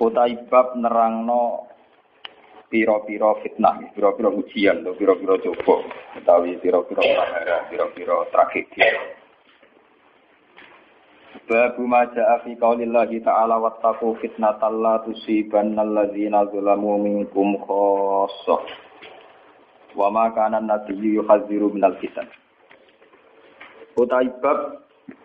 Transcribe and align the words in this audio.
Utai 0.00 0.32
bab 0.48 0.80
nerangno 0.80 1.68
piro-piro 2.72 3.36
fitnah, 3.44 3.92
piro-piro 3.92 4.32
ujian, 4.32 4.80
piro-piro 4.96 5.36
coba, 5.44 5.84
utawi 6.16 6.56
piro-piro 6.56 7.04
kamera, 7.04 7.68
piro-piro 7.68 8.24
tragedi. 8.32 8.80
Babu 11.44 11.84
maja'a 11.84 12.46
fi 12.46 12.56
qaulillahi 12.56 13.20
ta'ala 13.20 13.60
wattaqu 13.60 14.16
fitnatal 14.22 14.72
la 14.80 15.02
tusibanna 15.04 15.82
alladzina 15.82 16.46
zalamu 16.48 16.96
minkum 16.96 17.58
khassah. 17.60 18.62
Wa 19.98 20.08
ma 20.14 20.30
kana 20.30 20.62
an-nabiyyu 20.62 21.26
minal 21.74 21.98
fitan. 21.98 22.30
Utai 23.98 24.30
bab 24.38 24.80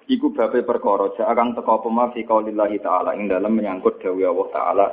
Iku 0.05 0.33
babe 0.35 0.61
perkara 0.61 1.09
akan 1.09 1.57
teko 1.57 1.81
pema 1.81 2.13
fi 2.13 2.21
qaulillahi 2.21 2.77
ta'ala 2.81 3.17
ing 3.17 3.25
dalam 3.25 3.57
menyangkut 3.57 3.97
dawuh 4.01 4.29
Allah 4.29 4.47
taala 4.53 4.87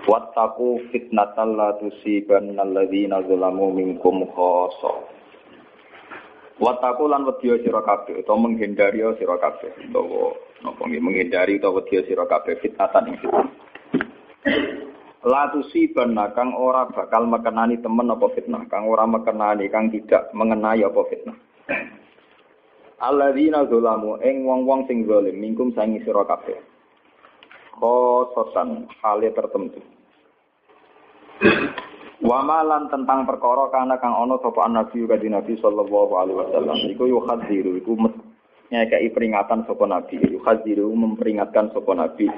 Wattaqu 0.00 0.88
fitnatal 0.88 1.60
la 1.60 1.76
tusibanna 1.76 2.64
alladzina 2.64 3.20
zalamu 3.28 3.68
minkum 3.68 4.24
khassa. 4.32 4.92
Wattaqu 6.56 7.04
lan 7.04 7.28
wedya 7.28 7.60
sira 7.60 7.84
kabeh 7.84 8.24
utawa 8.24 8.48
menghindari 8.48 9.04
sira 9.20 9.36
kabeh 9.36 9.70
utawa 9.92 10.32
napa 10.64 10.82
menghindari 10.88 11.60
utawa 11.60 11.84
wedya 11.84 12.00
sira 12.08 12.24
kabeh 12.24 12.56
fitnatan 12.64 13.12
ing 13.12 13.16
fitnah. 13.20 13.48
La 15.20 15.52
tusibanna 15.52 16.32
kang 16.32 16.56
ora 16.56 16.88
bakal 16.88 17.28
mekenani 17.28 17.76
temen 17.84 18.08
apa 18.08 18.24
fitnah, 18.32 18.64
kang 18.72 18.88
ora 18.88 19.04
mekenani 19.04 19.68
kang 19.68 19.92
tidak 19.92 20.32
mengenai 20.32 20.80
apa 20.80 21.00
fitnah. 21.12 21.36
Alladzina 23.00 23.64
zalamu 23.64 24.20
ing 24.20 24.44
wong-wong 24.44 24.84
sing 24.84 25.08
zalim 25.08 25.40
mingkum 25.40 25.72
sangi 25.72 26.04
sira 26.04 26.20
kabeh. 26.28 26.60
Khososan 27.80 28.92
hale 29.00 29.32
tertentu. 29.32 29.80
Wamalan 32.20 32.92
tentang 32.92 33.24
perkara 33.24 33.72
kana 33.72 33.96
kang 33.96 34.12
ana 34.12 34.36
sapa 34.44 34.68
nabi 34.68 35.08
kanjeng 35.08 35.32
Nabi 35.32 35.56
sallallahu 35.56 36.12
alaihi 36.20 36.36
wasallam 36.36 36.76
iku 36.92 37.08
yuhadziru 37.08 37.80
iku 37.80 37.96
nyekei 38.68 39.08
peringatan 39.08 39.64
sapa 39.64 39.88
nabi 39.88 40.20
yuhadziru 40.20 40.92
memperingatkan 40.92 41.72
sapa 41.72 41.96
nabi 41.96 42.28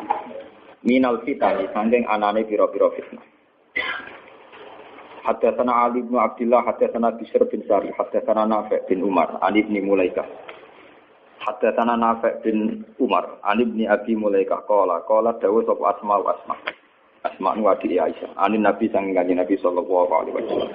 minal 0.87 1.19
fitani 1.27 1.67
sangking 1.75 2.07
anane 2.07 2.47
pira-pira 2.47 2.95
fitnah. 2.95 3.27
Haddatsana 5.23 5.87
Ali 5.87 6.03
bin 6.03 6.19
Abdullah, 6.19 6.67
haddatsana 6.67 7.15
Bishr 7.15 7.47
bin 7.47 7.63
Sari, 7.71 7.95
haddatsana 7.95 8.43
Nafi' 8.43 8.83
bin 8.91 9.07
Umar, 9.07 9.39
Ali 9.39 9.63
bin 9.63 9.79
Mulaikah. 9.87 10.27
Haddatsana 11.39 11.95
Nafi' 11.95 12.43
bin 12.43 12.83
Umar, 12.99 13.39
Ali 13.47 13.63
bin 13.71 13.87
Abi 13.87 14.19
Mulaikah 14.19 14.67
qala, 14.67 15.07
qala 15.07 15.39
dawu 15.39 15.63
sapa 15.63 15.95
Asma 15.95 16.19
wa 16.19 16.35
Asma. 16.35 16.55
Asma 17.23 17.55
nu 17.55 17.71
adi 17.71 18.03
Aisyah. 18.03 18.35
Ani 18.35 18.59
Nabi 18.59 18.91
sang 18.91 19.15
kanjeng 19.15 19.39
Nabi 19.39 19.55
sallallahu 19.63 20.11
alaihi 20.11 20.35
wasallam. 20.43 20.71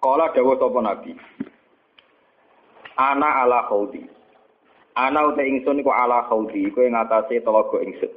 Qala 0.00 0.32
dawu 0.32 0.56
sapa 0.56 0.80
Nabi. 0.80 1.12
Ana 2.96 3.44
ala 3.44 3.68
khaudi. 3.68 4.00
Ana 4.96 5.28
uta 5.28 5.44
ingsun 5.44 5.84
iku 5.84 5.92
ala 5.92 6.24
khaudi, 6.24 6.72
iku 6.72 6.88
ing 6.88 6.96
atase 6.96 7.44
telaga 7.44 7.84
ingsun. 7.84 8.12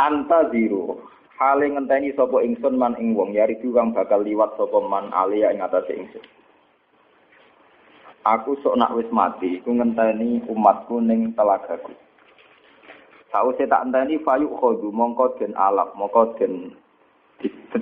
Anta 0.00 0.48
zero, 0.48 1.04
hale 1.38 1.66
ngenteni 1.66 2.14
sapa 2.14 2.42
ingsun 2.42 2.78
man 2.78 2.94
ing 2.98 3.18
wong 3.18 3.34
yari 3.34 3.58
kang 3.58 3.90
bakal 3.90 4.22
liwat 4.22 4.54
sapa 4.54 4.78
man 4.78 5.10
alia 5.10 5.50
ing 5.50 5.62
atase 5.62 5.92
ingsun. 5.94 6.24
Aku 8.24 8.56
sok 8.64 8.80
nak 8.80 8.96
wis 8.96 9.10
mati, 9.12 9.60
iku 9.60 9.76
ngenteni 9.76 10.40
umatku 10.48 10.96
ning 11.02 11.36
telagaku. 11.36 11.92
Sause 13.28 13.66
tak 13.66 13.84
enteni 13.84 14.22
fayuk 14.22 14.56
khodu 14.56 14.88
mongko 14.88 15.36
den 15.36 15.52
alap, 15.58 15.92
mongko 15.98 16.38
den 16.38 16.72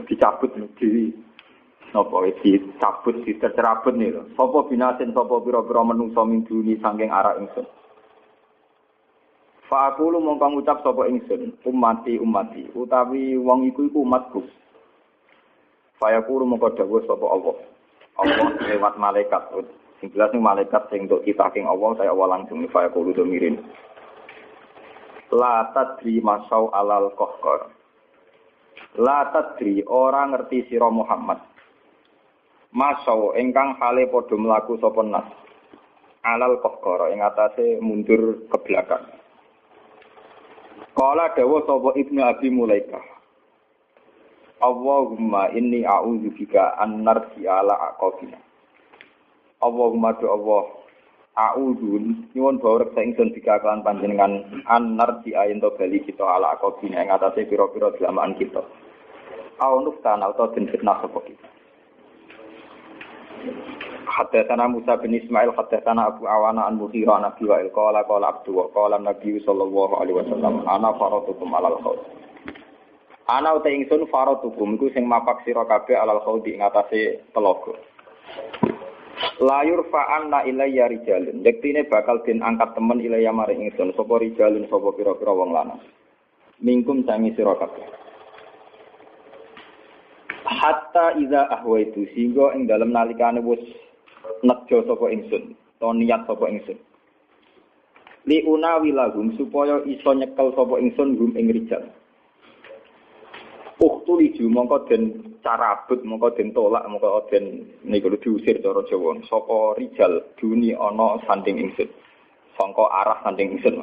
dicabut 0.09 0.51
di 0.81 1.13
napa 1.93 2.25
dicabut 2.41 3.21
ditercerabut 3.23 3.95
nih 3.95 4.17
lho. 4.17 4.23
Sapa 4.35 4.67
binasin 4.67 5.13
sapa 5.13 5.39
pira-pira 5.45 5.85
menungso 5.85 6.25
min 6.25 6.43
duni 6.49 6.81
saking 6.81 7.13
arah 7.13 7.37
ingsun. 7.37 7.69
Fa 9.73 9.89
aku 9.89 10.13
lu 10.13 10.21
mongko 10.21 10.53
ngucap 10.53 10.85
sapa 10.85 11.09
ingsun, 11.09 11.57
umati 11.65 12.21
umati, 12.21 12.69
utawi 12.77 13.41
wong 13.41 13.73
iku 13.73 13.89
iku 13.89 14.05
umatku. 14.05 14.45
Fa 15.97 16.13
aku 16.13 16.45
lu 16.45 16.45
mongko 16.45 16.77
dawuh 16.77 17.01
sapa 17.09 17.25
Allah. 17.25 17.57
Allah 18.21 18.53
lewat 18.69 19.01
malaikat. 19.01 19.41
Sing 19.97 20.13
jelas 20.13 20.29
nih 20.37 20.45
malaikat 20.45 20.93
sing 20.93 21.09
untuk 21.09 21.25
kita 21.25 21.49
king 21.57 21.65
Allah, 21.65 21.97
saya 21.97 22.13
Allah 22.13 22.37
langsung 22.37 22.61
fa 22.69 22.85
aku 22.85 23.01
lu 23.01 23.17
domirin. 23.17 23.65
La 25.33 25.73
tadri 25.73 26.21
masau 26.21 26.69
alal 26.69 27.17
kohkor. 27.17 27.73
La 29.01 29.33
tadri 29.33 29.81
orang 29.89 30.37
ngerti 30.37 30.69
sira 30.69 30.93
Muhammad. 30.93 31.41
Masau 32.77 33.33
ingkang 33.41 33.81
hale 33.81 34.05
padha 34.13 34.37
mlaku 34.37 34.77
sapa 34.77 35.01
nas. 35.01 35.33
Alal 36.29 36.61
kohkor 36.61 37.09
ing 37.09 37.25
atase 37.25 37.81
mundur 37.81 38.45
ke 38.53 38.61
belakang. 38.69 39.22
Kala 41.03 41.35
dawa 41.35 41.67
sapa 41.67 41.99
Ibnu 41.99 42.23
Abi 42.23 42.47
Mulaikah. 42.47 43.03
Allahumma 44.63 45.51
inni 45.51 45.83
a'udzu 45.83 46.31
bika 46.39 46.79
an 46.79 47.03
narji 47.03 47.43
ala 47.43 47.75
aqabina. 47.91 48.39
Allahumma 49.59 50.15
do 50.23 50.31
Allah 50.31 50.63
a'udzu 51.35 51.99
nyuwun 52.39 52.63
bawa 52.63 52.87
reksa 52.87 53.03
ingsun 53.03 53.35
bika 53.35 53.59
panjenengan 53.83 54.47
an 54.71 54.95
narji 54.95 55.35
ayen 55.35 55.59
to 55.59 55.75
bali 55.75 55.99
kita 56.07 56.23
ala 56.23 56.55
aqabina 56.55 57.03
ing 57.03 57.11
atase 57.11 57.51
pira-pira 57.51 57.91
delamaan 57.99 58.39
kita. 58.39 58.63
Au 59.59 59.83
nuftana 59.83 60.31
atau 60.31 60.55
den 60.55 60.71
fitnah 60.71 61.03
sapa 61.03 61.19
kita. 61.27 61.49
Haddatsana 64.07 64.67
Musa 64.69 64.99
bin 64.99 65.15
Ismail 65.15 65.55
haddatsana 65.55 66.13
Abu 66.15 66.27
Awana 66.27 66.67
an 66.67 66.79
Mughirah 66.79 67.23
an 67.23 67.31
Abi 67.31 67.47
Wa'il 67.47 67.71
qala 67.71 68.03
qala 68.05 68.35
Abdu 68.35 68.53
wa 68.55 68.67
qala 68.75 68.99
Nabi 68.99 69.39
sallallahu 69.47 69.95
alaihi 69.99 70.19
wasallam 70.19 70.67
ana 70.67 70.91
faratukum 70.99 71.49
alal 71.55 71.79
khaut. 71.81 72.01
Ana 73.31 73.55
uta 73.55 73.71
ingsun 73.71 74.11
faratukum 74.11 74.75
iku 74.75 74.91
sing 74.91 75.07
mapak 75.07 75.47
sira 75.47 75.63
kabeh 75.65 75.95
alal 75.95 76.21
khaut 76.27 76.43
ing 76.45 76.61
atase 76.61 77.23
telaga. 77.31 77.79
Layur 79.39 79.87
fa'anna 79.89 80.45
ilayya 80.51 80.91
rijalun. 80.91 81.47
Yektine 81.47 81.87
bakal 81.87 82.21
den 82.27 82.43
angkat 82.43 82.75
temen 82.75 82.99
ilayya 82.99 83.31
maring 83.31 83.71
ingsun 83.71 83.95
sapa 83.95 84.19
rijalun 84.19 84.67
sapa 84.67 84.91
pira-pira 84.99 85.31
wong 85.31 85.55
lanang. 85.55 85.81
Mingkum 86.59 87.07
sangi 87.07 87.31
sira 87.39 87.55
kabeh. 87.55 87.87
Hatta 90.43 91.15
iza 91.19 91.47
ahwaitu 91.55 92.07
sehingga 92.15 92.55
ing 92.59 92.67
dalam 92.67 92.91
nalikane 92.91 93.39
wis 93.43 93.63
nejo 94.43 94.83
sapa 94.87 95.07
ingsun, 95.11 95.55
to 95.79 95.89
niat 95.95 96.27
sapa 96.27 96.45
ingsun. 96.51 96.79
Li 98.27 98.39
unawi 98.47 98.95
lahum 98.95 99.35
supaya 99.35 99.83
iso 99.83 100.15
nyekel 100.15 100.55
sapa 100.55 100.79
ingsun 100.79 101.19
hum 101.19 101.35
ing 101.35 101.51
rijal. 101.51 101.83
Uktu 103.83 104.15
liju 104.15 104.47
mongko 104.47 104.87
den 104.87 105.35
carabut 105.43 106.07
mongko 106.07 106.39
den 106.39 106.55
tolak 106.55 106.87
mongko 106.87 107.27
den 107.35 107.67
niku 107.83 108.15
diusir 108.15 108.63
cara 108.63 108.87
Jawa. 108.87 109.19
Sapa 109.27 109.75
rijal 109.75 110.23
duni 110.39 110.71
ana 110.71 111.19
sanding 111.27 111.59
ingsun. 111.59 111.91
Sangka 112.55 112.87
arah 112.87 113.19
sanding 113.27 113.59
ingsun. 113.59 113.83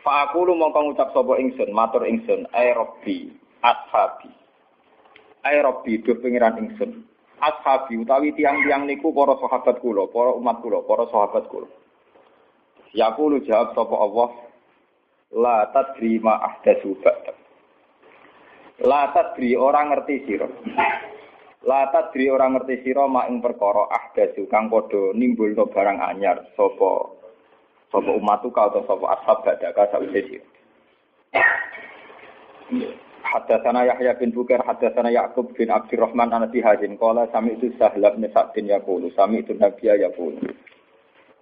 Fa 0.00 0.28
aku 0.28 0.48
lu 0.48 0.56
mongko 0.56 0.80
ngucap 0.84 1.12
sapa 1.12 1.40
ingsun, 1.40 1.72
matur 1.72 2.04
ingsun, 2.04 2.44
ai 2.52 2.76
rabbi, 2.76 3.32
ashabi. 3.64 4.28
Ai 5.44 5.60
rabbi 5.60 6.00
do 6.00 6.12
pengiran 6.20 6.60
ingsun. 6.60 7.04
Ashabi 7.40 7.98
utawi 7.98 8.30
tiang-tiang 8.34 8.86
niku 8.86 9.10
para 9.10 9.34
sahabat 9.38 9.78
kula, 9.82 10.06
para 10.10 10.34
umat 10.34 10.60
kula, 10.62 10.82
para 10.86 11.04
sahabat 11.10 11.44
kula. 11.50 11.68
Yaqulu 12.94 13.42
jawab 13.42 13.74
sapa 13.74 13.96
Allah 13.98 14.28
la 15.34 15.56
tadri 15.74 16.22
ma 16.22 16.38
ahdatsu 16.38 16.94
ba'da. 17.02 17.34
La 18.86 19.10
tadri 19.10 19.58
orang 19.58 19.90
ngerti 19.90 20.16
sira. 20.26 20.46
La 21.64 21.88
tadri 21.88 22.28
orang 22.28 22.60
ngerti 22.60 22.84
sira 22.84 23.08
ma 23.08 23.24
ing 23.26 23.40
perkara 23.40 23.88
ahdatsu 23.88 24.46
kang 24.52 24.68
padha 24.68 25.16
nimbulno 25.16 25.66
barang 25.72 25.98
anyar 26.02 26.44
sapa 26.54 27.24
Sopo 27.94 28.10
umatuka 28.18 28.74
atau 28.74 28.82
sopo 28.90 29.06
ashab 29.06 29.46
badaka 29.46 29.86
sausé 29.94 30.20
sira. 30.26 30.46
Haddatsana 33.24 33.88
Yahya 33.88 34.20
bin 34.20 34.36
Bukar, 34.36 34.60
haddatsana 34.60 35.08
Ya'qub 35.08 35.56
bin 35.56 35.72
Abdurrahman 35.72 36.28
an 36.30 36.44
Abi 36.44 36.60
Hazim 36.60 37.00
qala 37.00 37.24
sami 37.32 37.56
itu 37.56 37.72
Sahlab 37.80 38.20
bin 38.20 38.28
Sa'din 38.30 38.68
yaqulu 38.68 39.08
sami 39.16 39.40
itu 39.40 39.56
Nabiya 39.56 39.96
yaqulu 39.96 40.44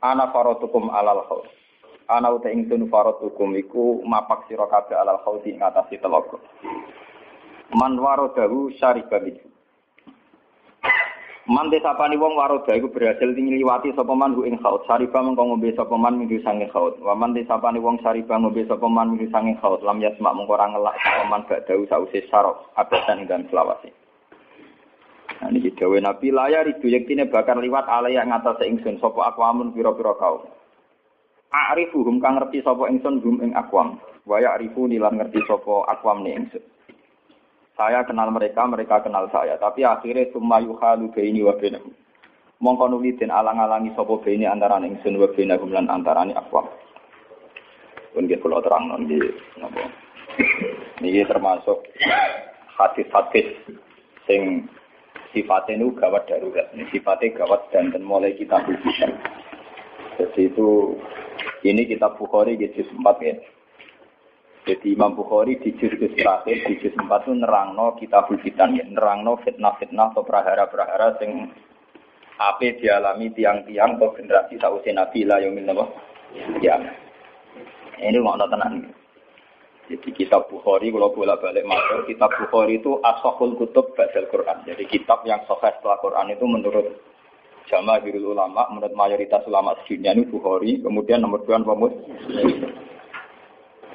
Ana 0.02 0.31
faratukum 0.34 0.90
alal 0.90 1.23
khaus. 1.31 1.46
Ana 2.11 2.34
uta 2.34 2.50
ingsun 2.50 2.90
faratukum 2.90 3.55
iku 3.55 4.02
mapak 4.02 4.50
sira 4.50 4.67
kabeh 4.67 4.99
alal 4.99 5.23
khaus 5.23 5.46
ing 5.46 5.62
atase 5.62 5.99
telaga. 6.02 6.40
Man 7.75 8.00
waradahu 8.00 8.73
syariba 8.79 9.23
minhu. 9.23 9.51
Man 11.50 11.75
desapani 11.75 12.15
wong 12.15 12.39
waroda 12.39 12.71
iku 12.71 12.87
berhasil 12.87 13.35
ngliwati 13.35 13.91
sapa 13.99 14.15
man 14.15 14.39
ing 14.47 14.62
khaut. 14.62 14.87
Sariba 14.87 15.27
mengko 15.27 15.43
ngombe 15.43 15.75
sapa 15.75 15.99
man 15.99 16.15
minggu 16.23 16.39
sange 16.47 16.71
khaut. 16.71 16.94
Wa 17.03 17.19
man 17.19 17.35
desapani 17.35 17.83
wong 17.83 17.99
sariba 17.99 18.39
ngombe 18.39 18.62
sapa 18.71 18.87
man 18.87 19.19
minggu 19.19 19.27
sange 19.35 19.59
khaut. 19.59 19.83
Lam 19.83 19.99
yasma 19.99 20.31
mengko 20.31 20.55
ora 20.55 20.71
ngelak 20.71 20.94
sapa 21.03 21.23
man 21.27 21.43
gak 21.50 21.67
dawuh 21.67 21.83
sause 21.91 22.23
sarok 22.31 22.71
abadan 22.79 23.27
dan 23.27 23.43
selawase. 23.50 23.91
Nah 25.43 25.50
ini 25.50 25.75
dawe 25.75 25.99
Nabi 25.99 26.31
layar 26.31 26.71
itu 26.71 26.87
yaktine 26.87 27.27
bakar 27.27 27.59
liwat 27.59 27.91
alaya 27.91 28.23
ngatas 28.23 28.62
ingsun 28.62 29.03
sapa 29.03 29.35
akwamun 29.35 29.75
pira-pira 29.75 30.15
kaum. 30.23 30.47
A'rifuhum 31.50 32.23
kang 32.23 32.39
ngerti 32.39 32.62
sapa 32.62 32.87
ingsun 32.87 33.19
hum 33.19 33.43
ing 33.43 33.50
akwam. 33.59 33.99
Wa 34.23 34.39
ya'rifu 34.39 34.87
nilan 34.87 35.19
ngerti 35.19 35.43
sapa 35.50 35.91
akwam 35.91 36.23
ni 36.23 36.39
ingsun. 36.39 36.62
Saya 37.72 38.04
kenal 38.04 38.28
mereka, 38.28 38.69
mereka 38.69 39.00
kenal 39.00 39.26
saya. 39.32 39.56
Tapi 39.56 39.82
akhirnya 39.82 40.28
summa 40.30 40.60
yuhalu 40.60 41.08
baini 41.12 41.40
wa 41.40 41.56
bainahum. 41.56 41.92
Mongko 42.62 42.84
nuli 42.94 43.16
alang-alangi 43.19 43.90
sapa 43.96 44.14
baini 44.22 44.46
antara 44.46 44.78
ingsun 44.78 45.19
wa 45.19 45.28
bainahum 45.32 45.72
lan 45.72 45.88
antarane 45.88 46.36
akwam. 46.36 46.69
Pun 48.12 48.28
nggih 48.28 48.38
kula 48.44 48.60
terangno 48.60 49.00
nggih 49.00 49.24
napa. 49.56 49.88
Niki 51.00 51.24
termasuk 51.24 51.80
hadis-hadis 52.76 53.48
sing 54.28 54.69
sifatnya 55.32 55.80
itu 55.80 55.96
gawat 55.96 56.28
darurat. 56.28 56.69
Ini 56.76 56.84
sifatnya 56.92 57.34
gawat 57.40 57.72
dan, 57.72 57.88
dan 57.90 58.04
mulai 58.04 58.36
kita 58.36 58.60
bisa. 58.69 59.08
Jadi 60.20 60.52
itu 60.52 60.94
ini 61.64 61.88
kita 61.88 62.12
Bukhari 62.20 62.60
di 62.60 62.69
juz 62.76 62.86
4 62.92 63.00
ya. 63.24 63.34
Jadi 64.62 64.94
Imam 64.94 65.19
Bukhari 65.19 65.59
di 65.59 65.75
juz 65.75 65.91
terakhir 65.99 66.56
di 66.70 66.79
juz 66.79 66.94
4 66.94 67.11
itu 67.11 67.35
nerangno 67.35 67.99
kita 67.99 68.23
fitan 68.31 68.79
ya, 68.79 68.87
nerangno 68.87 69.35
fitnah-fitnah 69.43 70.14
atau 70.14 70.23
prahara-prahara 70.23 71.19
sing 71.19 71.50
apa 72.38 72.70
dialami 72.79 73.35
tiang-tiang 73.35 73.99
atau 73.99 74.14
generasi 74.14 74.62
sausi 74.62 74.94
Nabi 74.94 75.26
lah 75.26 75.43
yang 75.43 75.59
minta 75.59 75.75
Ya. 76.62 76.79
Ini 78.00 78.19
mau 78.23 78.38
tenan. 78.38 78.88
Jadi 79.91 80.09
kitab 80.14 80.49
Bukhari 80.49 80.88
kalau 80.94 81.12
bolak 81.12 81.43
balik 81.43 81.67
masuk 81.67 82.06
kitab 82.08 82.31
Bukhari 82.38 82.79
itu 82.79 83.03
asahul 83.03 83.58
kutub 83.58 83.93
ba'dal 83.99 84.31
Quran. 84.31 84.62
Jadi 84.65 84.88
kitab 84.88 85.26
yang 85.26 85.43
sahih 85.44 85.75
setelah 85.76 85.99
Quran 86.00 86.32
itu 86.32 86.47
menurut 86.49 86.87
jamaah 87.69 88.00
ulama, 88.00 88.70
menurut 88.73 88.94
mayoritas 88.94 89.44
ulama 89.44 89.75
sedunia 89.82 90.15
ini 90.15 90.25
Bukhari, 90.25 90.81
kemudian 90.81 91.20
nomor 91.20 91.44
dua 91.44 91.61
pemus 91.61 91.94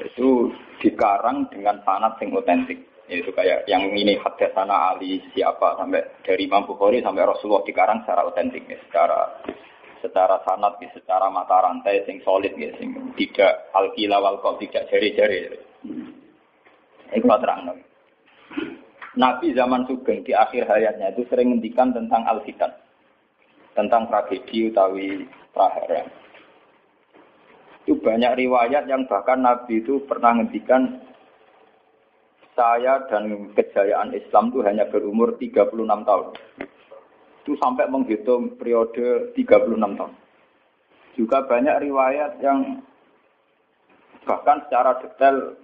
itu 0.04 0.54
dikarang 0.84 1.50
dengan 1.50 1.82
sanat 1.82 2.20
yang 2.22 2.38
otentik. 2.38 2.86
Itu 3.08 3.32
kayak 3.32 3.72
yang 3.72 3.88
ini 3.96 4.20
sana 4.52 4.92
Ali 4.92 5.24
siapa 5.32 5.80
sampai 5.80 6.04
dari 6.28 6.44
Imam 6.44 6.68
Bukhari 6.68 7.00
sampai 7.00 7.24
Rasulullah 7.24 7.64
dikarang 7.64 8.04
secara 8.04 8.28
otentik 8.28 8.68
ya, 8.68 8.76
secara 8.84 9.20
secara 10.04 10.44
sanat 10.44 10.76
ya, 10.84 10.92
secara 10.92 11.32
mata 11.32 11.64
rantai 11.64 12.04
sing 12.04 12.20
solid 12.28 12.52
ya, 12.60 12.68
sing 12.76 12.92
tidak 13.16 13.72
alkila 13.72 14.20
wal 14.20 14.44
tidak 14.60 14.92
jari-jari. 14.92 15.56
Ini 17.08 17.24
terang. 17.24 17.80
Nabi 19.18 19.56
zaman 19.58 19.88
Sugeng 19.90 20.22
di 20.22 20.36
akhir 20.36 20.70
hayatnya 20.70 21.16
itu 21.16 21.26
sering 21.32 21.56
ngendikan 21.56 21.90
tentang 21.90 22.28
al 22.28 22.44
tentang 23.74 24.10
tragedi 24.10 24.70
utawi 24.70 25.26
prahara. 25.54 26.06
Itu 27.88 28.04
banyak 28.04 28.36
riwayat 28.36 28.84
yang 28.92 29.08
bahkan 29.08 29.40
Nabi 29.40 29.80
itu 29.80 30.04
pernah 30.04 30.36
ngendikan 30.36 31.00
saya 32.52 33.00
dan 33.08 33.48
kejayaan 33.56 34.12
Islam 34.12 34.52
itu 34.52 34.60
hanya 34.60 34.92
berumur 34.92 35.40
36 35.40 35.72
tahun. 35.88 36.28
Itu 37.48 37.56
sampai 37.56 37.88
menghitung 37.88 38.60
periode 38.60 39.32
36 39.32 39.80
tahun. 39.80 40.14
Juga 41.16 41.48
banyak 41.48 41.88
riwayat 41.88 42.44
yang 42.44 42.84
bahkan 44.28 44.68
secara 44.68 45.00
detail 45.00 45.56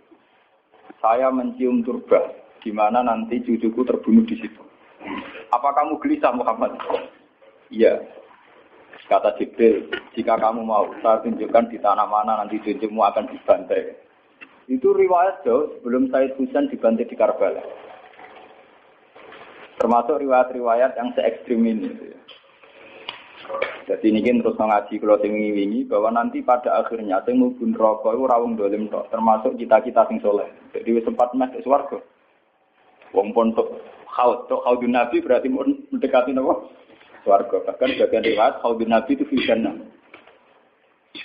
saya 1.03 1.27
mencium 1.27 1.83
turba 1.83 2.23
di 2.63 2.71
mana 2.71 3.03
nanti 3.03 3.43
cucuku 3.43 3.83
terbunuh 3.83 4.23
di 4.23 4.39
situ. 4.39 4.63
Apa 5.51 5.75
kamu 5.75 5.99
gelisah 5.99 6.31
Muhammad? 6.31 6.79
Iya. 7.67 8.22
Kata 9.03 9.35
Jibril, 9.35 9.91
jika 10.15 10.39
kamu 10.39 10.63
mau, 10.63 10.87
saya 11.03 11.19
tunjukkan 11.27 11.67
di 11.67 11.77
tanah 11.83 12.07
mana 12.07 12.39
nanti 12.39 12.55
cucumu 12.63 13.03
akan 13.03 13.27
dibantai. 13.27 13.99
Itu 14.71 14.95
riwayat 14.95 15.43
jauh 15.43 15.75
sebelum 15.75 16.07
Said 16.07 16.39
Husain 16.39 16.71
dibantai 16.71 17.03
di 17.03 17.15
Karbala. 17.19 17.59
Termasuk 19.75 20.23
riwayat-riwayat 20.23 20.95
yang 20.95 21.11
se 21.11 21.19
ekstrim 21.19 21.67
ini. 21.67 21.91
Jadi 23.83 24.15
ini 24.15 24.23
kan 24.23 24.39
terus 24.39 24.55
ngaji 24.55 24.93
kalau 25.03 25.19
tinggi 25.19 25.51
ini 25.59 25.83
bahwa 25.83 26.15
nanti 26.15 26.39
pada 26.39 26.79
akhirnya 26.79 27.19
sing 27.27 27.35
mubun 27.35 27.75
rokok 27.75 28.15
itu 28.15 28.23
rawung 28.23 28.55
dolim 28.55 28.87
tok, 28.87 29.11
termasuk 29.11 29.59
kita-kita 29.59 30.07
sing 30.07 30.23
soleh. 30.23 30.47
Jadi 30.71 31.03
sempat 31.03 31.35
masuk 31.35 31.59
swarga. 31.67 31.99
Wong 33.11 33.35
pun 33.35 33.51
tok 33.51 33.83
khaut, 34.07 34.47
tok 34.47 34.63
khaudun 34.63 34.95
nabi 34.95 35.19
berarti 35.19 35.51
mendekati 35.51 36.31
nopo? 36.31 36.71
Swarga. 37.23 37.63
Bahkan 37.63 37.89
bagian 37.99 38.23
riwayat 38.23 38.59
khaudun 38.59 38.91
nabi 38.91 39.15
itu 39.15 39.25
fitnah. 39.27 39.75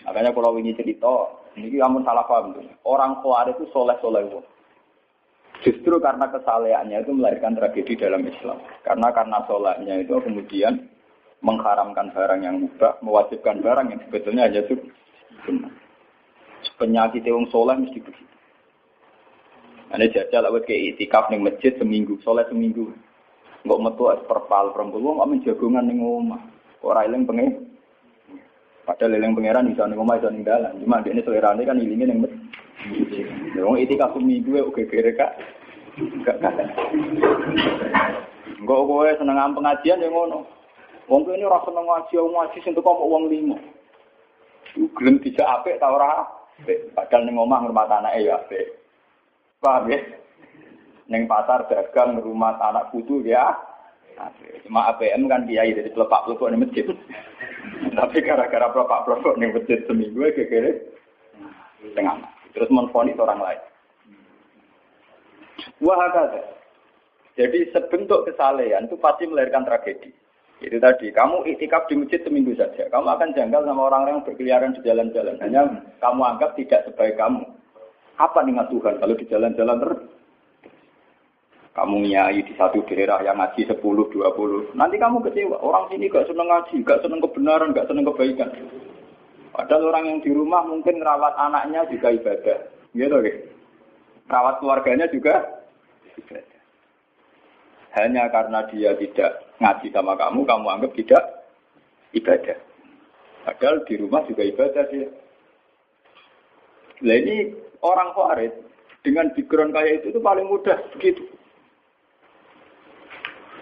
Makanya 0.07 0.31
kalau 0.33 0.57
ini 0.57 0.73
cerita, 0.79 1.15
ini 1.59 1.75
kamu 1.75 2.07
salah 2.07 2.25
paham 2.25 2.55
tuh. 2.55 2.65
Orang 2.87 3.21
kuat 3.21 3.51
itu 3.53 3.67
soleh-soleh 3.75 4.25
Justru 5.67 5.99
karena 5.99 6.31
kesalehannya 6.31 7.03
itu 7.03 7.11
melahirkan 7.11 7.59
tragedi 7.59 7.99
dalam 7.99 8.23
Islam. 8.23 8.63
Karena 8.87 9.11
karena 9.11 9.43
solehnya 9.51 9.99
itu 9.99 10.15
kemudian 10.23 10.87
mengharamkan 11.43 12.15
barang 12.15 12.41
yang 12.47 12.63
mubah, 12.63 13.03
mewajibkan 13.03 13.59
barang 13.59 13.87
yang 13.91 14.01
sebetulnya 14.07 14.47
aja 14.47 14.63
tuh 14.67 14.79
Penyakit 16.79 17.27
wong 17.27 17.51
soleh 17.51 17.75
mesti 17.75 17.99
begitu. 17.99 18.35
Ane 19.91 20.13
jajal 20.15 20.47
awet 20.47 20.69
ke 20.69 20.75
itikaf 20.75 21.27
ning 21.33 21.43
masjid 21.43 21.75
seminggu, 21.75 22.21
soleh 22.23 22.47
seminggu. 22.47 22.93
Enggak 23.69 23.85
metu 23.85 24.09
es 24.09 24.25
perpal 24.25 24.73
perempuan, 24.73 25.05
wong 25.05 25.19
amin 25.21 25.45
jagongan 25.45 25.85
ning 25.85 26.01
omah. 26.01 26.41
Ora 26.81 27.05
eling 27.05 27.29
pengen. 27.29 27.69
Padahal 28.89 29.21
eling 29.21 29.37
pangeran 29.37 29.69
bisa 29.69 29.85
ning 29.85 30.01
omah 30.01 30.17
bisa 30.17 30.33
ning 30.33 30.41
dalan. 30.41 30.73
Cuma 30.81 31.05
ini 31.05 31.21
selerane 31.21 31.69
kan 31.69 31.77
ilinge 31.77 32.09
ning 32.09 32.25
masjid. 32.25 33.29
Wong 33.61 33.77
itikaf 33.77 34.17
seminggu 34.17 34.57
ya 34.57 34.65
oke 34.65 34.89
kere 34.89 35.13
kak. 35.13 35.37
Enggak 36.01 36.41
kak. 36.41 36.57
Enggak 38.57 38.81
kowe 38.89 39.11
seneng 39.21 39.37
pengajian 39.53 40.01
ya 40.01 40.09
ngono. 40.09 40.49
Wong 41.05 41.29
ini 41.29 41.45
ora 41.45 41.61
seneng 41.69 41.85
ngaji, 41.85 42.17
ngaji 42.25 42.59
sing 42.65 42.73
teko 42.73 43.05
wong 43.05 43.29
limo. 43.29 43.61
Gelem 44.97 45.21
dijak 45.21 45.45
apik 45.45 45.77
ta 45.77 45.93
ora. 45.93 46.25
Padahal 46.97 47.21
ning 47.29 47.37
omah 47.37 47.69
ngurmat 47.69 48.01
anake 48.01 48.25
ya 48.25 48.41
apik. 48.41 48.65
Paham 49.61 49.93
ya? 49.93 50.01
Ning 51.09 51.25
pasar 51.25 51.65
dagang 51.73 52.21
rumah 52.21 52.61
anak 52.61 52.93
putu 52.93 53.25
ya. 53.25 53.57
Cuma 54.67 54.93
APM 54.93 55.25
kan 55.31 55.49
kiai 55.49 55.73
dari 55.73 55.89
pelepak 55.89 56.29
pelupuk 56.29 56.53
di 56.53 56.59
masjid. 56.61 56.87
Tapi 57.99 58.17
gara-gara 58.21 58.69
pelepak 58.69 59.09
pelupuk 59.09 59.35
di 59.41 59.47
masjid 59.49 59.79
seminggu 59.89 60.21
ya 60.29 60.45
kira 60.45 60.73
tengah. 61.97 62.21
Terus 62.53 62.69
menfonis 62.69 63.17
orang 63.17 63.41
lain. 63.41 63.61
Wah 65.81 65.97
ada. 65.97 66.43
Jadi 67.39 67.71
sebentuk 67.71 68.27
kesalehan 68.27 68.91
itu 68.91 68.99
pasti 68.99 69.25
melahirkan 69.31 69.63
tragedi. 69.63 70.11
Itu 70.59 70.83
tadi, 70.83 71.15
kamu 71.15 71.47
itikaf 71.55 71.87
di 71.87 71.95
masjid 72.03 72.19
seminggu 72.27 72.51
saja. 72.59 72.91
Kamu 72.91 73.07
akan 73.07 73.31
janggal 73.31 73.63
sama 73.63 73.87
orang-orang 73.87 74.19
yang 74.19 74.27
berkeliaran 74.27 74.75
di 74.75 74.83
jalan-jalan. 74.83 75.39
Hanya 75.39 75.63
kamu 76.03 76.23
anggap 76.35 76.59
tidak 76.59 76.83
sebaik 76.83 77.15
kamu. 77.15 77.47
Apa 78.19 78.43
nih 78.43 78.59
Tuhan 78.67 78.99
kalau 78.99 79.15
di 79.15 79.27
jalan-jalan 79.31 79.79
terus? 79.79 80.01
Kamu 81.79 82.11
nyai 82.11 82.43
di 82.43 82.59
satu 82.59 82.83
daerah 82.91 83.23
yang 83.23 83.39
ngaji 83.39 83.71
10, 83.71 83.79
20. 83.79 84.75
Nanti 84.75 84.99
kamu 84.99 85.23
kecewa. 85.23 85.63
Orang 85.63 85.87
sini 85.87 86.11
gak 86.11 86.27
seneng 86.27 86.51
ngaji, 86.51 86.83
gak 86.83 87.07
seneng 87.07 87.23
kebenaran, 87.23 87.71
gak 87.71 87.87
seneng 87.87 88.03
kebaikan. 88.03 88.51
Padahal 89.55 89.95
orang 89.95 90.05
yang 90.11 90.19
di 90.19 90.35
rumah 90.35 90.67
mungkin 90.67 90.99
merawat 90.99 91.39
anaknya 91.39 91.87
juga 91.87 92.11
ibadah. 92.11 92.59
Gitu, 92.91 93.15
oke? 93.15 93.33
Rawat 94.27 94.59
keluarganya 94.59 95.07
juga 95.07 95.39
ibadah. 96.19 96.61
Hanya 97.95 98.27
karena 98.27 98.59
dia 98.75 98.91
tidak 98.99 99.31
ngaji 99.63 99.87
sama 99.95 100.19
kamu, 100.19 100.41
kamu 100.51 100.67
anggap 100.67 100.93
tidak 100.99 101.23
ibadah. 102.11 102.59
Padahal 103.47 103.87
di 103.87 103.95
rumah 104.03 104.27
juga 104.27 104.43
ibadah 104.43 104.83
sih. 104.91 105.07
Nah 107.07 107.15
ini 107.15 107.55
orang 107.87 108.11
Khawarij 108.19 108.51
dengan 109.07 109.31
background 109.31 109.71
kayak 109.71 110.03
itu 110.03 110.07
itu 110.11 110.19
paling 110.19 110.51
mudah 110.51 110.75
begitu. 110.99 111.38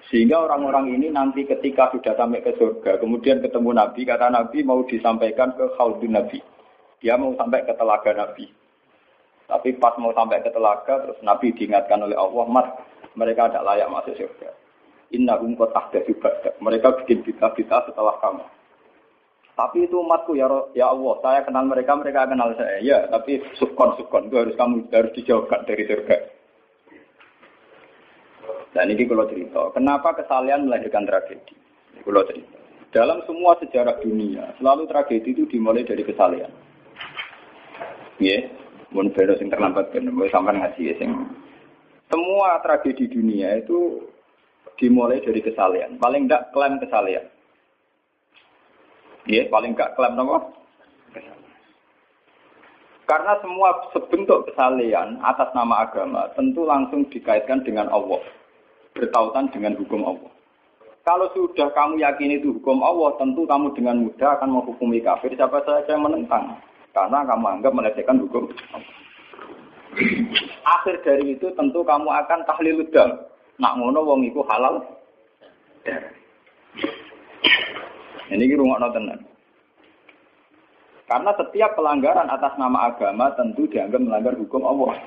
Sehingga 0.06 0.38
orang-orang 0.38 0.94
ini 0.94 1.10
nanti 1.10 1.42
ketika 1.42 1.90
sudah 1.90 2.14
sampai 2.14 2.38
ke 2.38 2.54
surga, 2.54 3.02
kemudian 3.02 3.42
ketemu 3.42 3.74
Nabi, 3.74 4.06
kata 4.06 4.30
Nabi 4.30 4.62
mau 4.62 4.86
disampaikan 4.86 5.50
ke 5.58 5.66
Khaldun 5.74 6.14
Nabi. 6.14 6.38
Dia 7.02 7.18
mau 7.18 7.34
sampai 7.34 7.66
ke 7.66 7.74
telaga 7.74 8.14
Nabi. 8.14 8.46
Tapi 9.46 9.78
pas 9.82 9.94
mau 9.98 10.14
sampai 10.14 10.42
ke 10.46 10.50
telaga, 10.54 11.02
terus 11.02 11.18
Nabi 11.26 11.50
diingatkan 11.54 12.02
oleh 12.02 12.14
Allah, 12.14 12.46
Mat, 12.46 12.66
mereka 13.18 13.50
tidak 13.50 13.66
layak 13.66 13.90
masuk 13.90 14.14
surga. 14.14 14.50
Inna 15.14 15.38
qad 15.38 15.70
ahdatsu 15.74 16.18
Mereka 16.58 17.02
bikin 17.02 17.22
kita-kita 17.22 17.90
setelah 17.90 18.18
kamu. 18.18 18.46
Tapi 19.56 19.88
itu 19.88 19.96
umatku 20.04 20.36
ya 20.36 20.46
ya 20.76 20.92
Allah, 20.92 21.14
saya 21.24 21.40
kenal 21.46 21.64
mereka, 21.64 21.96
mereka 21.96 22.28
kenal 22.28 22.52
saya. 22.60 22.76
Ya, 22.84 23.08
tapi 23.08 23.40
sukon 23.56 23.96
sukon 23.96 24.28
itu 24.28 24.36
harus 24.36 24.54
kamu 24.54 24.84
harus 24.92 25.14
dijauhkan 25.16 25.64
dari 25.64 25.88
surga. 25.88 26.35
Dan 28.76 28.92
ini 28.92 29.08
kalau 29.08 29.24
cerita, 29.24 29.72
kenapa 29.72 30.12
kesalahan 30.12 30.68
melahirkan 30.68 31.08
tragedi? 31.08 31.56
Kalau 32.04 32.28
cerita. 32.28 32.60
Dalam 32.92 33.24
semua 33.24 33.56
sejarah 33.56 33.96
dunia, 34.04 34.52
selalu 34.60 34.84
tragedi 34.84 35.32
itu 35.32 35.48
dimulai 35.48 35.80
dari 35.88 36.04
kesalahan. 36.04 36.52
Ya, 38.20 38.52
mun 38.92 39.16
beres 39.16 39.40
yang 39.40 39.48
terlambat 39.48 39.96
kan, 39.96 40.04
sampai 40.04 40.60
ngaji 40.60 40.92
ya 40.92 40.94
sing. 41.00 41.08
Semua 42.12 42.60
tragedi 42.60 43.08
dunia 43.08 43.64
itu 43.64 44.04
dimulai 44.76 45.24
dari 45.24 45.40
kesalahan. 45.40 45.96
Paling 45.96 46.28
tidak 46.28 46.52
klaim 46.52 46.76
kesalahan. 46.76 47.24
Ya, 49.24 49.48
paling 49.48 49.72
gak 49.72 49.96
klaim 49.96 50.20
nama. 50.20 50.52
Karena 53.08 53.40
semua 53.40 53.88
sebentuk 53.96 54.52
kesalehan 54.52 55.16
atas 55.24 55.48
nama 55.56 55.88
agama 55.88 56.28
tentu 56.36 56.66
langsung 56.68 57.08
dikaitkan 57.08 57.64
dengan 57.64 57.88
Allah. 57.88 58.20
Bertautan 58.96 59.52
dengan 59.52 59.76
hukum 59.76 60.02
Allah. 60.08 60.32
Kalau 61.06 61.30
sudah 61.38 61.70
kamu 61.70 62.02
yakin 62.02 62.40
itu 62.42 62.56
hukum 62.58 62.82
Allah, 62.82 63.14
tentu 63.20 63.46
kamu 63.46 63.70
dengan 63.78 64.02
mudah 64.02 64.40
akan 64.40 64.58
menghukumi 64.58 64.98
kafir 65.04 65.30
siapa 65.38 65.62
saja 65.62 65.94
yang 65.94 66.02
menentang. 66.02 66.58
Karena 66.90 67.22
kamu 67.22 67.46
anggap 67.60 67.72
melecehkan 67.76 68.18
hukum. 68.26 68.50
Akhir 70.66 70.98
dari 71.06 71.38
itu 71.38 71.46
tentu 71.54 71.86
kamu 71.86 72.08
akan 72.10 72.40
tahlil 72.48 72.82
dam. 72.90 73.22
Nak 73.62 73.72
ngono 73.78 74.00
wong 74.02 74.20
iku 74.26 74.42
halal. 74.50 74.82
Ini 78.26 78.58
rumah 78.58 78.82
tenan. 78.90 79.22
Karena 81.06 81.30
setiap 81.38 81.78
pelanggaran 81.78 82.26
atas 82.26 82.58
nama 82.58 82.90
agama 82.90 83.30
tentu 83.38 83.70
dianggap 83.70 84.02
melanggar 84.02 84.34
hukum 84.34 84.66
Allah. 84.66 84.98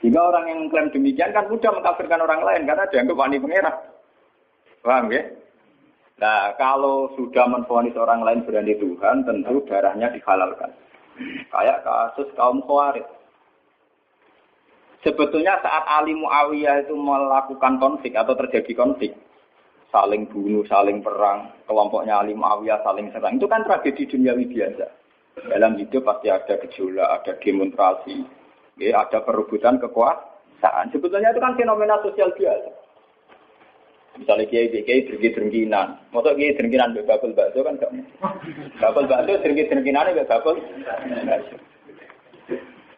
Jika 0.00 0.20
orang 0.20 0.44
yang 0.48 0.58
mengklaim 0.64 0.88
demikian 0.88 1.36
kan 1.36 1.44
mudah 1.52 1.76
mengkafirkan 1.76 2.24
orang 2.24 2.40
lain 2.40 2.62
karena 2.64 2.88
dianggap 2.88 3.16
wani 3.20 3.36
pengerah. 3.36 3.76
Paham 4.80 5.12
ya? 5.12 5.22
Nah, 6.20 6.52
kalau 6.56 7.12
sudah 7.16 7.48
menfonis 7.48 7.96
orang 7.96 8.24
lain 8.24 8.44
berani 8.44 8.76
Tuhan, 8.76 9.24
tentu 9.24 9.60
darahnya 9.68 10.12
dihalalkan. 10.12 10.72
Kayak 11.52 11.84
kasus 11.84 12.28
kaum 12.32 12.64
Khawarij. 12.64 13.04
Sebetulnya 15.00 15.56
saat 15.64 15.84
Ali 15.88 16.12
Muawiyah 16.12 16.84
itu 16.84 16.92
melakukan 16.92 17.80
konflik 17.80 18.12
atau 18.12 18.36
terjadi 18.36 18.72
konflik, 18.76 19.16
saling 19.88 20.28
bunuh, 20.28 20.60
saling 20.68 21.00
perang, 21.00 21.56
kelompoknya 21.64 22.20
Ali 22.20 22.36
Muawiyah 22.36 22.84
saling 22.84 23.08
serang. 23.12 23.40
Itu 23.40 23.48
kan 23.48 23.64
tragedi 23.64 24.04
duniawi 24.04 24.44
biasa. 24.48 24.86
Dalam 25.48 25.80
hidup 25.80 26.04
pasti 26.04 26.28
ada 26.28 26.52
gejolak, 26.68 27.08
ada 27.08 27.32
demonstrasi, 27.40 28.39
ya, 28.80 29.04
ada 29.04 29.20
perebutan 29.22 29.76
kekuasaan. 29.76 30.88
Sebetulnya 30.90 31.30
itu 31.30 31.40
kan 31.44 31.54
fenomena 31.54 32.00
sosial 32.00 32.32
biasa. 32.32 32.90
Misalnya 34.18 34.50
kiai 34.50 34.68
kiai 34.68 35.06
drengki 35.06 35.30
drengkinan, 35.32 36.10
maksud 36.10 36.34
kiai 36.34 36.56
drengkinan 36.58 36.98
be 36.98 37.06
bakul 37.06 37.30
bakso 37.30 37.62
kan 37.62 37.78
gak 37.78 37.94
bakul 38.82 39.06
bakso 39.06 39.38
drengki 39.38 39.70
drengkinan 39.70 40.10
be 40.12 40.26
bakul. 40.26 40.58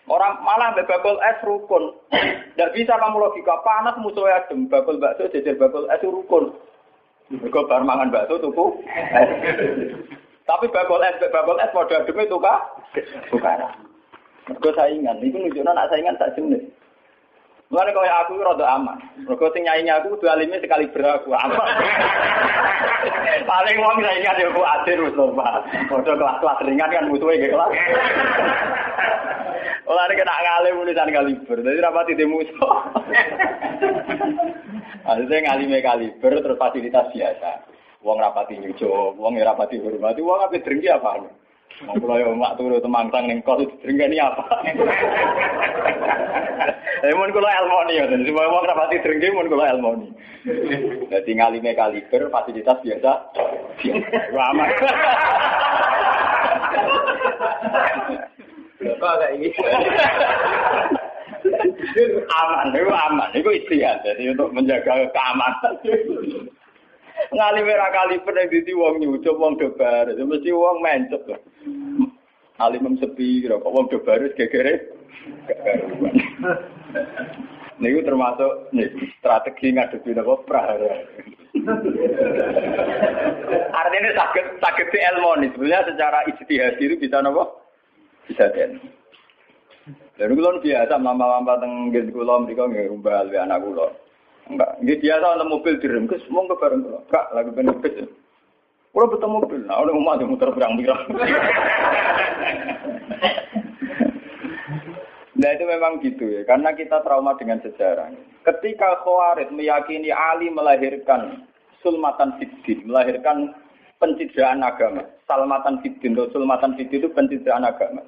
Orang 0.08 0.34
malah 0.40 0.72
be 0.72 0.82
bakul 0.88 1.20
es 1.20 1.38
rukun. 1.44 2.00
Tidak 2.10 2.72
bisa 2.72 2.96
kamu 2.96 3.20
logika 3.20 3.60
panas 3.60 4.00
musuhnya 4.00 4.40
adem 4.40 4.72
bakul 4.72 4.96
bakso 4.96 5.28
jajar 5.28 5.60
bakul 5.60 5.84
es 5.92 6.00
rukun. 6.00 6.56
Mereka 7.28 7.60
bar 7.68 7.84
mangan 7.84 8.08
bakso 8.08 8.40
tuku. 8.40 8.80
Tapi 10.48 10.66
bakul 10.72 11.00
es, 11.06 11.16
bakul 11.28 11.60
es 11.60 11.70
pada 11.70 12.02
adem 12.02 12.18
itu 12.24 12.36
kah? 12.40 12.60
Bukan. 13.30 13.91
Mereka 14.48 14.70
saingan. 14.74 15.22
Itu 15.22 15.38
nunjuknya 15.38 15.70
nak 15.70 15.90
saingan 15.92 16.18
tak 16.18 16.34
jenis. 16.34 16.64
Mulane 17.72 17.96
kau 17.96 18.04
aku 18.04 18.44
rada 18.44 18.66
aman. 18.76 19.00
Mergo 19.24 19.48
sing 19.54 19.64
nyaingi 19.64 19.88
aku 19.88 20.18
kudu 20.18 20.28
alime 20.28 20.60
sekali 20.60 20.92
beraku 20.92 21.32
aman. 21.32 21.56
Paling 23.50 23.76
wong 23.80 23.96
saingan 24.04 24.42
yo 24.42 24.52
ku 24.52 24.60
adir 24.60 25.00
Mustafa. 25.00 25.48
Padha 25.88 26.12
kelas-kelas 26.12 26.58
ringan 26.68 26.92
kan 26.92 27.08
musuhe 27.08 27.40
ge 27.40 27.48
kelas. 27.48 27.72
Nek 29.92 30.18
kena 30.18 30.44
ngalim 30.44 30.84
tulisan 30.84 31.14
kaliber. 31.14 31.58
Dadi 31.64 31.80
rapati 31.80 32.12
di 32.12 32.26
musuh. 32.28 32.76
Ada 35.08 35.34
ngalime 35.34 35.80
kaliber 35.80 36.32
terus 36.44 36.60
fasilitas 36.60 37.08
biasa. 37.10 37.50
Wong 38.02 38.18
rapati 38.18 38.58
nyujo, 38.58 39.14
wong 39.14 39.38
rapati 39.38 39.78
hormati, 39.78 40.20
wong 40.20 40.42
apa 40.42 40.58
drengki 40.58 40.90
apa? 40.90 41.22
Mau 41.82 41.98
pulau 41.98 42.20
ya 42.20 42.30
mak 42.36 42.60
turu 42.60 42.76
temangsang 42.78 43.26
ning 43.26 43.42
kos 43.42 43.66
drengki 43.80 44.20
apa? 44.20 44.44
Eh 47.02 47.10
mun 47.18 47.34
kula 47.34 47.50
elmoni 47.50 47.98
ya, 47.98 48.06
jadi 48.06 48.30
semua 48.30 48.46
wong 48.46 48.62
rapati 48.62 49.02
drengki 49.02 49.34
mun 49.34 49.50
kula 49.50 49.74
elmoni. 49.74 50.06
Dadi 51.10 51.34
ngalime 51.34 51.74
kaliber 51.74 52.30
fasilitas 52.30 52.78
biasa. 52.78 53.12
Wah 54.38 54.46
aman. 54.54 54.70
Kok 58.78 59.14
kayak 59.18 59.34
ini? 59.34 59.50
aman, 62.38 62.70
itu 62.70 62.94
aman, 62.94 63.34
itu 63.34 63.50
istihad. 63.50 63.98
Jadi 64.06 64.30
untuk 64.30 64.54
menjaga 64.54 65.02
keamanan. 65.10 65.74
Ngali 67.32 67.60
merah 67.64 67.90
kali 67.92 68.20
pernah 68.20 68.44
di 68.44 68.72
wong 68.76 69.00
nyucup 69.00 69.36
wong 69.40 69.56
debar, 69.56 70.12
mesti 70.12 70.50
wong 70.52 70.76
mencet. 70.84 71.24
Alimem 72.60 73.00
sepi, 73.00 73.42
kok 73.48 73.64
wong 73.64 73.88
debar 73.88 74.20
gegere 74.36 74.92
karuan. 75.48 76.16
Niku 77.82 77.98
termasuk 78.06 78.70
nih 78.70 78.90
strategi 79.18 79.74
ngadepi 79.74 80.14
apa 80.14 80.34
prahara. 80.46 80.92
Artinya 83.74 84.10
sakit 84.14 84.46
sakit 84.62 84.86
di 84.92 84.98
elmoni 85.02 85.50
sebenarnya 85.52 85.90
secara 85.90 86.22
ijtihad 86.30 86.78
itu 86.78 86.94
bisa 87.00 87.18
nopo 87.18 87.66
bisa 88.30 88.46
kan. 88.54 88.78
Lalu 90.20 90.32
kulon 90.38 90.62
biasa 90.62 90.94
lama-lama 90.94 91.58
tenggen 91.58 92.14
kulon 92.14 92.46
mereka 92.46 92.70
nggak 92.70 93.44
anak 93.50 93.60
kulon. 93.66 93.92
Enggak, 94.50 94.70
dia 94.82 94.96
biasa 94.98 95.26
ada 95.38 95.44
mobil 95.46 95.78
direm, 95.78 96.10
kes 96.10 96.26
mau 96.26 96.46
ke 96.50 96.58
bareng 96.58 96.82
kok. 96.82 97.02
Kak, 97.14 97.26
lagi 97.30 97.50
pengen 97.54 97.78
kes. 97.78 98.10
Kalau 98.92 99.08
betul 99.08 99.30
mobil, 99.30 99.60
nah 99.64 99.80
udah 99.80 99.94
mau 99.96 100.12
mati 100.12 100.24
muter 100.28 100.52
berang-berang. 100.52 101.02
Nah 105.32 105.48
itu 105.58 105.64
memang 105.66 105.98
gitu 106.04 106.28
ya, 106.28 106.46
karena 106.46 106.70
kita 106.70 107.02
trauma 107.02 107.34
dengan 107.34 107.58
sejarah. 107.66 108.14
Ketika 108.46 109.02
Khawarij 109.02 109.50
meyakini 109.50 110.14
Ali 110.14 110.46
melahirkan 110.52 111.50
sulmatan 111.82 112.38
fiddin, 112.38 112.86
melahirkan 112.86 113.50
pencitraan 113.98 114.62
agama. 114.62 115.02
Salmatan 115.26 115.82
fiddin, 115.82 116.14
atau 116.14 116.30
sulmatan 116.30 116.78
fiddin 116.78 117.02
itu 117.02 117.10
pencitraan 117.10 117.66
agama. 117.66 118.06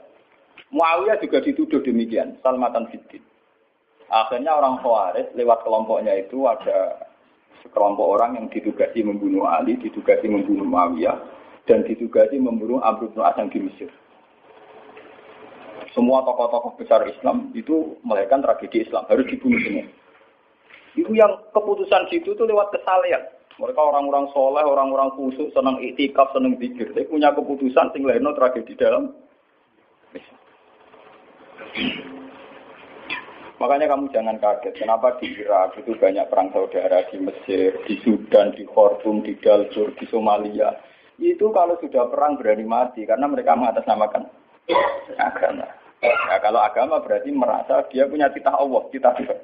Muawiyah 0.70 1.18
juga 1.18 1.42
dituduh 1.42 1.82
demikian, 1.82 2.38
salmatan 2.42 2.86
fiddin. 2.94 3.22
Akhirnya 4.14 4.54
orang 4.54 4.78
Khawarij 4.78 5.35
lewat 5.35 5.66
kelompoknya 5.66 6.14
itu 6.23 6.47
ada 6.47 7.02
sekelompok 7.66 8.06
orang 8.06 8.38
yang 8.38 8.47
ditugasi 8.47 9.02
membunuh 9.02 9.50
Ali, 9.50 9.75
ditugasi 9.75 10.30
membunuh 10.30 10.62
Muawiyah, 10.62 11.18
dan 11.66 11.83
ditugasi 11.83 12.38
membunuh 12.38 12.78
Abu 12.87 13.11
bin 13.11 13.26
As 13.26 13.35
di 13.35 13.59
Mesir. 13.59 13.90
Semua 15.90 16.23
tokoh-tokoh 16.23 16.78
besar 16.78 17.02
Islam 17.11 17.50
itu 17.59 17.99
melahirkan 18.06 18.38
tragedi 18.38 18.87
Islam, 18.87 19.02
harus 19.11 19.26
dibunuh 19.26 19.59
semua. 19.66 19.87
Itu 20.94 21.11
yang 21.11 21.35
keputusan 21.50 22.06
situ 22.06 22.38
itu 22.38 22.44
lewat 22.47 22.71
kesalahan. 22.71 23.35
Mereka 23.59 23.78
orang-orang 23.78 24.30
soleh, 24.35 24.62
orang-orang 24.66 25.14
kusuk, 25.14 25.50
senang 25.54 25.78
itikaf, 25.78 26.30
senang 26.35 26.59
pikir. 26.59 26.90
Dia 26.90 27.06
punya 27.06 27.30
keputusan 27.35 27.90
sing 27.94 28.02
tragedi 28.06 28.75
dalam. 28.75 29.14
Makanya 33.64 33.97
kamu 33.97 34.12
jangan 34.12 34.37
kaget, 34.44 34.76
kenapa 34.76 35.16
di 35.16 35.40
Irak 35.40 35.73
itu 35.80 35.97
banyak 35.97 36.28
perang 36.28 36.52
saudara, 36.52 37.00
di 37.09 37.16
Mesir, 37.16 37.73
di 37.88 37.97
Sudan, 38.04 38.52
di 38.52 38.68
Khartoum, 38.68 39.25
di 39.25 39.40
Darfur, 39.40 39.88
di 39.97 40.04
Somalia. 40.12 40.68
Itu 41.16 41.49
kalau 41.49 41.80
sudah 41.80 42.12
perang 42.12 42.37
berani 42.37 42.68
mati, 42.68 43.09
karena 43.09 43.25
mereka 43.25 43.56
mengatasnamakan 43.56 44.28
agama. 45.16 45.64
Nah, 46.04 46.38
kalau 46.44 46.61
agama 46.61 47.00
berarti 47.00 47.33
merasa 47.33 47.80
dia 47.88 48.04
punya 48.04 48.28
titah 48.28 48.52
Allah, 48.52 48.85
titah 48.92 49.16
Tuhan. 49.16 49.40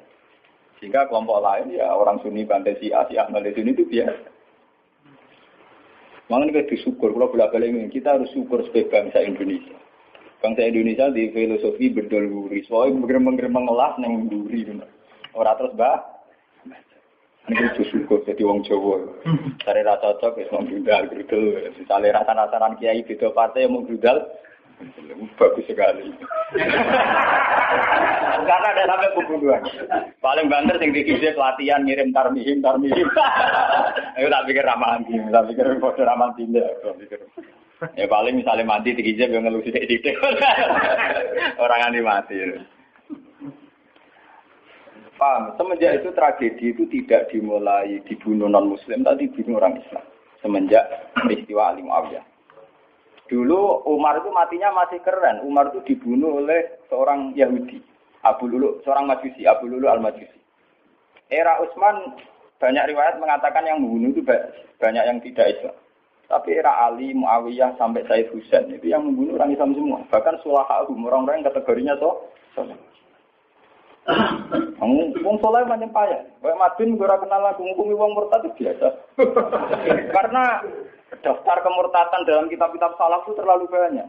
Sehingga 0.77 1.09
kelompok 1.09 1.41
lain 1.41 1.73
ya 1.73 1.89
orang 1.89 2.21
Sunni 2.21 2.45
bantai 2.45 2.77
si 2.77 2.93
si 2.93 3.15
Ahmad 3.17 3.41
Sunni 3.57 3.73
itu 3.73 3.89
biasa. 3.89 4.29
Makanya 6.29 6.61
kita 6.61 6.77
disyukur, 6.77 7.09
kalau 7.09 7.33
bolak 7.33 7.57
ini, 7.57 7.89
kita 7.89 8.21
harus 8.21 8.29
syukur 8.37 8.61
sebagai 8.69 8.93
bangsa 8.93 9.25
Indonesia. 9.25 9.81
Bangsa 10.41 10.65
Indonesia 10.65 11.05
di 11.13 11.29
filosofi 11.29 11.93
berdol 11.93 12.25
guri, 12.25 12.65
soalnya 12.65 13.05
bergeremeng-geremeng 13.05 13.69
ngelas 13.69 13.93
neng 14.01 14.25
duri. 14.25 14.65
Orang 15.37 15.55
terus 15.61 15.73
bah, 15.77 16.01
ini 17.49 17.61
itu 17.73 17.83
syukur 17.93 18.25
jadi 18.25 18.41
wong 18.41 18.65
Jawa. 18.65 19.05
Cari 19.61 19.81
rasa 19.85 20.17
cocok, 20.17 20.41
ya 20.41 20.49
mau 20.49 20.65
grudal, 20.65 21.03
grudal. 21.09 21.43
Misalnya 21.77 22.21
rasa-rasaran 22.21 22.77
kiai 22.81 23.05
beda 23.05 23.29
partai 23.33 23.69
yang 23.69 23.77
mau 23.77 23.85
grudal, 23.85 24.17
bagus 25.39 25.65
sekali. 25.67 26.11
Karena 28.41 28.67
ada 28.73 28.83
sampai 28.89 29.13
pembunuhan. 29.15 29.61
Paling 30.19 30.47
banter 30.49 30.75
sing 30.81 30.91
dikisi 30.91 31.33
pelatihan 31.33 31.85
ngirim 31.85 32.11
tarmihim 32.11 32.59
tarmihim. 32.59 33.07
Ayo 34.19 34.27
tak 34.27 34.45
pikir 34.49 34.65
ramalan 34.65 35.07
gini, 35.07 35.29
tak 35.31 35.45
pikir 35.51 35.65
bodoh 35.77 36.03
ramalan 36.03 36.35
tindak. 36.35 36.69
Ya 37.97 38.05
paling 38.05 38.37
misalnya 38.37 38.65
mati 38.67 38.93
dikisi 38.93 39.25
yang 39.25 39.41
ngelusi 39.41 39.73
titik 39.73 40.13
Orang 41.63 41.81
yang 41.81 42.05
mati. 42.05 42.37
Paham? 45.21 45.53
Semenjak 45.53 46.01
itu 46.01 46.09
tragedi 46.17 46.73
itu 46.73 46.83
tidak 46.89 47.29
dimulai 47.29 48.01
dibunuh 48.09 48.49
non 48.49 48.73
Muslim, 48.73 49.05
tapi 49.05 49.29
dibunuh 49.29 49.61
orang 49.61 49.77
Islam. 49.77 50.01
Semenjak 50.41 50.81
peristiwa 51.13 51.69
Ali 51.69 51.85
Muawiyah. 51.85 52.25
Dulu 53.31 53.87
Umar 53.87 54.19
itu 54.19 54.27
matinya 54.27 54.75
masih 54.75 54.99
keren. 54.99 55.39
Umar 55.47 55.71
itu 55.71 55.79
dibunuh 55.87 56.43
oleh 56.43 56.83
seorang 56.91 57.31
Yahudi. 57.31 57.79
Abu 58.27 58.45
Lulu, 58.45 58.83
seorang 58.83 59.07
Majusi, 59.07 59.47
Abu 59.47 59.71
Lulu 59.71 59.87
al-Majusi. 59.87 60.35
Era 61.31 61.57
Utsman 61.63 62.19
banyak 62.59 62.91
riwayat 62.91 63.17
mengatakan 63.17 63.65
yang 63.65 63.81
membunuh 63.81 64.13
itu 64.13 64.21
banyak 64.77 65.03
yang 65.07 65.17
tidak 65.23 65.47
Islam. 65.47 65.75
Tapi 66.27 66.59
era 66.59 66.85
Ali, 66.85 67.15
Muawiyah 67.15 67.75
sampai 67.79 68.05
Said 68.05 68.29
Husain 68.35 68.67
itu 68.71 68.91
yang 68.91 69.07
membunuh 69.07 69.39
orang 69.39 69.55
Islam 69.55 69.73
semua. 69.73 69.99
Bahkan 70.11 70.43
sulahahum 70.43 71.07
orang-orang 71.07 71.41
yang 71.41 71.47
kategorinya 71.49 71.95
so, 71.97 72.29
soleh. 72.53 72.77
Wong 75.21 75.37
soleh 75.39 75.63
macam 75.63 75.93
payah. 75.93 76.21
Kayak 76.41 76.59
Madin 76.59 76.97
gue 76.97 77.07
kenal 77.07 77.41
aku 77.53 77.61
ngukumi 77.61 77.93
wong 77.93 78.11
murtad 78.17 78.41
itu 78.43 78.65
biasa. 78.65 78.87
Karena 80.09 80.43
daftar 81.21 81.57
kemurtatan 81.61 82.25
dalam 82.25 82.49
kitab-kitab 82.49 82.97
salaf 82.97 83.23
itu 83.23 83.37
terlalu 83.37 83.69
banyak. 83.69 84.07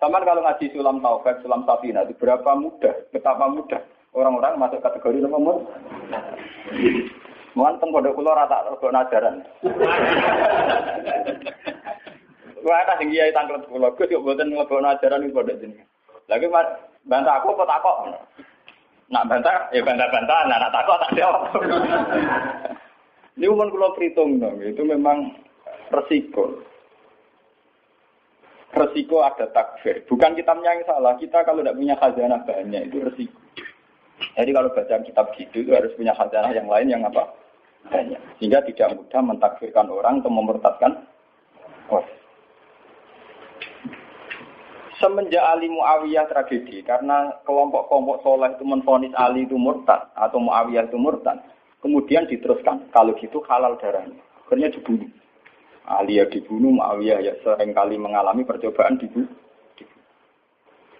Sama 0.00 0.24
kalau 0.24 0.40
ngaji 0.40 0.72
sulam 0.72 1.04
taufik, 1.04 1.44
sulam 1.44 1.60
safina 1.68 2.08
itu 2.08 2.16
berapa 2.16 2.56
mudah, 2.56 2.94
betapa 3.12 3.52
mudah 3.52 3.84
orang-orang 4.16 4.56
masuk 4.56 4.80
kategori 4.80 5.28
nomor 5.28 5.68
Mohon 7.52 7.82
teng 7.82 7.90
pondok 7.90 8.14
kula 8.14 8.32
rata 8.32 8.62
rego 8.62 8.88
ajaran. 8.94 9.42
Wah, 12.62 12.78
ada 12.86 12.94
sing 13.02 13.10
kiai 13.10 13.34
tanglet 13.34 13.66
kula, 13.66 13.90
Gus 13.98 14.06
yo 14.06 14.22
mboten 14.22 14.54
nglebokno 14.54 14.86
ajaran 14.94 15.26
ing 15.26 15.34
pondok 15.34 15.58
jenengan. 15.58 15.84
Lagi 16.30 16.46
bantah 17.10 17.42
aku 17.42 17.58
apa 17.58 17.64
takok? 17.66 17.96
Nak 19.10 19.26
bantah, 19.26 19.66
ya 19.74 19.82
bantah-bantah, 19.82 20.40
nah, 20.46 20.56
nak 20.62 20.70
takok 20.70 21.00
tak 21.02 21.14
jawab. 21.18 21.42
Ini 23.34 23.46
umum 23.50 23.72
kula 23.74 23.90
perhitung 23.98 24.38
dong, 24.38 24.62
itu 24.62 24.82
memang 24.86 25.34
resiko. 25.90 26.62
Resiko 28.70 29.26
ada 29.26 29.50
takfir. 29.50 30.06
Bukan 30.06 30.38
kitabnya 30.38 30.78
yang 30.78 30.86
salah. 30.86 31.18
Kita 31.18 31.42
kalau 31.42 31.58
tidak 31.58 31.74
punya 31.74 31.98
khazanah 31.98 32.40
banyak 32.46 32.82
itu 32.86 33.02
resiko. 33.02 33.38
Jadi 34.38 34.50
kalau 34.54 34.70
baca 34.70 34.96
kitab 35.02 35.26
gitu 35.34 35.56
itu 35.64 35.70
harus 35.74 35.90
punya 35.98 36.14
khazanah 36.14 36.52
yang 36.54 36.70
lain 36.70 36.86
yang 36.86 37.02
apa? 37.02 37.34
Banyak. 37.90 38.20
Sehingga 38.38 38.62
tidak 38.62 38.94
mudah 38.94 39.20
mentakfirkan 39.24 39.90
orang 39.90 40.22
atau 40.22 40.30
memurtadkan 40.30 40.92
oh. 41.90 42.04
Semenjak 45.00 45.40
Ali 45.40 45.72
Muawiyah 45.72 46.28
tragedi, 46.28 46.84
karena 46.84 47.32
kelompok-kelompok 47.48 48.20
soleh 48.20 48.52
itu 48.52 48.68
menfonis 48.68 49.16
Ali 49.16 49.48
itu 49.48 49.56
murtad 49.56 50.12
atau 50.12 50.36
Muawiyah 50.36 50.92
itu 50.92 51.00
murtad, 51.00 51.40
kemudian 51.80 52.28
diteruskan, 52.28 52.84
kalau 52.92 53.16
gitu 53.16 53.40
halal 53.48 53.80
darahnya. 53.80 54.20
Akhirnya 54.44 54.68
dibunuh. 54.68 55.08
Ali 55.88 56.20
ya 56.20 56.28
dibunuh, 56.28 56.76
Muawiyah 56.76 57.18
ya 57.24 57.32
sering 57.40 57.72
kali 57.72 57.96
mengalami 57.96 58.44
percobaan 58.44 59.00
dibunuh. 59.00 59.32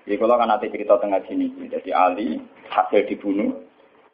Jadi 0.09 0.17
kalau 0.17 0.41
kan 0.41 0.49
nanti 0.49 0.73
cerita 0.73 0.97
tengah 0.97 1.21
sini, 1.29 1.53
jadi 1.69 1.93
Ali 1.93 2.41
hasil 2.73 3.05
dibunuh, 3.05 3.53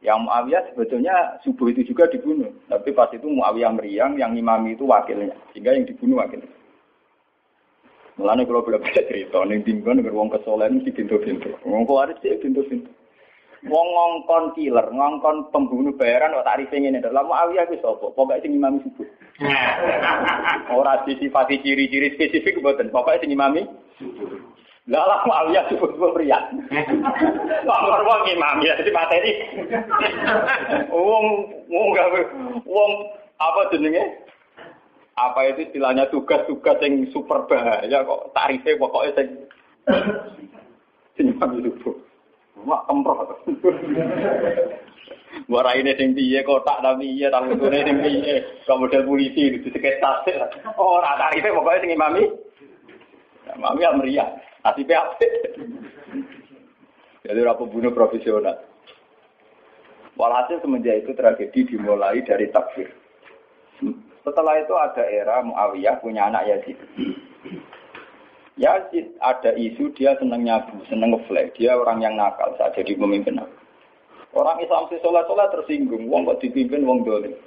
yang 0.02 0.26
Muawiyah 0.26 0.74
sebetulnya 0.74 1.38
subuh 1.46 1.70
itu 1.70 1.86
juga 1.86 2.10
dibunuh, 2.10 2.50
tapi 2.66 2.90
pas 2.90 3.06
itu 3.14 3.30
Muawiyah 3.30 3.70
meriang, 3.70 4.18
yang 4.18 4.34
imami 4.34 4.74
itu 4.74 4.82
wakilnya, 4.82 5.38
sehingga 5.54 5.78
yang 5.78 5.86
dibunuh 5.86 6.18
wakilnya. 6.18 6.50
Mulanya 8.16 8.48
kalau 8.48 8.64
boleh 8.64 8.80
baca 8.80 9.00
cerita, 9.04 9.44
nih 9.44 9.60
tinggal 9.60 9.92
nih 9.92 10.08
wong 10.08 10.32
kesolehan 10.32 10.80
mesti 10.80 10.88
pintu-pintu, 10.88 11.52
wong 11.68 11.84
kuaris 11.84 12.16
sih 12.24 12.32
pintu-pintu. 12.40 12.88
Wong 13.66 13.86
ngongkon 13.92 14.54
killer, 14.56 14.86
ngongkon 14.88 15.50
pembunuh 15.50 15.92
bayaran, 15.98 16.32
kok 16.32 16.46
tarif 16.46 16.70
ini. 16.70 16.96
Lalu 16.96 17.28
Muawiyah 17.28 17.66
itu 17.66 17.82
sopo, 17.82 18.14
pokoknya 18.14 18.46
sing 18.46 18.52
imami 18.54 18.78
subuh. 18.84 19.08
Ora 20.78 21.02
disifati 21.02 21.60
ciri-ciri 21.60 22.14
spesifik 22.14 22.62
mboten, 22.62 22.94
pokoke 22.94 23.18
sing 23.18 23.34
imami. 23.34 23.66
Lah 24.86 25.02
lah 25.02 25.20
Muawiyah 25.26 25.66
cukup 25.72 25.98
pria. 26.14 26.38
Wong 27.66 27.82
wong 28.06 28.22
imam 28.30 28.62
ya 28.62 28.78
dadi 28.78 28.92
materi. 28.94 29.32
Wong 30.94 31.26
wong 31.66 31.88
gawe 31.90 32.20
wong 32.62 32.90
apa 33.42 33.60
jenenge? 33.74 34.25
Apa 35.16 35.48
itu 35.48 35.72
istilahnya 35.72 36.12
tugas-tugas 36.12 36.76
yang 36.84 37.08
super 37.08 37.48
bahaya 37.48 38.04
kok 38.04 38.36
tarifnya 38.36 38.76
pokoknya 38.76 39.16
sing 39.16 39.28
sing 41.16 41.26
subuh. 41.40 41.96
Mak 42.60 42.84
kemproh. 42.84 43.24
Wara 45.48 45.72
ini 45.72 45.96
sing 45.96 46.12
piye 46.12 46.44
kotak 46.44 46.84
ta 46.84 46.92
piye 47.00 47.32
ta 47.32 47.40
lutune 47.40 47.80
sing 47.80 47.96
piye. 48.04 48.44
Model 48.68 49.08
polisi 49.08 49.56
di 49.56 49.68
sekitar. 49.72 50.20
Oh, 50.76 51.00
ora 51.00 51.16
tarife 51.16 51.48
pokoke 51.48 51.80
sing 51.80 51.96
imami. 51.96 52.28
Mami 53.56 53.84
ya 53.88 53.96
meriah. 53.96 54.28
Nasibe 54.60 54.92
apik. 54.92 55.32
Jadi 57.24 57.38
ora 57.40 57.56
pembunuh 57.56 57.94
profesional. 57.96 58.60
Walhasil 60.16 60.60
semenjak 60.60 61.04
itu 61.04 61.16
tragedi 61.16 61.72
dimulai 61.72 62.20
dari 62.20 62.52
takfir. 62.52 62.92
Setelah 64.26 64.58
itu 64.58 64.74
ada 64.74 65.06
era 65.06 65.38
Muawiyah 65.38 66.02
punya 66.02 66.26
anak 66.26 66.50
Yazid. 66.50 66.74
Yazid 68.58 69.14
ada 69.22 69.54
isu 69.54 69.94
dia 69.94 70.18
seneng 70.18 70.42
nyabu, 70.42 70.82
seneng 70.90 71.14
ngeflag. 71.14 71.54
Dia 71.54 71.78
orang 71.78 72.02
yang 72.02 72.18
nakal 72.18 72.50
saat 72.58 72.74
jadi 72.74 72.98
pemimpin. 72.98 73.38
Orang 74.34 74.58
Islam 74.58 74.90
si 74.90 74.98
sholat 74.98 75.30
sholat 75.30 75.54
tersinggung, 75.54 76.10
wong 76.10 76.26
kok 76.26 76.42
dipimpin 76.42 76.82
wong 76.82 77.06
dolim. 77.06 77.38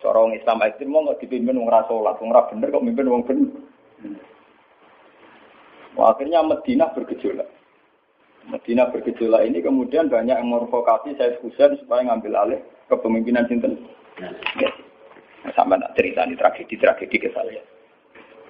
Cara 0.00 0.24
orang 0.24 0.40
Islam 0.40 0.64
ekstrim 0.64 0.96
wong 0.96 1.12
kok 1.12 1.20
dipimpin 1.20 1.60
wong 1.60 1.68
rasolat, 1.68 2.16
wong 2.16 2.32
bener 2.32 2.72
kok 2.72 2.84
mimpin 2.88 3.12
wong 3.12 3.22
bener. 3.28 3.52
Wah, 5.94 6.16
akhirnya 6.16 6.40
Medina 6.40 6.88
bergejolak. 6.90 7.46
Medina 8.48 8.88
bergejolak 8.88 9.44
ini 9.44 9.60
kemudian 9.60 10.08
banyak 10.08 10.40
yang 10.40 10.48
mervokasi 10.48 11.14
Said 11.20 11.36
Husain 11.44 11.76
supaya 11.84 12.08
ngambil 12.08 12.32
alih 12.34 12.60
kepemimpinan 12.88 13.44
Sinten. 13.46 13.76
Sampai 15.52 15.76
nak 15.76 15.92
cerita 15.92 16.24
ini 16.24 16.40
tragedi-tragedi 16.40 17.16
ke 17.20 17.28
saya. 17.36 17.60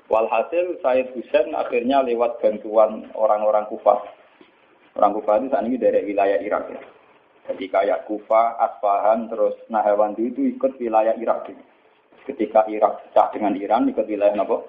Walhasil 0.06 0.78
Said 0.78 1.10
Husain 1.16 1.50
akhirnya 1.56 2.06
lewat 2.06 2.38
bantuan 2.38 3.10
orang-orang 3.18 3.66
Kufah. 3.66 3.98
Orang 4.94 5.18
Kufah 5.18 5.42
itu 5.42 5.50
saat 5.50 5.66
ini 5.66 5.74
dari 5.74 6.06
wilayah 6.06 6.38
Irak 6.38 6.70
ya. 6.70 6.80
Jadi 7.50 7.66
kayak 7.66 8.06
Kufa, 8.06 8.56
Asfahan, 8.56 9.28
terus 9.28 9.58
Nahawandi 9.68 10.32
itu 10.32 10.48
ikut 10.54 10.78
wilayah 10.78 11.18
Irak. 11.18 11.50
Ketika 12.24 12.64
Irak 12.70 13.10
pecah 13.10 13.28
dengan 13.34 13.52
Iran, 13.58 13.90
ikut 13.90 14.06
wilayah 14.06 14.38
apa? 14.38 14.64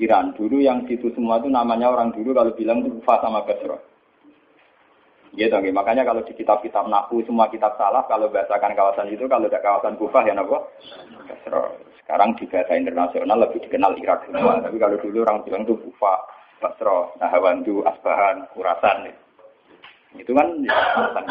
Iran. 0.00 0.32
Dulu 0.36 0.60
yang 0.60 0.84
situ 0.88 1.12
semua 1.12 1.40
itu 1.40 1.48
namanya 1.48 1.92
orang 1.92 2.12
dulu 2.12 2.36
kalau 2.36 2.52
bilang 2.56 2.84
itu 2.84 3.00
Kufa 3.00 3.20
sama 3.20 3.44
Basra. 3.44 3.76
Gitu, 5.34 5.52
okay. 5.52 5.74
makanya 5.74 6.06
kalau 6.06 6.22
di 6.22 6.32
kitab-kitab 6.32 6.86
Nahu 6.86 7.20
semua 7.26 7.50
kitab 7.50 7.74
salah 7.76 8.06
kalau 8.06 8.30
bahasakan 8.30 8.72
kawasan 8.78 9.10
itu 9.10 9.26
kalau 9.26 9.50
ada 9.50 9.60
kawasan 9.60 9.98
Kufa 9.98 10.22
ya? 10.22 10.36
Basra. 10.36 11.62
Sekarang 12.04 12.38
di 12.38 12.46
bahasa 12.46 12.72
internasional 12.78 13.42
lebih 13.42 13.66
dikenal 13.66 13.98
Irak 13.98 14.22
semua. 14.30 14.62
Tapi 14.62 14.78
kalau 14.78 14.96
dulu 15.02 15.26
orang 15.26 15.42
bilang 15.42 15.66
itu 15.66 15.74
Kufa, 15.76 16.14
Basra, 16.62 17.10
Nahawandu, 17.18 17.82
Asbahan, 17.84 18.46
Kurasan. 18.54 19.10
Itu 20.14 20.32
kan 20.32 20.62
ya, 20.62 20.72
kawasan 20.94 21.24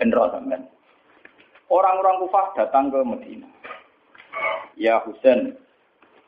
Endro 0.00 0.32
sampean. 0.32 0.64
Orang-orang 1.70 2.24
Kufah 2.26 2.46
datang 2.56 2.88
ke 2.90 2.98
Medina. 3.04 3.46
Ya 4.74 4.96
Husain, 5.04 5.54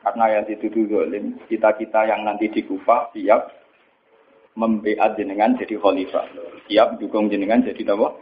karena 0.05 0.39
yang 0.39 0.45
dituduh 0.45 0.85
dolim, 0.85 1.41
kita-kita 1.49 2.05
yang 2.05 2.21
nanti 2.21 2.47
di 2.53 2.61
Kufah 2.61 3.09
siap 3.11 3.49
membeat 4.53 5.17
jenengan 5.17 5.57
jadi 5.57 5.77
khalifah. 5.77 6.25
Siap 6.69 7.01
dukung 7.01 7.29
jenengan 7.29 7.65
jadi 7.65 7.81
apa? 7.93 8.13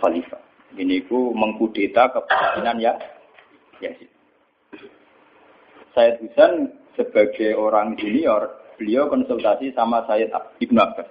Khalifah. 0.00 0.42
Ini 0.74 1.06
ku 1.06 1.30
mengkudeta 1.30 2.10
kepemimpinan 2.10 2.76
ya 2.82 2.92
Yazid. 3.78 4.10
Said 5.94 6.18
Husain 6.18 6.74
sebagai 6.98 7.54
orang 7.54 7.94
junior, 7.94 8.50
beliau 8.74 9.06
konsultasi 9.06 9.70
sama 9.78 10.02
Sayyid 10.10 10.34
Ibn 10.34 10.76
Abbas. 10.82 11.08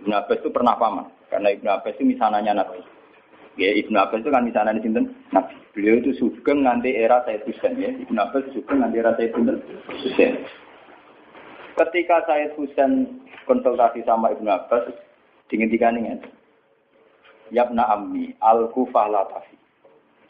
Ibn 0.00 0.12
Abbas 0.16 0.40
itu 0.40 0.50
pernah 0.50 0.74
paman, 0.80 1.06
karena 1.28 1.52
Ibn 1.52 1.66
Abbas 1.68 1.92
itu 2.00 2.04
misalnya 2.08 2.56
Nabi. 2.56 2.80
Ya, 3.60 3.76
Ibn 3.76 3.92
Abbas 4.00 4.24
itu 4.24 4.32
kan 4.32 4.48
misalnya 4.48 4.80
sini 4.80 5.04
Nabi. 5.28 5.54
Beliau 5.76 6.00
itu 6.00 6.16
sugeng 6.16 6.64
nanti 6.64 6.96
era 6.96 7.20
Sayyid 7.28 7.44
Husain 7.44 7.76
ya. 7.76 7.92
Ibn 7.92 8.16
Abbas 8.16 8.48
sugeng 8.56 8.80
nanti 8.80 8.96
era 8.96 9.12
Sayyid 9.20 9.36
Husain. 9.36 10.40
Ketika 11.72 12.24
Sayyid 12.28 12.52
Husain 12.60 13.22
konsultasi 13.48 14.04
sama 14.04 14.32
Ibn 14.36 14.46
Abbas, 14.48 14.92
dingin 15.48 15.72
tiga 15.72 15.88
nih 15.88 16.20
Yabna 17.52 17.84
ammi, 17.92 18.32
al-kufah 18.40 19.12
latafi. 19.12 19.56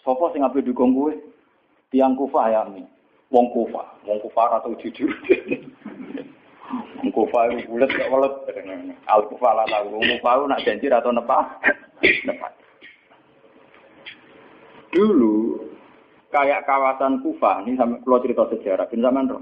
Sopo 0.02 0.34
sing 0.34 0.42
ape 0.42 0.58
dukung 0.58 0.90
gue? 0.90 1.14
Tiang 1.94 2.18
kufah 2.18 2.50
ya 2.50 2.66
ammi. 2.66 2.82
Wong 3.30 3.46
kufah, 3.54 3.86
wong 4.02 4.18
kufah 4.18 4.58
atau 4.58 4.74
jujur. 4.82 5.06
Wong 6.98 7.10
kufah 7.14 7.54
itu 7.54 7.70
bulat 7.70 7.90
gak 7.94 8.10
welet. 8.10 8.34
Al-kufah 9.06 9.52
latafi. 9.54 9.94
Wong 9.94 10.02
kufah 10.18 10.50
nak 10.50 10.66
janji 10.66 10.90
atau 10.90 11.14
nepah? 11.14 11.46
Nepah. 12.02 12.50
Dulu 14.92 15.62
kayak 16.28 16.68
kawasan 16.68 17.24
Kufah, 17.24 17.64
ini 17.64 17.80
sampai 17.80 18.00
kalau 18.04 18.20
cerita 18.20 18.44
sejarah, 18.48 18.88
bin 18.92 19.00
zaman 19.00 19.28
roh. 19.28 19.40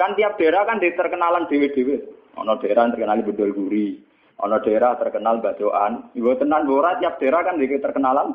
Kan 0.00 0.16
tiap 0.18 0.40
daerah 0.40 0.64
kan 0.64 0.80
di 0.80 0.90
terkenalan 0.92 1.46
dewe-dewe. 1.46 1.96
Ono 2.40 2.56
daerah 2.58 2.88
terkenal 2.88 3.20
bedol 3.20 3.52
guri, 3.52 4.00
ono 4.40 4.56
daerah 4.64 4.96
terkenal 4.96 5.44
badoan. 5.44 6.08
Ibu 6.16 6.40
tenan 6.40 6.64
bora 6.64 6.96
tiap 6.96 7.20
daerah 7.20 7.44
kan 7.44 7.60
di 7.60 7.68
terkenalan 7.68 8.28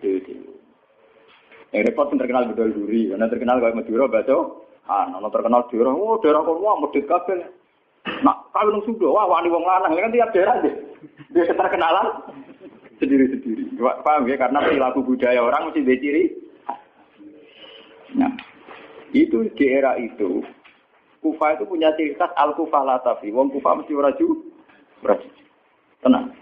dewe-dewe. 0.00 0.50
Yang 1.70 1.82
repot 1.92 2.10
terkenal 2.16 2.48
bedol 2.50 2.72
guri, 2.72 3.12
ono 3.12 3.24
terkenal 3.28 3.60
kayak 3.60 3.76
Madura 3.76 4.08
bado. 4.08 4.66
Ah, 4.88 5.06
ono 5.06 5.28
terkenal 5.28 5.68
daerah, 5.68 5.92
oh 5.92 6.18
daerah 6.18 6.42
kono 6.42 6.64
wah 6.64 6.76
medit 6.80 7.04
kabel. 7.06 7.44
Nak 8.24 8.36
kawin 8.56 8.80
sudah, 8.88 9.12
wah 9.12 9.28
wani 9.28 9.52
wong 9.52 9.62
lanang, 9.62 9.92
kan 9.92 10.10
tiap 10.10 10.32
daerah 10.32 10.56
deh. 10.64 10.74
Dia 11.30 11.52
terkenalan 11.52 12.06
sendiri-sendiri. 13.00 13.76
Paham 13.80 14.28
ya? 14.28 14.36
Karena 14.36 14.64
perilaku 14.64 15.04
budaya 15.04 15.40
orang 15.40 15.68
mesti 15.68 15.84
beciri. 15.84 16.24
Nah, 18.16 18.32
itu 19.14 19.46
di 19.54 19.64
era 19.70 19.94
itu, 19.96 20.42
Kufa 21.20 21.56
itu 21.56 21.68
punya 21.68 21.92
ciri 22.00 22.16
khas 22.16 22.32
al-Kufa 22.32 22.80
latafi. 22.80 23.28
Wong 23.28 23.52
Kufa 23.52 23.76
mesti 23.76 23.92
raju, 23.92 24.28
raju. 25.04 25.28
Tenang. 26.00 26.32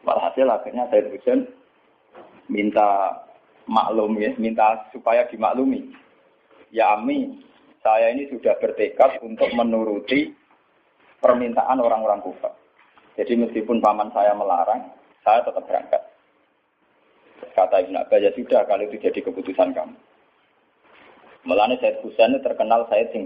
Walhasil 0.00 0.48
akhirnya 0.48 0.88
saya 0.88 1.04
Husain 1.12 1.44
minta 2.48 3.20
maklum 3.68 4.16
ya, 4.16 4.32
minta 4.40 4.88
supaya 4.88 5.28
dimaklumi. 5.28 5.92
Ya 6.72 6.96
Ami, 6.96 7.44
saya 7.84 8.16
ini 8.16 8.32
sudah 8.32 8.56
bertekad 8.56 9.20
untuk 9.20 9.52
menuruti 9.52 10.32
permintaan 11.20 11.76
orang-orang 11.76 12.24
Kufa. 12.24 12.56
Jadi 13.20 13.36
meskipun 13.36 13.84
paman 13.84 14.08
saya 14.16 14.32
melarang, 14.32 14.96
saya 15.20 15.44
tetap 15.44 15.60
berangkat. 15.68 16.00
Kata 17.52 17.84
Ibn 17.84 18.00
Abbas, 18.04 18.20
ya 18.20 18.30
sudah, 18.32 18.64
kalau 18.64 18.84
itu 18.88 18.96
jadi 18.96 19.20
keputusan 19.20 19.76
kamu. 19.76 19.96
Melani 21.44 21.80
Said 21.80 22.00
Husain 22.04 22.36
terkenal 22.40 22.84
Said 22.88 23.12
sing 23.12 23.24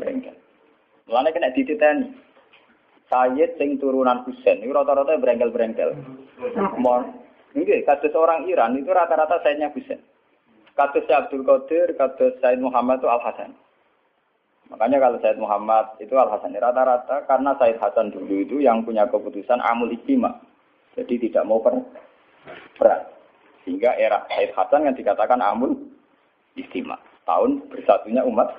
Melani 1.05 1.31
kena 1.37 1.53
dititeni. 1.53 2.25
Said 3.13 3.51
sing 3.61 3.77
turunan 3.77 4.25
Husain, 4.25 4.65
itu 4.65 4.73
rata-rata 4.73 5.21
berengkel-berengkel. 5.21 5.93
Ini 7.55 7.87
kasus 7.87 8.11
orang 8.17 8.49
Iran 8.49 8.75
itu 8.75 8.89
rata-rata 8.91 9.39
Saidnya 9.45 9.71
Husain. 9.71 10.01
Kasus 10.75 11.07
Abdul 11.07 11.47
Qadir, 11.47 11.95
kasus 11.95 12.35
Said 12.41 12.59
Muhammad 12.59 12.99
itu 12.99 13.07
Al-Hasan. 13.07 13.55
Makanya 14.73 14.99
kalau 14.99 15.21
Said 15.21 15.39
Muhammad 15.39 15.95
itu 16.01 16.17
Al-Hasan 16.17 16.57
rata-rata 16.57 17.29
karena 17.29 17.53
Said 17.61 17.79
Hasan 17.79 18.11
dulu 18.11 18.41
itu 18.41 18.57
yang 18.65 18.83
punya 18.83 19.07
keputusan 19.07 19.61
amul 19.63 19.93
istima. 19.93 20.41
Jadi 20.99 21.29
tidak 21.29 21.47
mau 21.47 21.61
per 21.63 21.79
perang. 22.81 23.05
Sehingga 23.63 23.95
era 24.01 24.25
Said 24.33 24.51
Hasan 24.57 24.89
yang 24.91 24.97
dikatakan 24.97 25.39
amul 25.39 25.77
istimewa. 26.57 26.99
Tahun 27.29 27.71
bersatunya 27.71 28.25
umat. 28.27 28.51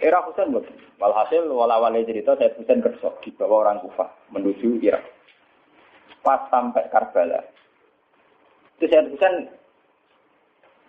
Era 0.00 0.24
Husain 0.24 0.48
belum. 0.48 0.64
Walhasil 0.96 1.44
walawale 1.44 2.08
cerita 2.08 2.32
Said 2.40 2.56
Husain 2.56 2.80
kersok 2.80 3.20
di 3.20 3.30
bawah 3.36 3.68
orang 3.68 3.84
Kufah 3.84 4.08
menuju 4.32 4.80
Irak. 4.80 5.04
Pas 6.24 6.48
sampai 6.48 6.88
Karbala. 6.88 7.44
Itu 8.80 8.88
Said 8.88 9.12
Husain 9.12 9.52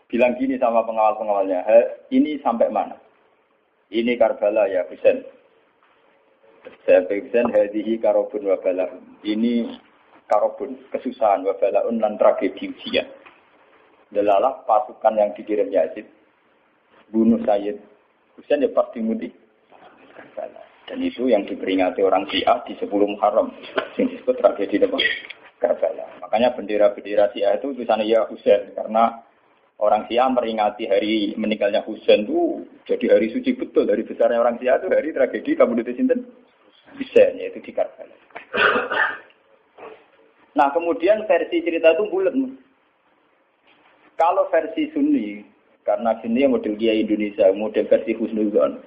bilang 0.08 0.40
gini 0.40 0.56
sama 0.60 0.88
pengawal-pengawalnya, 0.88 1.64
ini 2.12 2.40
sampai 2.40 2.72
mana? 2.72 2.96
Ini 3.92 4.16
Karbala 4.16 4.72
ya 4.72 4.88
Husain. 4.88 5.28
Saya 6.88 7.04
Husain 7.10 7.52
hadihi 7.52 7.98
karobun 7.98 8.48
wa 8.48 8.58
Ini 9.26 9.54
karobun, 10.30 10.78
kesusahan 10.94 11.44
wa 11.44 11.58
balaun 11.58 12.00
dan 12.00 12.16
tragedi 12.16 12.72
ujian. 12.72 13.08
Delalah 14.12 14.64
pasukan 14.68 15.16
yang 15.16 15.32
dikirim 15.36 15.72
Yazid 15.72 16.06
bunuh 17.12 17.40
Sayyid 17.44 17.91
Husain 18.42 18.66
ya 18.66 18.74
pasti 18.74 18.98
mudik. 19.06 19.38
Dan 20.90 21.00
itu 21.08 21.30
yang 21.30 21.46
diperingati 21.46 22.02
orang 22.02 22.28
Syiah 22.28 22.60
di 22.66 22.74
sebelum 22.82 23.16
Muharram. 23.16 23.54
Yang 23.96 24.18
disebut 24.18 24.36
tragedi 24.42 24.82
apa? 24.82 24.98
Karbala. 25.62 26.06
Makanya 26.26 26.58
bendera-bendera 26.58 27.30
Syiah 27.32 27.56
itu 27.56 27.78
tulisannya 27.78 28.10
ya 28.10 28.26
Husain 28.26 28.74
karena 28.74 29.22
orang 29.78 30.10
Syiah 30.10 30.28
meringati 30.28 30.90
hari 30.90 31.38
meninggalnya 31.38 31.86
Husain 31.86 32.26
itu 32.26 32.66
jadi 32.90 33.14
hari 33.14 33.30
suci 33.30 33.54
betul 33.54 33.86
dari 33.86 34.02
besarnya 34.02 34.42
orang 34.42 34.58
Syiah 34.58 34.82
itu 34.82 34.90
hari 34.90 35.14
tragedi 35.14 35.54
kamu 35.54 35.86
di 35.86 35.94
Sinten 35.94 36.20
Husain 36.98 37.38
yaitu 37.38 37.62
di 37.62 37.72
Karbala. 37.72 38.18
Nah 40.58 40.68
kemudian 40.76 41.24
versi 41.30 41.64
cerita 41.64 41.94
itu 41.94 42.04
bulat. 42.10 42.36
Kalau 44.20 44.50
versi 44.52 44.92
Sunni, 44.92 45.42
karena 45.82 46.18
sini 46.22 46.46
model 46.46 46.78
dia 46.78 46.94
Indonesia, 46.94 47.50
model 47.54 47.90
versi 47.90 48.14
Husnuzon, 48.14 48.82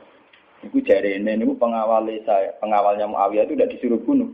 itu 0.64 0.78
jari 0.80 1.20
ini, 1.20 1.37
ini 1.37 1.54
pengawal 1.59 2.09
saya, 2.24 2.54
pengawalnya 2.62 3.11
Muawiyah 3.11 3.44
itu 3.44 3.54
tidak 3.59 3.72
disuruh 3.76 4.00
bunuh, 4.00 4.30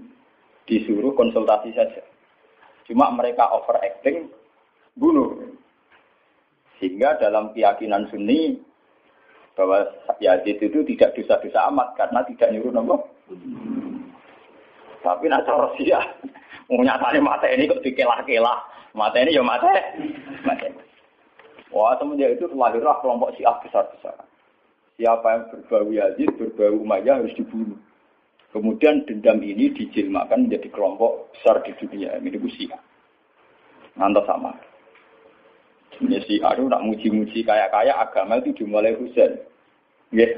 disuruh 0.68 1.12
konsultasi 1.16 1.74
saja. 1.74 2.02
Cuma 2.86 3.10
mereka 3.10 3.50
overacting, 3.50 4.30
bunuh. 4.94 5.56
Sehingga 6.78 7.20
dalam 7.20 7.52
keyakinan 7.52 8.08
Sunni, 8.08 8.56
bahwa 9.60 9.84
Yazid 10.24 10.56
itu 10.56 10.80
tidak 10.96 11.12
dosa-dosa 11.12 11.68
amat 11.68 11.92
karena 11.92 12.24
tidak 12.24 12.48
nyuruh 12.48 12.72
nopo. 12.72 12.96
Tapi 15.04 15.24
nak 15.28 15.44
cara 15.44 15.68
Nyatanya 16.70 17.18
mata 17.18 17.50
ini 17.50 17.66
kok 17.66 17.82
dikelah-kelah. 17.82 18.58
Mata 18.94 19.18
ini 19.20 19.34
ya 19.36 19.42
mata. 19.42 19.68
mata. 20.46 20.79
Wah 21.70 21.94
semenjak 22.02 22.34
itu 22.34 22.50
lahirlah 22.50 22.98
kelompok 22.98 23.34
Syiah 23.38 23.54
besar-besar. 23.62 24.18
Siapa 24.98 25.26
yang 25.30 25.42
berbau 25.54 25.88
Yazid, 25.94 26.28
berbau 26.34 26.82
Umayyah 26.82 27.22
harus 27.22 27.32
dibunuh. 27.38 27.78
Kemudian 28.50 29.06
dendam 29.06 29.38
ini 29.38 29.70
dijilmakan 29.70 30.50
menjadi 30.50 30.68
kelompok 30.74 31.30
besar 31.30 31.62
di 31.62 31.70
dunia. 31.78 32.18
Ini 32.18 32.34
itu. 32.34 32.74
Ngantos 33.94 34.26
sama. 34.26 34.50
Sebenarnya 35.94 36.26
Syiah 36.26 36.52
itu 36.58 36.64
nak 36.66 36.82
muji-muji 36.82 37.38
kaya-kaya 37.46 37.94
agama 37.94 38.42
itu 38.42 38.50
dimulai 38.58 38.98
Husain. 38.98 39.38
Yes. 40.10 40.34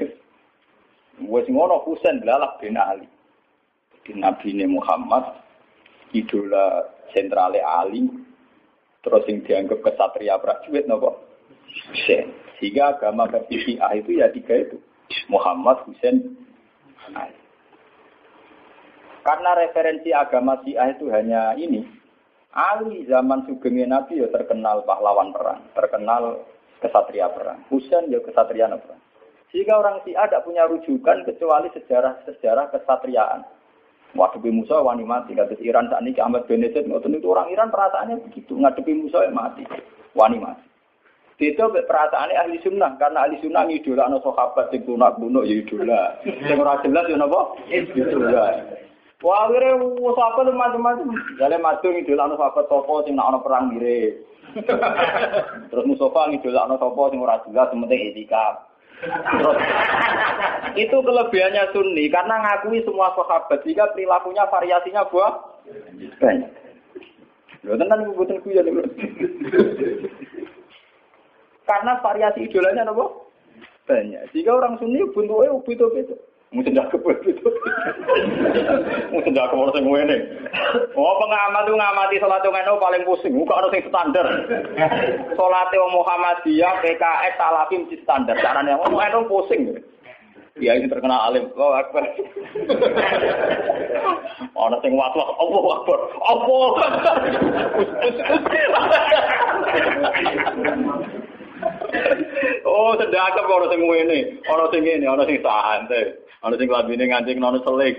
Wes 1.25 1.45
ngono 1.49 1.81
Husain 1.89 2.21
belalah 2.21 2.53
bin 2.61 2.77
Ali. 2.77 3.09
Di 4.05 4.13
Nabi 4.13 4.53
Muhammad 4.69 5.43
idola 6.13 6.85
sentrale 7.15 7.63
Ali 7.63 8.05
terus 9.03 9.23
yang 9.27 9.43
dianggap 9.43 9.79
kesatria 9.83 10.39
prajurit 10.39 10.87
nopo? 10.87 11.19
Hussein. 11.91 12.31
Sehingga 12.57 12.95
agama 12.95 13.27
versi 13.27 13.59
Syiah 13.59 13.91
itu 13.99 14.17
ya 14.17 14.31
tiga 14.31 14.55
itu. 14.55 14.79
Muhammad 15.27 15.83
Hussein 15.85 16.33
Ali 17.11 17.43
karena 19.23 19.55
referensi 19.55 20.11
agama 20.11 20.59
Syiah 20.61 20.91
itu 20.93 21.07
hanya 21.09 21.55
ini. 21.55 21.87
Ali 22.53 23.07
zaman 23.09 23.49
sugengnya 23.49 23.97
Nabi 23.97 24.21
ya 24.21 24.29
terkenal 24.29 24.85
pahlawan 24.85 25.33
perang. 25.33 25.63
Terkenal 25.73 26.43
kesatria 26.83 27.31
perang. 27.31 27.63
Hussein 27.71 28.11
ya 28.11 28.19
kesatria 28.19 28.69
perang. 28.69 28.99
Sehingga 29.49 29.79
orang 29.79 30.03
Syiah 30.03 30.27
tidak 30.27 30.43
punya 30.45 30.67
rujukan 30.67 31.23
kecuali 31.25 31.71
sejarah-sejarah 31.73 32.69
kesatriaan 32.75 33.47
Ngadepi 34.13 34.49
Musa 34.53 34.77
wani 34.81 35.01
mati. 35.01 35.33
Kata 35.33 35.57
Iran 35.61 35.89
saat 35.89 36.05
ini 36.05 36.13
Ahmad 36.21 36.45
Benedit 36.45 36.85
ngotot 36.85 37.09
itu 37.09 37.27
orang 37.33 37.49
Iran 37.49 37.73
perasaannya 37.73 38.21
begitu. 38.29 38.53
Ngadepi 38.57 38.93
Musa 38.93 39.25
ya 39.25 39.33
mati. 39.33 39.65
Wani 40.13 40.37
mati. 40.37 40.65
Itu 41.43 41.65
perasaan 41.73 42.31
ahli 42.31 42.61
sunnah 42.63 42.95
karena 42.95 43.27
ahli 43.27 43.35
sunnah 43.43 43.67
idola 43.67 44.07
no 44.07 44.23
sahabat 44.23 44.71
sing 44.71 44.85
tunak 44.87 45.19
kuno 45.19 45.43
ya 45.43 45.59
idola. 45.59 46.15
Sing 46.23 46.55
ora 46.55 46.79
jelas 46.85 47.09
ya 47.09 47.17
napa? 47.19 47.57
Idola. 47.67 48.63
Wah, 49.23 49.47
akhirnya 49.47 49.81
sahabat 49.91 50.51
macam-macam. 50.55 51.09
Jale 51.35 51.57
madung 51.59 51.99
idola 51.99 52.31
no 52.31 52.39
sahabat 52.39 52.69
topo 52.71 53.03
sing 53.03 53.19
nak 53.19 53.43
perang 53.43 53.75
mirip. 53.75 54.23
Terus 55.73 55.87
Mustafa 55.89 56.31
idola 56.31 56.69
no 56.69 56.79
topo 56.79 57.11
sing 57.11 57.19
ora 57.19 57.41
jelas 57.49 57.73
penting 57.73 58.13
etika. 58.13 58.63
Itu 60.83 60.97
kelebihannya 61.05 61.63
Sunni 61.69 62.09
karena 62.09 62.35
ngakui 62.41 62.81
semua 62.81 63.13
sahabat 63.13 63.61
jika 63.61 63.93
perilakunya 63.93 64.47
variasinya 64.49 65.05
buah 65.11 65.33
banyak. 66.17 66.51
Lho 67.63 67.79
tenan 67.79 68.03
iku 68.03 68.13
boten 68.17 68.41
kuyon 68.43 68.67
karena 71.63 71.95
variasi 72.03 72.43
idolanya 72.43 72.83
nopo 72.91 73.31
banyak. 73.87 74.31
Jika 74.35 74.51
orang 74.51 74.75
Sunni 74.79 74.99
bentuknya 75.15 75.55
ubit-ubit. 75.55 76.11
Mungkin 76.53 76.77
kebel 76.77 77.17
itu. 77.25 77.49
Mungkin 79.09 79.33
tidak 79.33 79.49
kebel 79.49 79.73
sing 79.73 79.83
ngene. 79.89 80.17
Oh 80.93 81.17
pengamat 81.17 81.65
tuh 81.65 81.73
ngamati 81.73 82.21
salat 82.21 82.45
ngono 82.45 82.77
paling 82.77 83.01
pusing. 83.09 83.33
Muka 83.33 83.57
ono 83.57 83.73
sing 83.73 83.81
standar. 83.89 84.25
Salate 85.33 85.77
Muhammadiyah, 85.81 86.77
PKS, 86.85 87.33
Salafim 87.41 87.89
di 87.89 87.97
standar. 88.05 88.37
Carane 88.37 88.77
ngono 88.77 89.25
pusing. 89.25 89.73
Dia 90.61 90.77
ini 90.77 90.85
terkenal 90.85 91.33
alim. 91.33 91.49
Oh, 91.57 91.73
akbar. 91.73 92.05
Ana 94.53 94.77
sing 94.85 94.93
watwah, 94.93 95.33
Allah 95.41 95.63
akbar. 95.81 95.99
Allah. 96.29 96.69
Oh, 102.65 102.95
sedekap 102.97 103.45
ora 103.47 103.67
sing 103.69 103.81
ngene, 103.85 104.19
ana 104.49 104.65
sing 104.71 104.81
ngene, 104.83 105.05
ana 105.05 105.23
sing 105.25 105.37
santai, 105.41 106.13
ana 106.41 106.55
sing 106.57 106.69
lambene 106.69 107.05
ngancing 107.09 107.37
nono 107.39 107.59
selik. 107.61 107.95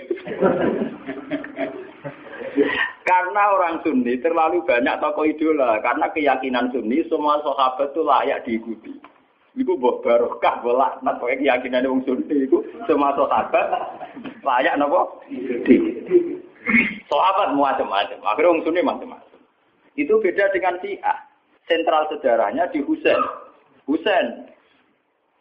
karena 3.05 3.43
orang 3.53 3.83
Sunni 3.85 4.17
terlalu 4.23 4.65
banyak 4.65 4.99
tokoh 5.03 5.29
idola, 5.29 5.79
karena 5.83 6.09
keyakinan 6.11 6.71
Sunni 6.73 7.05
semua 7.07 7.43
sahabat 7.45 7.93
itu 7.93 8.01
layak 8.03 8.43
diikuti. 8.49 8.93
Iku 9.55 9.79
mbok 9.79 10.03
barokah 10.03 10.67
bolak 10.67 10.99
nak 11.07 11.23
pokoke 11.23 11.39
keyakinan 11.39 11.87
wong 11.87 12.03
Sunni 12.03 12.49
iku 12.49 12.65
semua 12.91 13.15
sahabat 13.15 13.67
layak? 14.43 14.75
Di. 15.63 15.77
Sahabat 17.13 17.53
macam-macam, 17.53 18.19
akhirnya 18.25 18.51
wong 18.51 18.63
Sunni 18.65 18.81
macam-macam. 18.81 19.39
Itu 19.95 20.19
beda 20.19 20.51
dengan 20.51 20.75
Syiah. 20.83 21.19
Sentral 21.65 22.11
sejarahnya 22.13 22.69
di 22.75 22.85
Husain. 22.85 23.17
Husain 23.85 24.49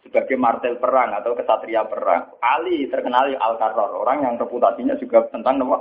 sebagai 0.03 0.35
martel 0.35 0.75
perang 0.77 1.15
atau 1.15 1.33
kesatria 1.33 1.87
perang. 1.87 2.35
Ali 2.43 2.85
terkenal 2.91 3.31
al 3.39 3.55
karor 3.55 4.03
orang 4.03 4.27
yang 4.27 4.35
reputasinya 4.35 4.99
juga 4.99 5.25
tentang 5.31 5.63
nama. 5.63 5.79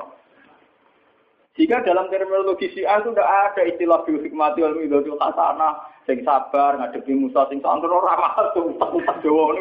Jika 1.52 1.84
dalam 1.84 2.08
terminologi 2.08 2.72
Syiah 2.72 3.04
itu 3.04 3.12
tidak 3.12 3.28
ada 3.28 3.62
istilah 3.68 4.00
biohikmati 4.08 4.64
wal 4.64 4.72
midhatul 4.72 5.20
hasanah, 5.20 5.84
sing 6.08 6.24
sabar 6.24 6.80
ngadepi 6.80 7.12
Musa 7.12 7.44
sing 7.52 7.60
santun 7.60 7.92
ora 7.92 8.16
mahal 8.16 8.56
tuh 8.56 8.72
tak 8.80 9.20
Jawa. 9.20 9.52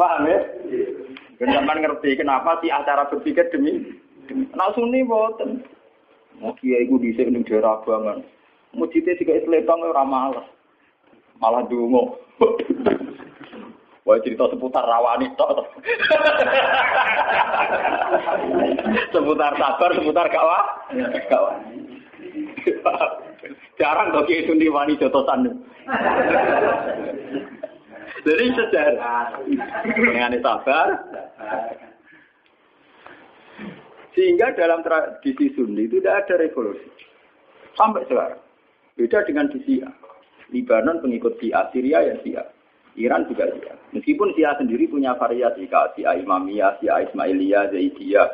Paham 0.00 0.24
ya? 0.24 0.40
Kenapa 1.36 1.76
ngerti 1.76 2.16
kenapa 2.16 2.56
sih 2.64 2.72
acara 2.72 3.04
berpikir 3.12 3.52
demi 3.52 4.00
demi. 4.24 4.48
Nah 4.56 4.72
sunni 4.72 5.04
boten. 5.04 5.60
Mau 6.40 6.56
kiai 6.56 6.88
ku 6.88 6.96
dhisik 6.96 7.28
ning 7.28 7.44
daerah 7.44 7.84
banget. 7.84 8.24
Mujite 8.74 9.14
tiga 9.18 9.38
isletong 9.38 9.80
ora 9.86 10.04
malah. 10.06 10.46
Malah 11.38 11.62
dungo. 11.70 12.18
Wah 14.04 14.20
cerita 14.20 14.50
seputar 14.52 14.84
rawani 14.84 15.32
tok. 15.38 15.64
seputar 19.14 19.52
sabar, 19.56 19.90
seputar 19.96 20.26
kawa. 20.28 20.58
Kawa. 21.32 21.52
Jarang 23.80 24.12
kok 24.12 24.26
kiai 24.28 24.44
sundi 24.44 24.68
wani 24.68 25.00
jotosan. 25.00 25.48
Jadi 28.24 28.44
sejarah 28.56 29.40
dengan 29.88 30.36
sabar. 30.44 30.88
Sehingga 34.14 34.54
dalam 34.54 34.86
tradisi 34.86 35.50
Sunni 35.58 35.90
itu 35.90 35.98
tidak 35.98 36.24
ada 36.24 36.46
revolusi. 36.46 36.86
Sampai 37.74 38.06
sekarang. 38.06 38.43
Beda 38.94 39.26
dengan 39.26 39.50
di 39.50 39.58
Sia. 39.66 39.90
Libanon 40.54 41.02
pengikut 41.02 41.34
Sia, 41.42 41.66
Syria 41.74 41.98
ya 42.02 42.14
Sia. 42.22 42.42
Iran 42.94 43.26
juga 43.26 43.50
Sia. 43.58 43.74
Meskipun 43.90 44.30
Sia 44.38 44.54
sendiri 44.54 44.86
punya 44.86 45.18
variasi, 45.18 45.66
kayak 45.66 45.98
Sia 45.98 46.14
Imamiyah, 46.14 46.78
Sia 46.78 47.02
Ismailiyah, 47.02 47.74
Zaidiyah, 47.74 48.28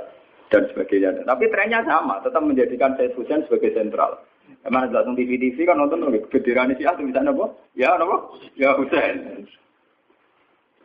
dan 0.52 0.68
sebagainya. 0.68 1.24
Tapi 1.24 1.48
trennya 1.48 1.80
sama, 1.88 2.20
tetap 2.20 2.44
menjadikan 2.44 2.92
Said 3.00 3.16
Hussein 3.16 3.40
sebagai 3.48 3.72
sentral. 3.72 4.20
Emang 4.66 4.90
langsung 4.92 5.16
TV-TV 5.16 5.62
kan 5.64 5.78
nonton 5.78 6.04
lagi 6.04 6.26
bendera 6.28 6.68
Sia 6.76 6.92
bisa 6.92 7.22
nopo? 7.24 7.56
Ya 7.72 7.96
nopo? 7.96 8.36
Ya 8.58 8.76
Hussein. 8.76 9.46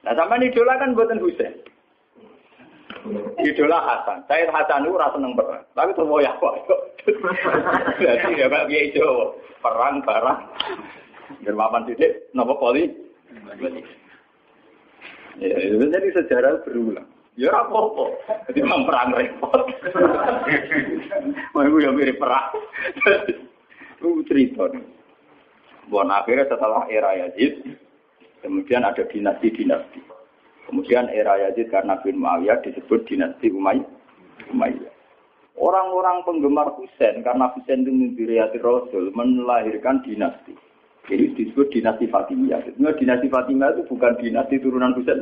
Nah 0.06 0.14
sama 0.14 0.38
ini 0.38 0.54
kan 0.54 0.94
buatan 0.94 1.20
Hussein. 1.20 1.52
Idola 3.41 3.80
Hasan. 3.82 4.26
Saya 4.26 4.50
Hasan 4.50 4.86
itu 4.86 4.98
rasa 4.98 5.18
seneng 5.18 5.38
perang. 5.38 5.63
Tapi 5.78 5.91
semua 5.94 6.24
ya 6.24 6.34
kok. 6.41 6.56
Jadi 8.02 8.39
ya 8.41 8.50
Pak 8.50 8.65
Kiai 8.70 8.94
Jawa. 8.94 9.26
Perang 9.62 10.02
barang. 10.02 10.39
Germapan 11.46 11.86
titik. 11.89 12.30
Nopo 12.34 12.58
poli. 12.58 12.89
Ya, 15.36 15.56
itu 15.60 15.86
jadi 15.91 16.08
sejarah 16.15 16.63
berulang. 16.63 17.06
Ya 17.36 17.52
apa-apa. 17.52 18.15
Jadi 18.48 18.63
memang 18.63 18.88
perang 18.88 19.12
repot. 19.12 19.62
Mau 21.52 21.80
ya 21.84 21.91
mirip 21.91 22.15
perang. 22.15 22.56
Itu 24.00 24.24
cerita. 24.32 24.72
Buat 25.91 26.10
akhirnya 26.10 26.50
setelah 26.50 26.89
era 26.89 27.13
Yazid, 27.13 27.62
kemudian 28.41 28.82
ada 28.82 29.06
dinasti-dinasti. 29.06 30.14
Kemudian 30.65 31.06
era 31.13 31.38
Yazid 31.38 31.69
karena 31.69 32.01
bin 32.01 32.17
Muawiyah 32.17 32.62
disebut 32.65 33.06
dinasti 33.06 33.54
Umayyah. 33.54 34.93
Orang-orang 35.56 36.25
penggemar 36.28 36.67
Husain 36.75 37.23
karena 37.23 37.47
Husain 37.56 37.88
itu 37.88 37.91
mimpi 37.93 38.28
Rasul 38.60 39.13
melahirkan 39.15 40.04
dinasti. 40.04 40.51
Jadi 41.06 41.38
disebut 41.38 41.69
dinasti 41.69 42.10
Fatimiyah. 42.10 42.65
Sebenarnya 42.65 42.97
dinasti 42.97 43.28
Fatimiyah 43.30 43.78
itu 43.78 43.84
bukan 43.88 44.19
dinasti 44.19 44.58
turunan 44.60 44.97
Husain. 44.97 45.21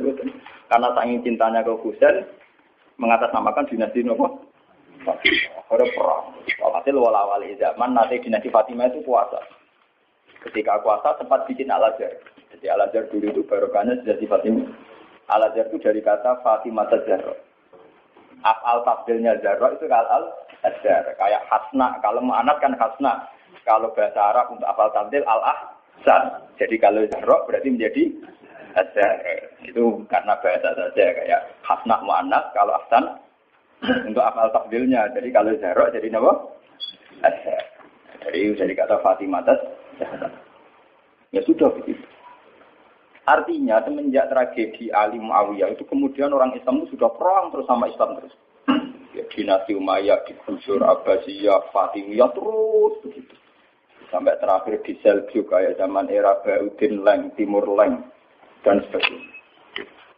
Karena 0.66 0.88
saking 0.96 1.22
cintanya 1.22 1.60
ke 1.60 1.76
Husain, 1.76 2.24
mengatasnamakan 2.96 3.68
dinasti 3.68 4.00
apa? 4.08 4.26
Ada 5.70 5.86
perang. 5.92 6.24
Hasil 6.48 6.96
wala-wali 6.96 7.54
zaman 7.60 7.92
nanti 7.92 8.18
dinasti 8.24 8.48
Fatimiyah 8.48 8.90
itu 8.90 9.04
puasa. 9.04 9.38
Ketika 10.40 10.80
puasa 10.80 11.14
sempat 11.20 11.44
bikin 11.46 11.70
al-azhar. 11.70 12.10
Jadi 12.50 12.66
al-azhar 12.72 13.06
dulu 13.12 13.28
itu 13.30 13.42
barokahnya 13.46 14.02
dinasti 14.02 14.26
Fatimiyah. 15.24 15.32
Al-Azhar 15.32 15.66
itu 15.72 15.78
dari 15.80 16.00
kata 16.04 16.40
Fatimah 16.44 16.88
Zahra. 16.90 17.34
Af'al 18.44 18.84
tafdilnya 18.84 19.40
Zahra 19.40 19.72
itu 19.72 19.88
al 19.88 20.24
Azhar. 20.64 21.04
Kayak 21.16 21.42
hasna. 21.48 21.96
Kalau 22.00 22.20
anak 22.28 22.60
kan 22.60 22.76
hasna. 22.76 23.28
Kalau 23.64 23.88
bahasa 23.96 24.20
Arab 24.20 24.52
untuk 24.52 24.68
afal 24.68 24.92
tafdil 24.92 25.24
al-ahsan. 25.24 26.22
Jadi 26.60 26.76
kalau 26.76 27.00
Zahra 27.08 27.36
berarti 27.48 27.68
menjadi 27.72 28.02
Azhar. 28.76 29.16
Itu 29.64 30.04
karena 30.12 30.36
bahasa 30.40 30.68
saja. 30.76 31.04
Kayak 31.16 31.40
hasna 31.64 31.96
mu'anas. 32.04 32.44
Kalau 32.52 32.76
ahsan 32.84 33.04
untuk 34.04 34.24
afal 34.24 34.52
tafdilnya. 34.52 35.08
Jadi 35.16 35.28
kalau 35.32 35.56
Zahra 35.56 35.88
jadi 35.92 36.12
apa? 36.12 36.32
Azhar. 37.24 37.64
Jadi 38.24 38.56
dari 38.56 38.74
kata 38.76 39.00
Fatimah 39.00 39.40
Zahra. 39.48 40.28
Ya 41.32 41.40
sudah 41.42 41.66
begitu. 41.80 42.13
Artinya 43.24 43.80
semenjak 43.80 44.28
tragedi 44.28 44.92
Ali 44.92 45.16
Muawiyah 45.16 45.72
itu 45.72 45.88
kemudian 45.88 46.28
orang 46.36 46.52
Islam 46.52 46.84
itu 46.84 46.96
sudah 46.96 47.08
perang 47.16 47.48
terus 47.48 47.64
sama 47.64 47.88
Islam 47.88 48.20
terus. 48.20 48.34
Ya, 49.14 49.22
dinasti 49.30 49.78
Umayyah, 49.78 50.26
digusur 50.26 50.82
Abbasiyah, 50.82 51.70
Fatimiyah 51.70 52.34
terus 52.34 52.98
begitu. 53.06 53.30
Sampai 54.10 54.34
terakhir 54.42 54.82
di 54.82 54.98
Seljuk 55.06 55.54
kayak 55.54 55.78
zaman 55.78 56.10
era 56.10 56.34
Baudin 56.42 57.06
Leng, 57.06 57.30
Timur 57.38 57.62
Leng, 57.78 58.10
dan 58.66 58.82
sebagainya. 58.90 59.30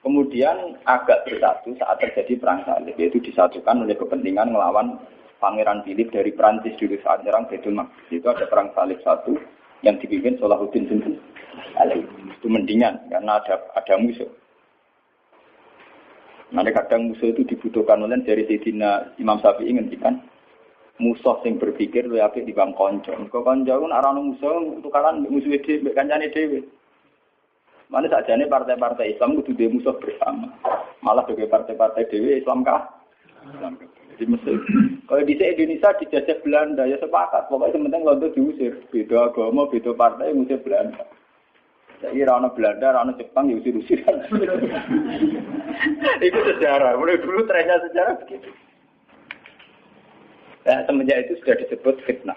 Kemudian 0.00 0.80
agak 0.88 1.28
bersatu 1.28 1.76
saat 1.76 2.00
terjadi 2.00 2.40
perang 2.40 2.64
salib, 2.64 2.96
yaitu 2.96 3.20
disatukan 3.20 3.84
oleh 3.84 4.00
kepentingan 4.00 4.48
melawan 4.48 4.96
Pangeran 5.36 5.84
Philip 5.84 6.08
dari 6.08 6.32
Prancis 6.32 6.78
dulu 6.80 6.96
saat 7.04 7.20
nyerang 7.20 7.52
Betul 7.52 7.76
Itu 8.08 8.26
ada 8.32 8.48
perang 8.48 8.72
salib 8.72 8.96
satu 9.04 9.36
yang 9.84 10.00
dipimpin 10.00 10.40
Salahuddin 10.40 10.88
itu 12.36 12.46
mendingan 12.46 13.00
karena 13.08 13.40
ada 13.40 13.62
ada 13.74 13.94
musuh. 13.96 14.28
Nanti 16.54 16.70
kadang 16.70 17.10
musuh 17.10 17.34
itu 17.34 17.42
dibutuhkan 17.42 17.98
oleh 18.06 18.22
dari 18.22 18.46
Sayyidina 18.46 19.18
Imam 19.18 19.42
Syafi'i 19.42 19.74
ngendikan 19.74 20.22
musuh 20.96 21.42
sing 21.44 21.60
berpikir 21.60 22.08
lu 22.08 22.22
apik 22.22 22.46
di 22.46 22.54
bang 22.54 22.72
konco. 22.72 23.12
Kok 23.12 23.42
konco 23.42 23.74
nek 23.74 23.98
ora 24.00 24.10
musuh 24.14 24.80
tukaran 24.80 25.26
musuh 25.26 25.58
dhewe 25.60 25.90
kancane 25.92 26.30
dhewe. 26.30 26.62
Mana 27.86 28.10
saja 28.10 28.34
nih 28.34 28.50
partai-partai 28.50 29.14
Islam 29.14 29.38
kudu 29.38 29.54
dia 29.54 29.70
musuh 29.70 29.94
bersama. 29.98 30.50
Malah 31.06 31.22
bagi 31.22 31.46
partai-partai 31.46 32.10
dewi 32.10 32.42
Islam 32.42 32.66
kah? 32.66 32.82
Jadi 34.16 34.24
mesti 34.26 34.52
kalau 35.06 35.22
di 35.22 35.38
Indonesia 35.38 35.94
dijajah 36.02 36.42
Belanda 36.42 36.82
ya 36.82 36.98
sepakat. 36.98 37.46
Pokoknya 37.46 37.78
penting 37.78 38.02
Londo 38.02 38.26
diusir. 38.34 38.74
Beda 38.90 39.30
agama, 39.30 39.70
beda 39.70 39.94
partai 39.94 40.34
ngusir 40.34 40.58
Belanda. 40.66 41.04
Jadi 41.96 42.18
rana 42.28 42.52
Belanda, 42.52 42.92
rana 42.92 43.12
Jepang 43.16 43.48
ya 43.48 43.56
usir-usir. 43.56 44.04
itu 46.28 46.38
sejarah. 46.52 46.92
Mulai 47.00 47.20
dulu 47.24 47.48
trennya 47.48 47.80
sejarah 47.88 48.14
begitu. 48.20 48.50
Nah, 50.66 50.82
semenjak 50.84 51.24
itu 51.24 51.38
sudah 51.40 51.56
disebut 51.62 51.96
fitnah. 52.04 52.36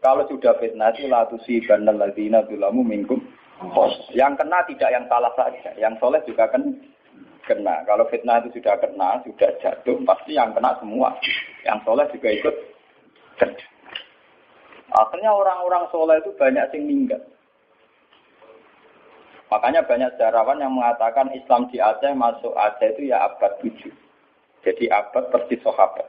Kalau 0.00 0.24
sudah 0.30 0.56
fitnah 0.58 0.94
itu 0.94 1.06
latusi 1.10 1.62
bandal 1.66 1.98
ladina 1.98 2.42
tulamu 2.46 2.82
mingkum 2.82 3.22
yang 4.10 4.34
kena 4.34 4.58
tidak 4.66 4.90
yang 4.90 5.06
salah 5.06 5.30
saja, 5.38 5.70
yang 5.78 5.94
soleh 6.02 6.18
juga 6.26 6.50
kan 6.50 6.62
kena. 7.46 7.86
Kalau 7.86 8.06
fitnah 8.10 8.42
itu 8.42 8.58
sudah 8.58 8.74
kena, 8.82 9.22
sudah 9.22 9.50
jatuh, 9.62 9.96
pasti 10.02 10.34
yang 10.34 10.50
kena 10.54 10.74
semua. 10.82 11.14
Yang 11.62 11.78
soleh 11.86 12.06
juga 12.10 12.28
ikut 12.34 12.56
kena. 13.38 13.64
Akhirnya 14.92 15.30
orang-orang 15.32 15.88
soleh 15.88 16.16
itu 16.20 16.30
banyak 16.36 16.66
yang 16.74 16.82
meninggal. 16.84 17.22
Makanya 19.52 19.84
banyak 19.84 20.16
sejarawan 20.16 20.64
yang 20.64 20.72
mengatakan 20.72 21.28
Islam 21.36 21.68
di 21.68 21.76
Aceh 21.76 22.08
masuk 22.16 22.56
Aceh 22.56 22.96
itu 22.96 23.12
ya 23.12 23.28
abad 23.28 23.60
7. 23.60 23.92
Jadi 24.64 24.88
abad 24.88 25.28
persis 25.28 25.60
sahabat. 25.60 26.08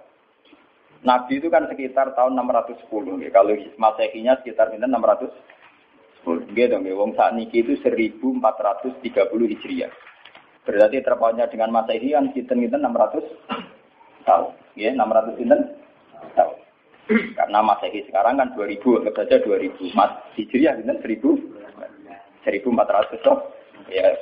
Nabi 1.03 1.43
itu 1.43 1.51
kan 1.51 1.67
sekitar 1.67 2.15
tahun 2.15 2.39
610. 2.39 2.87
Kalau 3.35 3.51
Masehinya 3.75 4.39
sekitar 4.39 4.71
600 4.71 4.87
Nggih 6.23 6.71
dong, 6.71 6.87
wong 6.87 7.11
saat 7.19 7.35
niki 7.35 7.67
itu 7.67 7.75
1430 7.83 9.03
Hijriah. 9.27 9.91
Berarti 10.63 11.03
terpautnya 11.03 11.51
dengan 11.51 11.75
Masehi 11.75 12.15
kan 12.15 12.31
kita-kita 12.31 12.79
600 12.79 14.23
tahun. 14.23 14.55
Ya, 14.79 14.95
600 14.95 15.35
sinten 15.35 15.59
tahun. 16.31 16.55
Karena 17.35 17.59
Masehi 17.59 18.07
sekarang 18.07 18.39
kan 18.39 18.55
2000, 18.55 19.03
anggap 19.03 19.19
saja 19.19 19.35
2000. 19.43 19.91
Mas 19.91 20.15
Hijriah 20.39 20.79
sinten 20.79 21.03
1000 21.03 21.19
1400 22.43 23.25
toh. 23.25 23.39
Ya, 23.91 24.15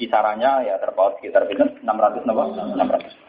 kisarannya 0.00 0.66
ya 0.66 0.78
terpaut 0.82 1.18
sekitar 1.18 1.46
sinten 1.46 1.78
600 1.82 2.26
napa? 2.26 2.44
600. 2.54 3.26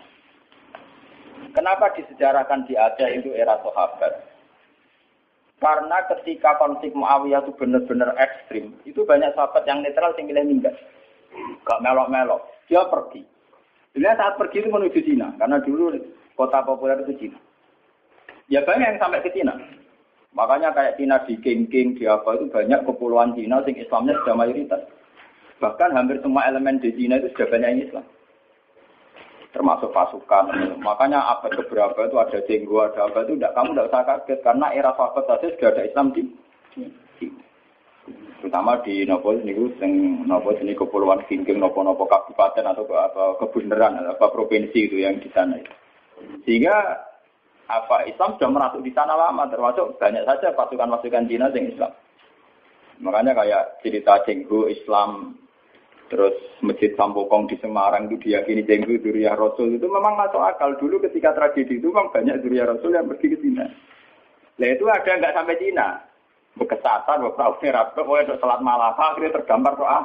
Kenapa 1.53 1.93
disejarahkan 1.97 2.65
di 2.69 2.77
Aceh 2.77 3.09
itu 3.17 3.33
era 3.33 3.57
sahabat? 3.61 4.13
Karena 5.57 6.05
ketika 6.05 6.53
konflik 6.61 6.93
Muawiyah 6.93 7.41
itu 7.41 7.51
benar-benar 7.57 8.13
ekstrim, 8.21 8.77
itu 8.85 9.01
banyak 9.01 9.33
sahabat 9.33 9.65
yang 9.65 9.81
netral 9.81 10.13
yang 10.13 10.29
milih 10.29 10.45
minggat. 10.45 10.75
Gak 11.65 11.81
melok-melok. 11.81 12.45
Dia 12.69 12.85
pergi. 12.85 13.25
Dia 13.97 14.13
saat 14.13 14.37
pergi 14.37 14.61
itu 14.61 14.69
menuju 14.69 14.99
Cina. 15.01 15.33
Karena 15.41 15.57
dulu 15.57 15.97
kota 16.37 16.61
populer 16.61 17.01
itu 17.01 17.13
Cina. 17.17 17.39
Ya 18.53 18.61
banyak 18.61 18.95
yang 18.95 19.01
sampai 19.01 19.25
ke 19.25 19.33
Cina. 19.33 19.57
Makanya 20.37 20.69
kayak 20.69 21.01
Cina 21.01 21.17
di 21.25 21.33
King-King, 21.41 21.97
di 21.97 22.05
apa 22.05 22.37
itu 22.37 22.45
banyak 22.53 22.85
kepulauan 22.85 23.33
Cina 23.33 23.65
sing 23.65 23.73
Islamnya 23.73 24.13
sudah 24.21 24.37
mayoritas. 24.37 24.85
Bahkan 25.57 25.97
hampir 25.97 26.21
semua 26.21 26.45
elemen 26.45 26.77
di 26.77 26.93
Cina 26.93 27.17
itu 27.17 27.33
sudah 27.33 27.49
banyak 27.49 27.69
yang 27.73 27.83
Islam 27.89 28.05
termasuk 29.57 29.89
pasukan. 29.89 30.77
Makanya 30.85 31.17
abad 31.33 31.49
keberapa 31.49 31.97
itu 32.05 32.17
ada 32.21 32.39
jenggo, 32.45 32.85
ada 32.85 33.09
apa 33.09 33.25
itu 33.25 33.33
tidak 33.41 33.57
kamu 33.57 33.73
tidak 33.73 33.87
usah 33.89 34.03
kaget 34.05 34.39
karena 34.45 34.67
era 34.69 34.91
sahabat 34.93 35.23
saja 35.25 35.47
sudah 35.49 35.69
ada 35.73 35.81
Islam 35.81 36.05
di, 36.13 36.21
terutama 38.37 38.77
di 38.85 39.01
nopo 39.09 39.33
ini 39.33 39.57
sing 39.81 39.91
nopo 40.29 40.53
ini 40.53 40.77
kepulauan 40.77 41.25
Kingking 41.25 41.57
nopo 41.57 41.81
nopo 41.81 42.05
kabupaten 42.05 42.69
atau 42.69 42.85
apa 42.93 43.41
kebenaran 43.41 43.97
apa 44.05 44.29
provinsi 44.29 44.77
itu 44.77 45.01
yang 45.01 45.17
di 45.17 45.33
sana. 45.33 45.57
Sehingga 46.45 47.06
apa 47.67 48.07
Islam 48.07 48.39
sudah 48.39 48.49
merasuk 48.49 48.81
di 48.83 48.91
sana 48.95 49.15
lama 49.15 49.47
termasuk 49.51 49.99
banyak 49.99 50.23
saja 50.23 50.55
pasukan-pasukan 50.55 51.27
Cina 51.27 51.51
yang 51.51 51.67
Islam. 51.67 51.91
Makanya 53.03 53.37
kayak 53.37 53.63
cerita 53.83 54.23
Jenggo 54.25 54.71
Islam 54.71 55.37
Terus 56.07 56.35
Masjid 56.63 56.95
Sampokong 56.95 57.51
di 57.51 57.59
Semarang 57.59 58.07
itu 58.07 58.15
diyakini 58.27 58.63
jenggu 58.63 58.95
Duriya 59.03 59.35
Rasul 59.35 59.75
itu 59.75 59.91
memang 59.91 60.15
masuk 60.15 60.39
akal. 60.39 60.79
Dulu 60.79 61.03
ketika 61.03 61.35
tragedi 61.35 61.83
itu 61.83 61.91
memang 61.91 62.15
banyak 62.15 62.39
Duriya 62.39 62.63
Rasul 62.63 62.95
yang 62.95 63.11
pergi 63.11 63.35
ke 63.35 63.37
Cina. 63.43 63.67
Nah 64.57 64.67
itu 64.71 64.87
ada 64.87 65.11
nggak 65.19 65.35
sampai 65.35 65.59
Cina. 65.59 65.87
Bekesatan, 66.57 67.21
beberapa 67.21 67.53
merah, 67.61 67.93
pokoknya 67.93 68.33
untuk 68.33 68.39
selat 68.41 68.61
Malaka, 68.65 69.13
akhirnya 69.13 69.35
tergambar 69.37 69.73
doa. 69.77 69.99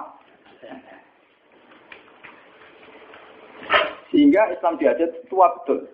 Sehingga 4.12 4.52
Islam 4.52 4.76
di 4.76 4.84
Aceh 4.84 5.32
tua 5.32 5.48
betul. 5.56 5.88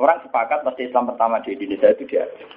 Orang 0.00 0.24
sepakat 0.24 0.64
pasti 0.64 0.88
Islam 0.88 1.12
pertama 1.12 1.44
di 1.44 1.52
Indonesia 1.52 1.92
itu 1.92 2.08
di 2.08 2.16
Aceh. 2.16 2.48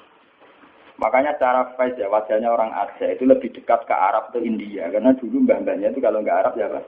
Makanya 0.96 1.36
cara 1.36 1.76
face 1.76 2.00
ya 2.00 2.08
wajahnya 2.08 2.48
orang 2.48 2.72
Aceh 2.72 3.20
itu 3.20 3.28
lebih 3.28 3.52
dekat 3.52 3.84
ke 3.84 3.92
Arab 3.92 4.32
atau 4.32 4.40
India 4.40 4.88
karena 4.88 5.12
dulu 5.20 5.44
mbah-mbahnya 5.44 5.92
itu 5.92 6.00
kalau 6.00 6.24
nggak 6.24 6.40
Arab 6.40 6.56
ya 6.56 6.72
apa? 6.72 6.80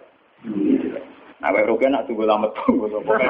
Nah, 1.44 1.52
kayak 1.52 1.68
Rugen 1.68 1.92
nak 1.92 2.08
tunggu 2.08 2.24
lama 2.24 2.48
tunggu 2.56 2.88
sopo 2.88 3.12
kan. 3.20 3.28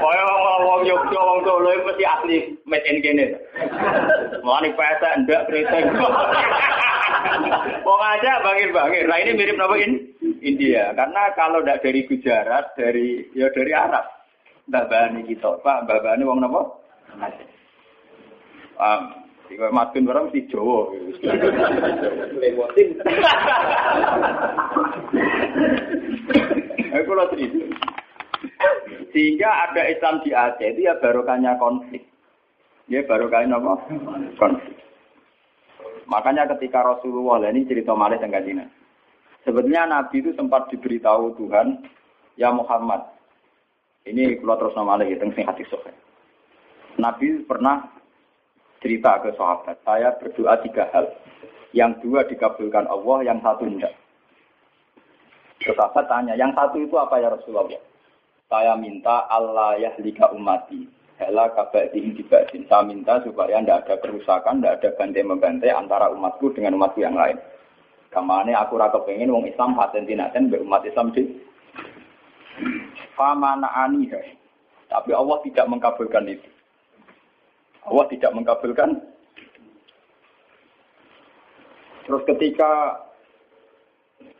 Pokoknya 0.00 0.24
wong 0.24 0.62
wong 0.64 0.80
Yogyo 0.88 1.20
wong 1.20 1.40
Solo 1.44 1.68
mesti 1.84 2.04
asli 2.08 2.36
made 2.64 2.88
in 2.88 3.04
kene. 3.04 3.26
Mulane 4.40 4.72
pesa 4.72 5.20
ndak 5.20 5.52
kreteng. 5.52 5.92
Wong 7.84 8.00
aja 8.00 8.40
bangir-bangir. 8.40 9.04
Nah 9.04 9.18
ini 9.20 9.36
mirip 9.36 9.60
apa 9.60 9.76
in 9.76 9.92
India 10.40 10.96
karena 10.96 11.22
kalau 11.36 11.60
ndak 11.60 11.84
dari 11.84 12.08
Gujarat 12.08 12.72
dari 12.80 13.28
ya 13.36 13.52
dari 13.52 13.76
Arab. 13.76 14.21
Mbah 14.70 14.84
Bani 14.86 15.26
kita, 15.26 15.58
Pak, 15.62 15.86
Mbah 15.86 16.00
Bani 16.02 16.22
wong 16.22 16.38
napa? 16.38 16.62
Paham? 18.78 19.02
Jika 19.52 19.68
matun 19.68 20.08
orang 20.08 20.32
mesti 20.32 20.48
Jawa. 20.48 20.88
Lemotin. 22.40 22.88
Aku 26.96 27.10
lo 27.12 27.24
cerita. 27.36 27.60
Sehingga 29.12 29.48
ada 29.68 29.82
Islam 29.92 30.24
di 30.24 30.32
Aceh 30.32 30.72
itu 30.72 30.88
ya 30.88 30.96
barokahnya 30.96 31.60
konflik. 31.60 32.00
Ya 32.88 33.04
barokahnya 33.04 33.60
apa? 33.60 33.76
Konflik. 34.40 34.78
Makanya 36.08 36.48
ketika 36.56 36.80
Rasulullah 36.80 37.44
ini 37.52 37.68
cerita 37.68 37.92
malih 37.92 38.16
tentang. 38.16 38.72
Sebetulnya 39.44 39.84
Nabi 39.84 40.22
itu 40.22 40.32
sempat 40.38 40.70
diberitahu 40.72 41.34
Tuhan, 41.36 41.82
ya 42.40 42.54
Muhammad. 42.54 43.04
Ini 44.02 44.42
kalau 44.42 44.58
terus 44.58 44.74
nama 44.74 44.98
lagi 44.98 45.14
tentang 45.14 45.46
hati 45.46 45.62
sohe. 45.70 45.92
Nabi 46.98 47.46
pernah 47.46 47.86
cerita 48.82 49.22
ke 49.22 49.30
sahabat, 49.38 49.78
saya 49.86 50.10
berdoa 50.18 50.58
tiga 50.66 50.90
hal. 50.90 51.06
Yang 51.72 52.04
dua 52.04 52.20
dikabulkan 52.28 52.84
Allah, 52.84 53.24
yang 53.24 53.38
satu 53.40 53.64
tidak. 53.64 53.94
Sahabat 55.62 56.04
tanya, 56.10 56.34
yang 56.36 56.52
satu 56.52 56.82
itu 56.82 56.92
apa 56.98 57.16
ya 57.22 57.32
Rasulullah? 57.32 57.80
Saya 58.52 58.76
minta 58.76 59.24
Allah 59.32 59.80
ya 59.80 59.94
lika 59.96 60.28
umati. 60.34 60.84
Hela 61.16 61.48
kabak 61.54 61.94
diindibatin. 61.94 62.66
Saya 62.66 62.82
minta 62.84 63.22
supaya 63.22 63.62
tidak 63.62 63.86
ada 63.86 63.94
kerusakan, 64.02 64.58
tidak 64.60 64.82
ada 64.82 64.88
bantai-membantai 64.98 65.70
antara 65.70 66.10
umatku 66.12 66.50
dengan 66.52 66.76
umatku 66.76 67.00
yang 67.00 67.14
lain. 67.14 67.38
Kamane 68.12 68.52
aku 68.52 68.76
rasa 68.76 69.00
pengen 69.08 69.32
wong 69.32 69.48
Islam 69.48 69.72
hasen 69.78 70.04
tinaten 70.04 70.52
berumat 70.52 70.84
Islam 70.84 71.16
di 71.16 71.24
Famana 73.16 73.68
ani 73.72 74.08
Tapi 74.88 75.10
Allah 75.12 75.38
tidak 75.44 75.66
mengkabulkan 75.68 76.28
itu. 76.28 76.48
Allah 77.88 78.04
tidak 78.12 78.30
mengkabulkan. 78.36 78.90
Terus 82.02 82.22
ketika 82.28 82.98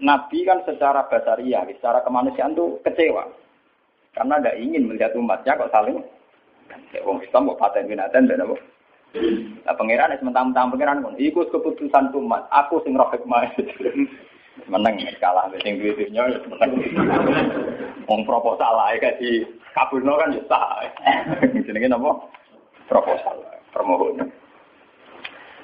Nabi 0.03 0.43
kan 0.43 0.67
secara 0.67 1.07
basaria, 1.07 1.63
secara 1.79 2.03
kemanusiaan 2.03 2.59
itu 2.59 2.79
kecewa. 2.83 3.25
Karena 4.13 4.37
tidak 4.43 4.59
ingin 4.61 4.93
melihat 4.93 5.17
umatnya 5.17 5.57
kok 5.57 5.73
saling 5.73 6.05
Wong 7.05 7.21
Islam 7.25 7.49
kok 7.53 7.61
paten 7.61 7.89
binatan 7.89 8.29
dan 8.29 8.45
apa? 8.45 8.57
Nah 9.65 9.75
pangeran 9.77 10.17
sementara-mentang 10.17 10.73
pangeran 10.73 11.05
pun 11.05 11.15
ikut 11.21 11.53
keputusan 11.53 12.13
umat. 12.17 12.49
Aku 12.49 12.81
sing 12.85 12.97
roh 12.97 13.09
hikmah. 13.13 13.45
Menang 14.73 15.01
kalah 15.17 15.49
sing 15.65 15.81
duwe-dunya 15.81 16.29
ya 16.29 16.39
menang. 16.45 16.73
Wong 18.11 18.23
proposal 18.27 18.75
ae 18.91 18.99
kasih 18.99 19.47
kabulno 19.75 20.19
kan 20.19 20.35
ya 20.35 20.43
sah. 20.51 20.83
Jenenge 21.67 21.89
napa? 21.89 22.33
proposal, 22.93 23.41
permohonan. 23.73 24.29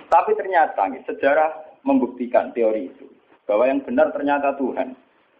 Tapi 0.09 0.33
ternyata 0.33 0.89
sejarah 1.05 1.83
membuktikan 1.85 2.57
teori 2.57 2.89
itu 2.89 3.05
bahwa 3.45 3.69
yang 3.69 3.85
benar 3.85 4.09
ternyata 4.17 4.57
Tuhan. 4.57 4.97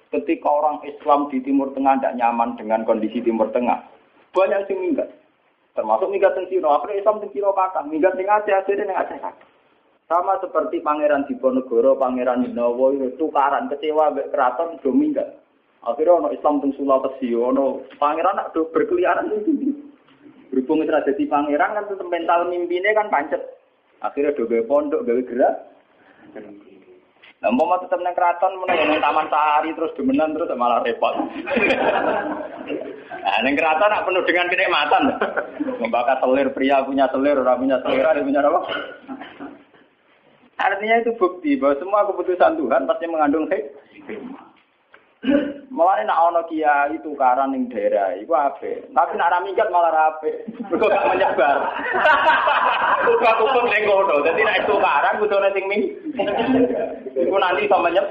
Ketika 0.09 0.49
orang 0.49 0.81
Islam 0.89 1.29
di 1.29 1.45
Timur 1.45 1.69
Tengah 1.77 2.01
tidak 2.01 2.17
nyaman 2.17 2.57
dengan 2.57 2.81
kondisi 2.89 3.21
Timur 3.21 3.53
Tengah, 3.53 3.77
banyak 4.33 4.65
yang 4.73 4.81
minggat. 4.81 5.09
Termasuk 5.77 6.09
minggat 6.09 6.33
teng 6.33 6.49
Cina, 6.49 6.81
akhirnya 6.81 7.05
Islam 7.05 7.21
teng 7.21 7.33
Cina 7.37 7.53
kakak, 7.53 7.85
minggat 7.93 8.17
teng 8.17 8.25
Aceh, 8.25 8.57
akhirnya 8.57 8.89
teng 8.89 9.21
Aceh. 9.21 9.21
Sama 10.09 10.41
seperti 10.41 10.81
Pangeran 10.81 11.29
Diponegoro, 11.29 12.01
Pangeran 12.01 12.41
itu 12.41 13.09
tukaran 13.21 13.69
kecewa 13.69 14.17
keraton 14.33 14.81
do 14.81 14.97
minggat. 14.97 15.29
Akhirnya 15.87 16.19
ono 16.19 16.29
Islam 16.35 16.59
teng 16.59 16.75
Sulawesi, 16.75 17.31
ono 17.39 17.87
pangeran 18.03 18.35
nak 18.35 18.51
do 18.51 18.67
berkeliaran 18.75 19.31
itu. 19.31 19.75
Berhubung 20.51 20.83
itu 20.83 20.91
jadi 20.91 21.25
pangeran 21.29 21.77
kan 21.77 21.85
tetap 21.87 22.09
mental 22.09 22.49
mimpinya 22.51 22.91
kan 22.99 23.13
pancet. 23.13 23.43
Akhirnya 24.03 24.35
do 24.35 24.49
gawe 24.51 24.65
pondok, 24.67 25.05
gawe 25.07 25.23
gerak. 25.23 25.55
Nah, 27.39 27.55
mau 27.55 27.71
tetap 27.79 28.03
neng 28.03 28.19
keraton, 28.19 28.59
mau 28.59 28.67
neng 28.67 28.99
taman 28.99 29.31
sehari 29.31 29.71
terus 29.71 29.95
demenan 29.95 30.35
terus 30.35 30.51
malah 30.59 30.83
repot. 30.83 31.15
nah, 33.23 33.39
neng 33.47 33.55
keraton 33.55 33.91
nak 33.95 34.03
penuh 34.03 34.27
dengan 34.27 34.51
kenikmatan. 34.51 35.03
Membakar 35.79 36.19
selir 36.19 36.51
pria 36.51 36.83
punya 36.83 37.07
selir, 37.15 37.39
orang 37.39 37.63
punya 37.63 37.79
selir, 37.87 38.03
ada 38.03 38.27
punya 38.27 38.43
apa? 38.43 38.61
Artinya 40.59 40.99
itu 40.99 41.15
bukti 41.15 41.55
bahwa 41.55 41.79
semua 41.79 42.03
keputusan 42.11 42.59
Tuhan 42.59 42.91
pasti 42.91 43.07
mengandung 43.07 43.47
hikmah. 43.47 44.48
Malah 45.75 46.03
nak 46.07 46.23
ono 46.31 46.41
kiai 46.47 46.95
itu 46.95 47.15
karan 47.19 47.51
ning 47.51 47.67
daerah 47.71 48.15
iku 48.19 48.35
ape. 48.39 48.87
Tapi 48.95 49.13
nak 49.19 49.31
ra 49.35 49.39
minggat 49.43 49.69
malah 49.71 50.15
ape. 50.15 50.47
Mergo 50.71 50.87
gak 50.87 51.07
menyebar. 51.11 51.57
Buka 53.07 53.31
hukum 53.43 53.67
ning 53.67 53.83
kono. 53.87 54.15
Dadi 54.23 54.43
nek 54.43 54.67
tukaran 54.67 55.19
kudune 55.19 55.49
sing 55.55 55.65
ming. 55.67 55.83
Iku 57.27 57.37
nanti 57.39 57.67
iso 57.67 57.77
menyep. 57.79 58.07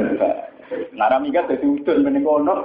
Nak 1.00 1.10
ra 1.12 1.16
minggat 1.16 1.48
dadi 1.48 1.64
udun 1.64 2.08
ning 2.08 2.24
kono. 2.24 2.64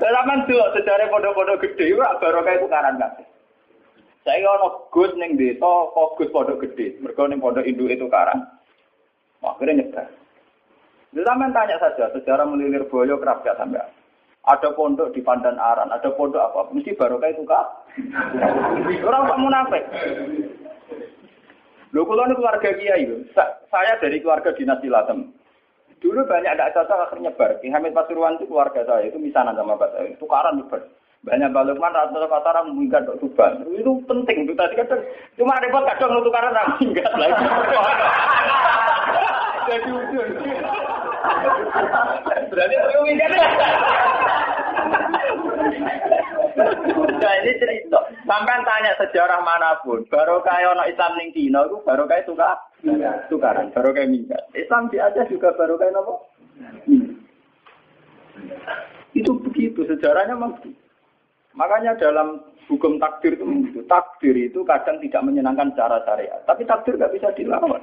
Selaman 0.00 0.48
tuh 0.48 0.64
sejarah 0.74 1.12
pondok-pondok 1.12 1.60
gede, 1.60 1.92
baru 1.94 2.40
kayak 2.42 2.64
tukaran 2.64 2.98
kabeh. 2.98 3.26
Saya 4.24 4.48
ono 4.48 4.88
gus 4.88 5.12
neng 5.14 5.36
desa, 5.36 5.92
fokus 5.92 6.32
pondok 6.32 6.64
gede. 6.64 6.98
Mereka 7.04 7.28
neng 7.28 7.38
pondok 7.38 7.68
induk 7.68 7.92
itu 7.92 8.08
karang. 8.08 8.42
Akhirnya 9.44 9.84
nyebar. 9.84 10.19
Zaman 11.10 11.50
tanya 11.50 11.74
saja, 11.82 12.06
sejarah 12.14 12.46
melilir 12.46 12.86
boyo 12.86 13.18
kerap 13.18 13.42
gak 13.42 13.58
sampai. 13.58 13.82
Ada 14.46 14.72
pondok 14.72 15.10
di 15.12 15.20
Pandan 15.20 15.58
Aran, 15.58 15.90
ada 15.90 16.06
pondok 16.14 16.40
apa? 16.40 16.70
Mesti 16.70 16.96
baru 16.96 17.18
kayak 17.18 17.36
itu 17.36 17.44
kak. 17.44 17.66
Orang 19.10 19.28
tak 19.28 19.40
munafik. 19.42 19.84
Lo 21.90 22.06
kalau 22.06 22.24
ini 22.24 22.38
keluarga 22.38 22.70
kiai, 22.70 23.04
saya 23.34 23.98
dari 23.98 24.22
keluarga 24.22 24.54
dinasti 24.54 24.86
Latem. 24.86 25.34
Dulu 26.00 26.24
banyak 26.24 26.56
ada 26.56 26.72
cocok 26.72 27.10
akhirnya 27.10 27.34
nyebar. 27.34 27.60
Ki 27.60 27.68
Hamid 27.68 27.92
Pasuruan 27.92 28.40
itu 28.40 28.48
keluarga 28.48 28.80
saya, 28.88 29.10
itu 29.10 29.20
misanan 29.20 29.58
sama 29.58 29.76
Pak 29.76 29.92
saya. 29.92 30.16
Tukaran 30.16 30.56
nyebar. 30.56 30.80
Banyak 31.20 31.52
balukman 31.52 31.92
rata-rata 31.92 32.32
pasaran 32.32 32.72
minggat 32.72 33.04
dok 33.04 33.20
tuban. 33.20 33.60
Itu 33.76 34.00
penting 34.08 34.48
itu 34.48 34.56
tadi 34.56 34.72
kan 34.72 34.88
cuma 35.36 35.60
repot 35.60 35.84
kadang 35.84 36.16
untuk 36.16 36.32
tak 36.32 36.80
minggat 36.80 37.12
lagi. 37.12 37.44
Jadi 39.68 39.88
ujung. 39.92 40.30
Berarti 42.50 42.74
perlu 42.74 43.00
minggat. 43.06 43.30
Nah 47.20 47.34
ini 47.44 47.52
cerita. 47.60 47.98
Sampai 48.24 48.62
tanya 48.62 48.92
sejarah 48.94 49.40
mana 49.42 49.74
pun, 49.82 50.06
baru 50.06 50.38
kayak 50.46 50.86
Islam 50.86 51.12
ning 51.18 51.34
Cina 51.34 51.66
itu 51.66 51.82
baru 51.82 52.06
kayak 52.06 52.30
tukar, 52.30 52.56
tukaran, 53.26 53.74
baru 53.74 53.90
kayak 53.90 54.10
minggat. 54.12 54.42
Islam 54.54 54.86
di 54.88 55.02
Aceh 55.02 55.26
juga 55.28 55.50
baru 55.58 55.74
kayak 55.74 55.98
apa? 55.98 56.14
Itu 59.18 59.34
begitu 59.42 59.82
sejarahnya 59.84 60.38
memang. 60.38 60.62
Makanya 61.58 61.98
dalam 61.98 62.38
hukum 62.70 63.02
takdir 63.02 63.34
itu 63.34 63.42
begitu. 63.42 63.82
Takdir 63.90 64.36
itu 64.38 64.62
kadang 64.62 65.02
tidak 65.02 65.22
menyenangkan 65.26 65.74
secara 65.74 65.98
syariat. 66.06 66.40
Tapi 66.46 66.62
takdir 66.62 66.94
nggak 66.94 67.14
bisa 67.18 67.28
dilawan. 67.34 67.82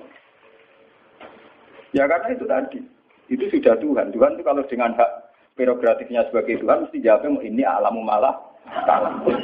Ya 1.92 2.08
karena 2.08 2.32
itu 2.32 2.48
tadi. 2.48 2.80
Itu 3.28 3.46
sudah 3.52 3.76
Tuhan. 3.80 4.16
Tuhan 4.16 4.40
itu 4.40 4.44
kalau 4.44 4.64
dengan 4.68 4.96
hak 4.96 5.12
prerogatifnya 5.60 6.24
sebagai 6.32 6.64
Tuhan 6.64 6.88
mesti 6.88 6.98
jawabnya 7.04 7.44
ini 7.44 7.64
alamu 7.68 8.00
malah 8.04 8.36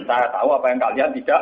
Saya 0.04 0.28
tahu 0.36 0.52
apa 0.52 0.68
yang 0.72 0.80
kalian 0.84 1.12
tidak. 1.16 1.42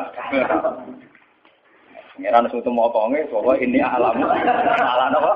Ngeran 2.22 2.46
suatu 2.54 2.70
motonge 2.70 3.26
bahwa 3.34 3.58
ini 3.58 3.82
alamu 3.82 4.30
ala 4.30 5.10
apa? 5.10 5.32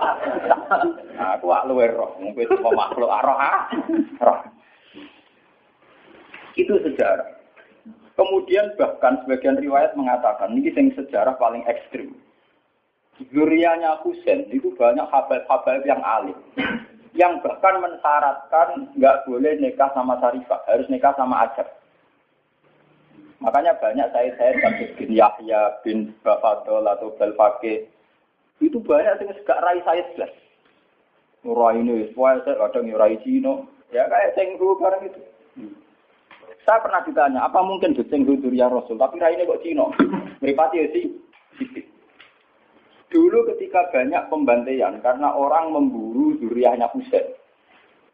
Aku 1.39 1.49
luwe 1.65 1.89
roh, 1.89 2.13
mungkin 2.21 2.45
itu 2.45 2.53
makhluk 2.61 3.09
roh 3.09 3.37
roh. 4.21 4.39
Itu 6.53 6.77
sejarah. 6.85 7.35
Kemudian 8.15 8.77
bahkan 8.79 9.19
sebagian 9.25 9.59
riwayat 9.59 9.97
mengatakan 9.99 10.55
ini 10.55 10.71
yang 10.71 10.87
sejarah 10.95 11.35
paling 11.35 11.67
ekstrim. 11.67 12.15
Zurianya 13.31 13.99
Husain 14.03 14.47
itu 14.51 14.71
banyak 14.75 15.07
habaib-habaib 15.07 15.83
yang 15.83 15.99
alim. 16.03 16.35
Yang 17.15 17.47
bahkan 17.47 17.79
mensyaratkan 17.79 18.91
nggak 18.99 19.23
boleh 19.23 19.55
nikah 19.63 19.87
sama 19.95 20.19
Sarifah, 20.19 20.59
harus 20.67 20.87
nikah 20.91 21.15
sama 21.15 21.47
Ajab. 21.47 21.67
Makanya 23.39 23.75
banyak 23.79 24.07
saya 24.11 24.31
saya 24.35 24.51
Sabit 24.59 24.99
bin 24.99 25.15
Yahya 25.15 25.79
bin 25.83 26.11
Bafadol 26.23 26.87
atau 26.87 27.15
Belfake 27.15 27.87
itu 28.63 28.79
banyak 28.79 29.19
yang 29.19 29.35
suka 29.35 29.55
rai 29.59 29.79
saya 29.83 30.03
jelas. 30.15 30.31
Nurai 31.43 31.77
ini, 31.77 32.09
saya 32.15 32.41
kadang 32.41 32.89
nyurai 32.89 33.21
Cino, 33.21 33.69
ya 33.93 34.09
kayak 34.09 34.33
Cenggu 34.33 34.81
barang 34.81 35.03
itu. 35.05 35.21
Saya 36.65 36.81
pernah 36.81 37.05
ditanya, 37.05 37.45
apa 37.45 37.61
mungkin 37.61 37.93
Beceng 37.93 38.25
ya 38.49 38.65
Rasul, 38.65 38.97
tapi 38.97 39.21
raine 39.21 39.45
kok 39.45 39.61
Cina? 39.61 39.85
Meripati 40.41 40.81
ya 40.81 40.87
sih. 40.89 41.05
Dulu 43.15 43.47
ketika 43.55 43.87
banyak 43.95 44.27
pembantaian 44.27 44.99
karena 44.99 45.31
orang 45.31 45.71
memburu 45.71 46.35
duriahnya 46.35 46.91
Husain. 46.91 47.23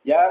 Ya, 0.06 0.22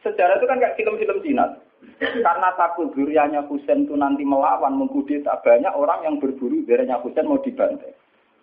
sejarah 0.00 0.40
itu 0.40 0.48
kan 0.48 0.56
kayak 0.56 0.80
film-film 0.80 1.20
Cina. 1.20 1.60
Karena 2.00 2.48
takut 2.56 2.88
duriahnya 2.96 3.44
Husain 3.44 3.84
itu 3.84 3.92
nanti 3.92 4.24
melawan, 4.24 4.80
mengkudeta, 4.80 5.44
banyak 5.44 5.76
orang 5.76 6.08
yang 6.08 6.16
berburu 6.16 6.64
duriahnya 6.64 7.04
Husain 7.04 7.28
mau 7.28 7.36
dibantai. 7.44 7.92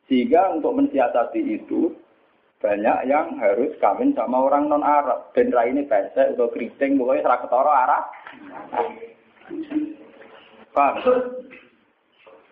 Sehingga 0.06 0.54
untuk 0.54 0.78
mensiasati 0.78 1.42
itu, 1.50 1.98
banyak 2.62 3.10
yang 3.10 3.42
harus 3.42 3.74
kawin 3.82 4.14
sama 4.14 4.38
orang 4.38 4.70
non 4.70 4.86
Arab. 4.86 5.34
Dan 5.34 5.50
ini 5.50 5.82
pesek 5.90 6.38
atau 6.38 6.54
keriting, 6.54 7.02
pokoknya 7.02 7.26
serah 7.26 7.40
ketara 7.42 7.74
Arab. 7.90 8.04
Paham? 10.78 10.96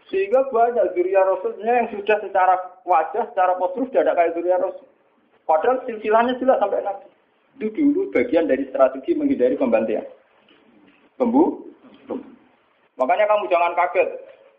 Sehingga 0.10 0.49
banyak 0.49 0.97
zuriya 0.97 1.22
Rasulnya 1.22 1.86
yang 1.86 1.88
sudah 1.93 2.18
secara 2.18 2.57
wajah, 2.82 3.30
secara 3.30 3.53
postur 3.62 3.86
sudah 3.89 4.01
ada 4.01 4.18
kayak 4.18 4.34
zuriya 4.34 4.57
Rasul. 4.57 4.89
Padahal 5.45 5.86
silsilahnya 5.86 6.38
jelas 6.41 6.57
sampai 6.57 6.82
Nabi. 6.82 7.05
Itu 7.62 7.70
dulu 7.74 8.10
bagian 8.14 8.49
dari 8.49 8.66
strategi 8.74 9.14
menghindari 9.14 9.53
pembantaian. 9.53 10.05
Pembu? 11.18 11.70
Makanya 12.97 13.26
kamu 13.30 13.45
jangan 13.53 13.74
kaget. 13.78 14.10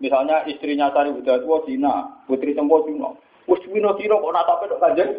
Misalnya 0.00 0.48
istrinya 0.48 0.88
Sari 0.94 1.12
Buddha 1.12 1.42
tua 1.44 1.60
Cina, 1.68 2.08
putri 2.24 2.56
Sempo 2.56 2.80
Cina. 2.88 3.12
Wes 3.44 3.60
Cina 3.68 3.92
Cina 4.00 4.16
kok 4.16 4.32
nata 4.32 4.54
pedok 4.64 4.80
kanjeng? 4.80 5.12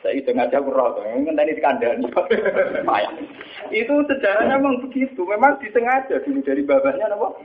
Saya 0.00 0.18
itu 0.18 0.32
ngajak 0.32 0.64
kurang, 0.64 0.96
tadi 1.36 1.52
dikandani. 1.52 2.08
itu 3.76 3.94
sejarahnya 4.08 4.56
memang 4.56 4.80
begitu, 4.88 5.20
memang 5.28 5.60
disengaja 5.60 6.16
dulu 6.24 6.40
dari 6.40 6.64
babahnya, 6.64 7.12
apa? 7.12 7.38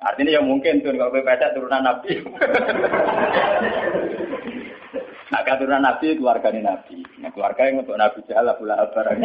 Artinya 0.00 0.32
ya 0.32 0.40
mungkin 0.40 0.80
tuh 0.80 0.96
kalau 0.96 1.12
pesek 1.12 1.52
turunan 1.52 1.84
Nabi. 1.84 2.24
nah, 5.28 5.44
turunan 5.60 5.84
Nabi 5.84 6.16
keluarga 6.16 6.48
Nabi. 6.48 7.04
Nah, 7.20 7.28
keluarga 7.36 7.68
yang 7.68 7.84
untuk 7.84 8.00
Nabi 8.00 8.24
Abu 8.32 8.64
Lahab 8.64 8.96
barang. 8.96 9.20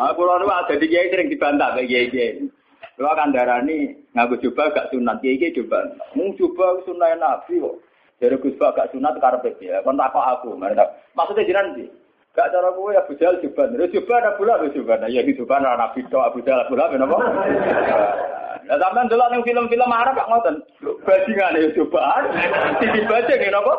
Aku 0.00 0.20
lalu 0.26 0.50
ada 0.50 0.74
di 0.74 0.90
kiai 0.90 1.14
sering 1.14 1.30
dibantah 1.30 1.78
kayak 1.78 2.10
kiai 2.10 2.42
Kalau 2.98 3.14
akan 3.14 3.30
darah 3.30 3.62
ini 3.62 3.94
ngaku 4.18 4.50
coba 4.50 4.74
gak 4.74 4.90
sunat, 4.90 5.22
kiai 5.22 5.38
kiai 5.38 5.54
coba. 5.54 5.94
Mau 6.18 6.34
coba 6.34 6.82
sunat 6.82 7.22
nabi 7.22 7.62
kok. 7.62 7.78
Dari 8.18 8.36
Gus 8.42 8.58
gak 8.58 8.90
sunat 8.90 9.14
karena 9.22 9.50
ya. 9.62 9.78
Kon 9.86 9.94
tak 9.94 10.10
aku. 10.10 10.58
Maksudnya 10.58 11.46
jiran 11.46 11.78
sih. 11.78 11.99
Gak 12.30 12.46
cara 12.54 12.70
gue 12.70 12.94
ya 12.94 13.02
Jahal 13.18 13.42
coba. 13.42 13.62
Terus 13.74 13.90
coba 13.90 14.14
ada 14.22 14.30
pula 14.38 14.54
coba. 14.62 14.94
Nah 15.02 15.10
ya 15.10 15.20
gitu 15.26 15.42
kan 15.46 15.66
nabi 15.66 16.06
to 16.06 16.18
Abu 16.22 16.38
Jahal 16.46 16.62
pula 16.70 16.86
kenapa? 16.86 17.18
Nah 18.70 18.76
sampean 18.78 19.10
dulu 19.10 19.26
ning 19.34 19.42
film-film 19.42 19.90
Arab 19.90 20.14
kok 20.14 20.30
ngoten. 20.30 20.56
Bajingan 21.02 21.58
ya. 21.58 21.68
Sisi 22.78 23.00
baca 23.10 23.34
ngene 23.34 23.58
apa? 23.58 23.74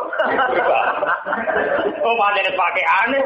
Oh 2.03 2.13
panen 2.19 2.51
pakai 2.59 2.85
aneh. 3.07 3.23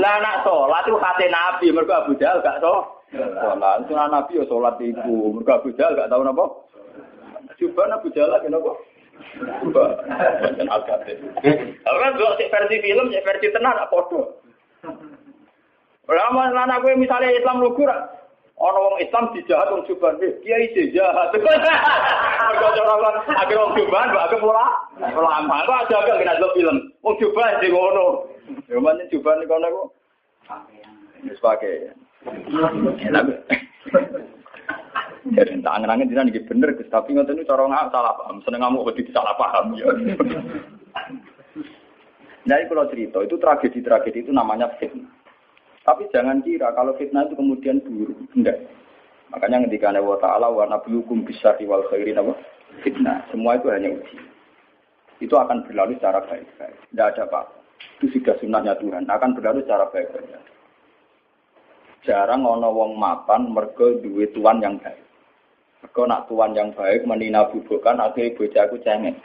Lah 0.00 0.14
nak 0.18 0.42
sholat 0.42 0.82
itu 0.88 0.98
hati 0.98 1.26
Nabi, 1.30 1.66
mereka 1.70 2.02
Abu 2.02 2.16
Jahal 2.18 2.42
gak. 2.42 2.58
Sholat, 2.64 3.86
sunnah 3.86 4.08
Nabi 4.08 4.40
ya 4.40 4.44
sholat 4.48 4.80
ibu, 4.80 5.36
mereka 5.36 5.60
Abu 5.60 5.70
Jahal 5.76 5.94
gak 5.94 6.10
tahu 6.10 6.24
napa. 6.24 6.44
Coba 7.60 7.82
Abu 7.92 8.08
Jahal 8.10 8.34
lagi 8.34 8.48
napa. 8.50 8.72
Ora 11.82 12.06
kok 12.14 12.34
sik 12.38 12.50
versi 12.52 12.76
film, 12.82 13.06
sik 13.10 13.24
versi 13.26 13.52
tenan 13.52 13.76
apa 13.76 13.90
padha. 13.90 14.22
Lama 16.12 16.50
lan 16.50 16.74
aku 16.74 16.92
misalnya 16.98 17.32
Islam 17.32 17.62
lugu 17.62 17.86
Ana 18.62 18.78
wong 18.78 19.02
Islam 19.02 19.34
dijahat 19.34 19.74
wong 19.74 19.82
Juban, 19.90 20.22
eh 20.22 20.38
kiai 20.44 20.70
jahat. 20.94 21.34
Mergo 22.46 22.68
cara 22.78 22.94
kan 22.94 23.16
akhir 23.42 23.58
wong 23.58 23.74
Juban 23.74 24.14
mbak 24.14 24.30
aku 24.30 24.38
pola. 24.38 24.66
Pola 25.02 25.30
ampang 25.42 25.66
kok 25.66 25.80
aja 25.82 26.06
gak 26.06 26.18
kena 26.22 26.38
film. 26.54 26.76
Wong 27.02 27.14
Juban 27.18 27.58
sing 27.58 27.74
ngono. 27.74 28.30
Ya 28.70 28.78
men 28.78 29.02
Juban 29.10 29.42
kono 29.50 29.66
kok. 29.66 29.88
Wis 31.26 31.42
pakai. 31.42 31.90
Jadi 35.22 35.62
tak 35.62 35.74
angen-angen 35.78 36.10
dina 36.10 36.26
niki 36.26 36.42
bener 36.42 36.74
tapi 36.90 37.14
ngoten 37.14 37.38
niku 37.38 37.46
cara 37.46 37.62
ngak 37.70 37.94
salah 37.94 38.14
paham, 38.18 38.42
seneng 38.42 38.66
ngamuk 38.66 38.90
wedi 38.90 39.06
salah 39.14 39.38
paham 39.38 39.78
ya. 39.78 39.86
Nah, 42.42 42.58
kalau 42.66 42.90
cerita 42.90 43.22
itu 43.22 43.38
tragedi-tragedi 43.38 44.26
itu 44.26 44.34
namanya 44.34 44.66
fitnah. 44.82 45.06
Tapi 45.86 46.10
jangan 46.10 46.42
kira 46.42 46.74
kalau 46.74 46.98
fitnah 46.98 47.22
itu 47.30 47.38
kemudian 47.38 47.78
buruk, 47.86 48.18
enggak. 48.34 48.66
Makanya 49.30 49.70
ketika 49.70 49.94
Allah 49.94 50.18
Ta'ala 50.18 50.46
wa 50.50 50.66
nablukum 50.66 51.22
bisa 51.22 51.54
wal 51.62 51.86
khairin 51.86 52.18
apa? 52.18 52.34
Fitnah. 52.82 53.22
Semua 53.30 53.62
itu 53.62 53.70
hanya 53.70 53.94
uji. 53.94 54.18
Itu 55.22 55.38
akan 55.38 55.62
berlalu 55.70 55.94
secara 56.02 56.18
baik-baik. 56.26 56.74
Tidak 56.90 57.06
ada 57.14 57.22
apa. 57.30 57.40
Itu 58.02 58.10
sudah 58.10 58.34
sunnahnya 58.42 58.74
Tuhan. 58.82 59.06
Akan 59.06 59.38
berlalu 59.38 59.62
secara 59.62 59.86
baik-baik. 59.94 60.34
Jarang 62.02 62.42
ono 62.42 62.74
wong 62.74 62.98
mapan 62.98 63.46
mergo 63.54 64.02
duwe 64.02 64.26
tuan 64.34 64.58
yang 64.58 64.82
baik. 64.82 65.11
Mergo 65.82 66.06
nak 66.06 66.30
tuan 66.30 66.54
yang 66.54 66.70
baik 66.78 67.02
menina 67.04 67.50
bubukan 67.50 67.98
akhirnya 67.98 68.38
bojaku 68.38 68.78
cengeng. 68.86 69.18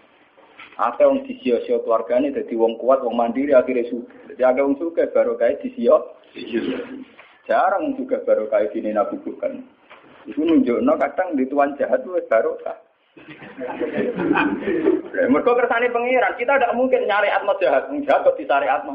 Ake 0.78 1.06
wong 1.06 1.26
disio-sio 1.26 1.82
keluargane 1.86 2.34
dadi 2.34 2.54
wong 2.58 2.78
kuat, 2.82 3.02
wong 3.02 3.18
mandiri 3.18 3.54
akhirnya 3.54 3.90
suka. 3.90 4.14
Jadi 4.34 4.42
ake 4.42 4.62
wong 4.66 4.76
suka 4.82 5.10
baru 5.14 5.38
kayak 5.38 5.62
disio. 5.62 6.18
Jarang 7.46 7.94
juga 7.98 8.22
baru 8.26 8.50
gini 8.74 8.94
bubukan. 8.94 9.62
Itu 10.28 10.44
nunjukno 10.44 10.94
kadang 11.00 11.40
di 11.40 11.48
tuan 11.48 11.72
jahat 11.80 12.04
itu 12.04 12.20
baru 12.28 12.60
kah. 12.60 12.76
Mereka 15.34 15.52
kersane 15.58 15.90
pengiran, 15.90 16.38
kita 16.38 16.54
tidak 16.60 16.76
mungkin 16.78 17.10
nyari 17.10 17.34
atma 17.34 17.58
jahat, 17.58 17.90
jahat 18.06 18.22
kok 18.22 18.38
disari 18.38 18.70
atma. 18.70 18.94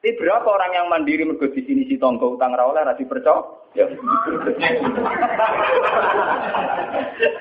Tapi 0.00 0.16
berapa 0.16 0.48
orang 0.48 0.72
yang 0.72 0.88
mandiri 0.88 1.28
mergo 1.28 1.44
di 1.52 1.60
sini 1.60 1.84
si 1.84 2.00
tonggo 2.00 2.32
utang 2.32 2.56
rawoleh 2.56 2.88
rasi 2.88 3.04
percaya? 3.04 3.44
Ya. 3.76 3.84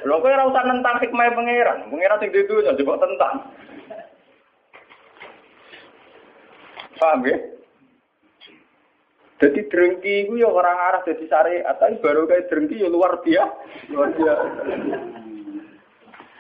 Lho 0.04 0.16
kowe 0.20 0.28
ora 0.28 0.44
usah 0.44 0.68
nentang 0.68 1.00
hikmah 1.00 1.40
pangeran. 1.40 1.88
Pangeran 1.88 2.20
sing 2.20 2.36
didunya 2.36 2.76
coba 2.76 3.00
tentang. 3.00 3.36
Paham 7.00 7.24
ya? 7.32 7.38
Jadi 9.40 9.60
drengki 9.72 10.28
itu 10.28 10.44
ya 10.44 10.52
orang 10.52 10.76
arah 10.76 11.02
jadi 11.08 11.24
syariat, 11.32 11.80
tapi 11.80 11.96
baru 12.04 12.28
kayak 12.28 12.52
drengki 12.52 12.84
ya 12.84 12.92
luar 12.92 13.24
biasa. 13.24 13.56
Luar 13.88 14.12
biasa. 14.12 14.46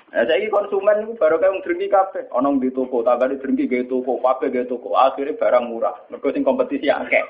Nah, 0.10 0.26
saya 0.26 0.49
konsumen 0.49 1.05
itu 1.05 1.14
baru 1.22 1.38
kayak 1.38 1.62
drengki 1.62 1.86
kafe. 1.86 2.26
Onong 2.34 2.57
di 2.57 2.74
toko, 2.74 3.05
tak 3.05 3.22
ada 3.22 3.38
drengki 3.38 3.70
gaya 3.70 3.86
toko, 3.86 4.18
kafe 4.18 4.49
gaya 4.49 4.66
toko. 4.66 4.97
Akhirnya 4.97 5.38
barang 5.38 5.70
murah. 5.70 5.93
Mereka 6.10 6.34
sing 6.34 6.41
kompetisi 6.41 6.89
akeh. 6.89 7.22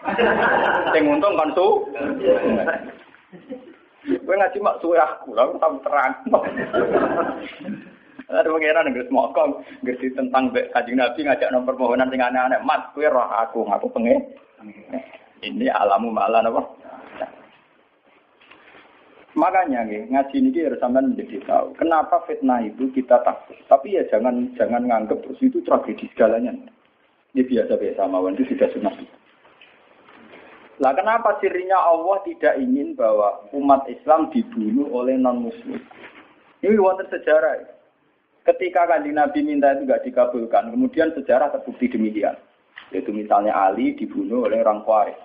sing 0.96 1.04
untung 1.12 1.36
konsu. 1.36 1.84
Gue 4.08 4.36
ngaji 4.36 4.58
mak 4.64 4.80
suwe 4.80 4.96
aku, 4.96 5.36
lalu 5.36 5.60
tahu 5.60 5.76
terang. 5.84 6.14
Ada 8.30 8.46
pengiran 8.46 8.94
yang 8.94 9.10
semua 9.10 9.34
kong, 9.34 9.58
ngerti 9.82 10.14
tentang 10.14 10.54
kajian 10.54 11.02
nabi 11.02 11.26
ngajak 11.26 11.50
nomor 11.50 11.74
permohonan 11.74 12.14
sing 12.14 12.22
aneh-aneh. 12.22 12.62
Mat, 12.62 12.94
gue 12.94 13.10
roh 13.10 13.26
aku, 13.26 13.66
ngaku 13.66 13.90
pengen. 13.90 14.22
Ini 15.42 15.68
alamu 15.74 16.14
malah 16.14 16.46
apa? 16.46 16.79
Makanya 19.40 19.88
nih, 19.88 20.12
ngaji 20.12 20.36
ini 20.36 20.68
harus 20.68 20.84
sampai 20.84 21.00
menjadi 21.00 21.40
tahu. 21.48 21.72
Kenapa 21.80 22.20
fitnah 22.28 22.60
itu 22.60 22.92
kita 22.92 23.24
takut. 23.24 23.56
Tapi 23.72 23.96
ya 23.96 24.04
jangan 24.12 24.52
jangan 24.60 24.84
nganggap 24.84 25.24
terus 25.24 25.40
itu 25.40 25.64
tragedi 25.64 26.12
segalanya. 26.12 26.52
Ini 27.32 27.48
biasa-biasa 27.48 28.04
mawon 28.04 28.36
itu 28.36 28.52
sudah 28.52 28.68
sunnah. 28.76 28.92
Lah 30.84 30.92
kenapa 30.92 31.40
sirinya 31.40 31.80
Allah 31.80 32.20
tidak 32.28 32.60
ingin 32.60 33.00
bahwa 33.00 33.48
umat 33.56 33.88
Islam 33.88 34.28
dibunuh 34.36 34.92
oleh 34.92 35.16
non 35.16 35.48
muslim? 35.48 35.80
Ini 36.60 36.76
wonten 36.76 37.08
sejarah. 37.08 37.64
Ketika 38.44 38.92
kanjeng 38.92 39.16
Nabi 39.16 39.40
minta 39.44 39.72
itu 39.72 39.88
tidak 39.88 40.04
dikabulkan, 40.04 40.72
kemudian 40.76 41.16
sejarah 41.16 41.52
terbukti 41.56 41.88
demikian. 41.88 42.36
Yaitu 42.92 43.16
misalnya 43.16 43.56
Ali 43.56 43.96
dibunuh 43.96 44.52
oleh 44.52 44.60
orang 44.60 44.84
Khawarij. 44.84 45.16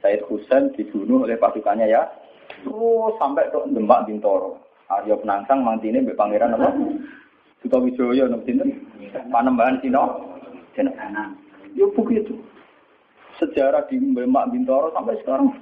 Said 0.00 0.22
Husain 0.30 0.70
dibunuh 0.72 1.26
oleh 1.28 1.36
pasukannya 1.36 1.90
ya. 1.90 2.06
Terus 2.48 3.12
sampai 3.20 3.48
ke 3.52 3.58
Demak 3.72 4.08
Bintoro. 4.08 4.60
Aryo 4.88 5.20
Penangsang 5.20 5.60
mantine 5.60 6.00
mbek 6.00 6.16
pangeran 6.16 6.56
apa? 6.56 6.72
Sutawijaya 7.60 8.24
nang 8.24 8.40
sinten? 8.48 8.88
Panembahan 9.28 9.80
Cina. 9.84 10.16
Cina. 10.72 10.92
Yo 11.76 11.92
begitu. 11.92 12.36
Sejarah 13.36 13.84
di 13.86 14.00
Demak 14.00 14.48
Bintoro 14.48 14.88
sampai 14.96 15.20
sekarang. 15.20 15.52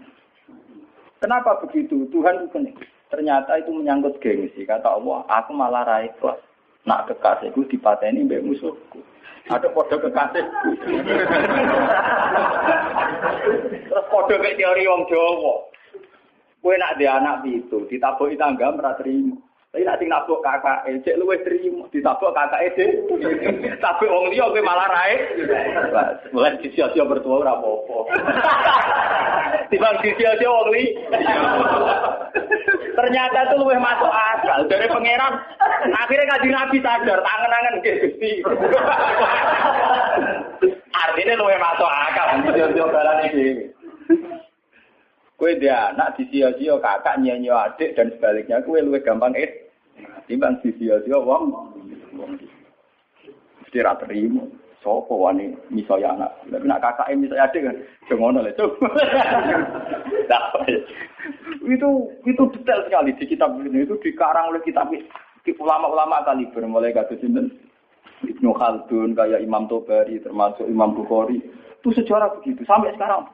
Kenapa 1.18 1.58
begitu? 1.64 2.06
Tuhan 2.12 2.46
itu 2.46 2.70
Ternyata 3.06 3.62
itu 3.62 3.70
menyangkut 3.70 4.18
gengsi. 4.18 4.66
Kata 4.66 4.98
Allah, 4.98 5.22
aku 5.30 5.54
malah 5.54 5.86
raih 5.86 6.10
kelas. 6.18 6.42
Nak 6.86 7.10
kekasihku 7.10 7.66
dipateni 7.66 8.26
mbek 8.26 8.46
musuhku. 8.46 9.02
Ada 9.46 9.70
kode 9.74 9.94
kekasih. 10.02 10.44
Terus 13.90 14.06
kode 14.10 14.34
kayak 14.38 14.58
teori 14.58 14.82
wong 14.90 15.02
Jawa. 15.10 15.54
Kue 16.66 16.74
nak 16.82 16.98
dia 16.98 17.14
anak 17.14 17.46
itu, 17.46 17.86
ditabuki 17.86 18.34
tangga 18.34 18.74
merah 18.74 18.98
terima. 18.98 19.38
Tapi 19.70 19.86
nak 19.86 20.02
sing 20.02 20.10
nabuk 20.10 20.42
kakak, 20.42 20.82
cek 21.06 21.14
luwes 21.14 21.38
terima, 21.46 21.86
ditabuk 21.94 22.34
kakak 22.34 22.74
itu. 22.74 23.06
Tapi 23.86 24.04
wong 24.10 24.34
dia 24.34 24.50
kowe 24.50 24.58
malah 24.66 24.90
rae. 24.90 25.14
Mulai 26.34 26.58
sia-sia 26.58 27.06
bertua 27.06 27.46
ora 27.46 27.54
apa-apa. 27.54 27.98
Timbang 29.70 29.94
sia-sia 30.02 30.50
wong 30.50 30.74
li. 30.74 30.90
Ternyata 32.98 33.38
itu 33.46 33.54
luwih 33.62 33.78
masuk 33.78 34.10
akal 34.10 34.66
dari 34.66 34.90
pangeran. 34.90 35.38
Akhirnya 36.02 36.34
kaji 36.34 36.48
nabi 36.50 36.78
sadar, 36.82 37.22
tangan-tangan 37.22 37.78
gusti. 37.78 38.42
Artinya 40.90 41.34
luwih 41.38 41.58
masuk 41.62 41.86
akal. 41.86 42.26
Sia-sia 42.50 42.84
balan 42.90 43.22
ini. 43.30 43.75
Kue 45.36 45.52
dia 45.60 45.92
anak 45.92 46.16
di 46.16 46.24
sia-sia 46.32 46.80
kakak 46.80 47.20
nyanyi 47.20 47.52
adik 47.52 47.92
dan 47.92 48.08
sebaliknya 48.16 48.64
kue 48.64 48.80
luwih 48.80 49.04
gampang 49.04 49.36
eh 49.36 49.68
timbang 50.24 50.56
di 50.64 50.72
sia-sia 50.80 51.20
wong. 51.20 51.52
Mesti 53.60 53.78
ra 53.84 53.92
terima. 54.00 54.48
Sopo 54.80 55.18
wani 55.18 55.50
misalnya 55.66 56.14
anak, 56.14 56.30
tapi 56.46 56.62
nak 56.62 56.78
kakak 56.78 57.10
ini 57.10 57.26
misalnya 57.26 57.50
adik 57.50 57.62
kan, 57.66 57.76
jangan 58.06 58.38
oleh 58.38 58.54
coba. 58.54 58.86
itu 61.74 61.88
itu 62.22 62.42
detail 62.54 62.80
sekali 62.86 63.10
di 63.18 63.24
kitab 63.26 63.58
ini. 63.66 63.82
Itu 63.82 63.98
dikarang 63.98 64.54
oleh 64.54 64.62
kitab 64.62 64.86
ulama-ulama 65.58 66.22
kali 66.22 66.46
mulai 66.70 66.94
kata 66.94 67.18
sinten? 67.18 67.50
Ibnu 68.24 68.54
Khaldun 68.56 69.12
kayak 69.12 69.44
Imam 69.44 69.68
Tobari 69.68 70.22
termasuk 70.22 70.64
Imam 70.70 70.96
Bukhari. 70.96 71.42
Itu 71.82 71.92
sejarah 71.92 72.32
begitu 72.40 72.64
sampai 72.64 72.94
sekarang 72.96 73.28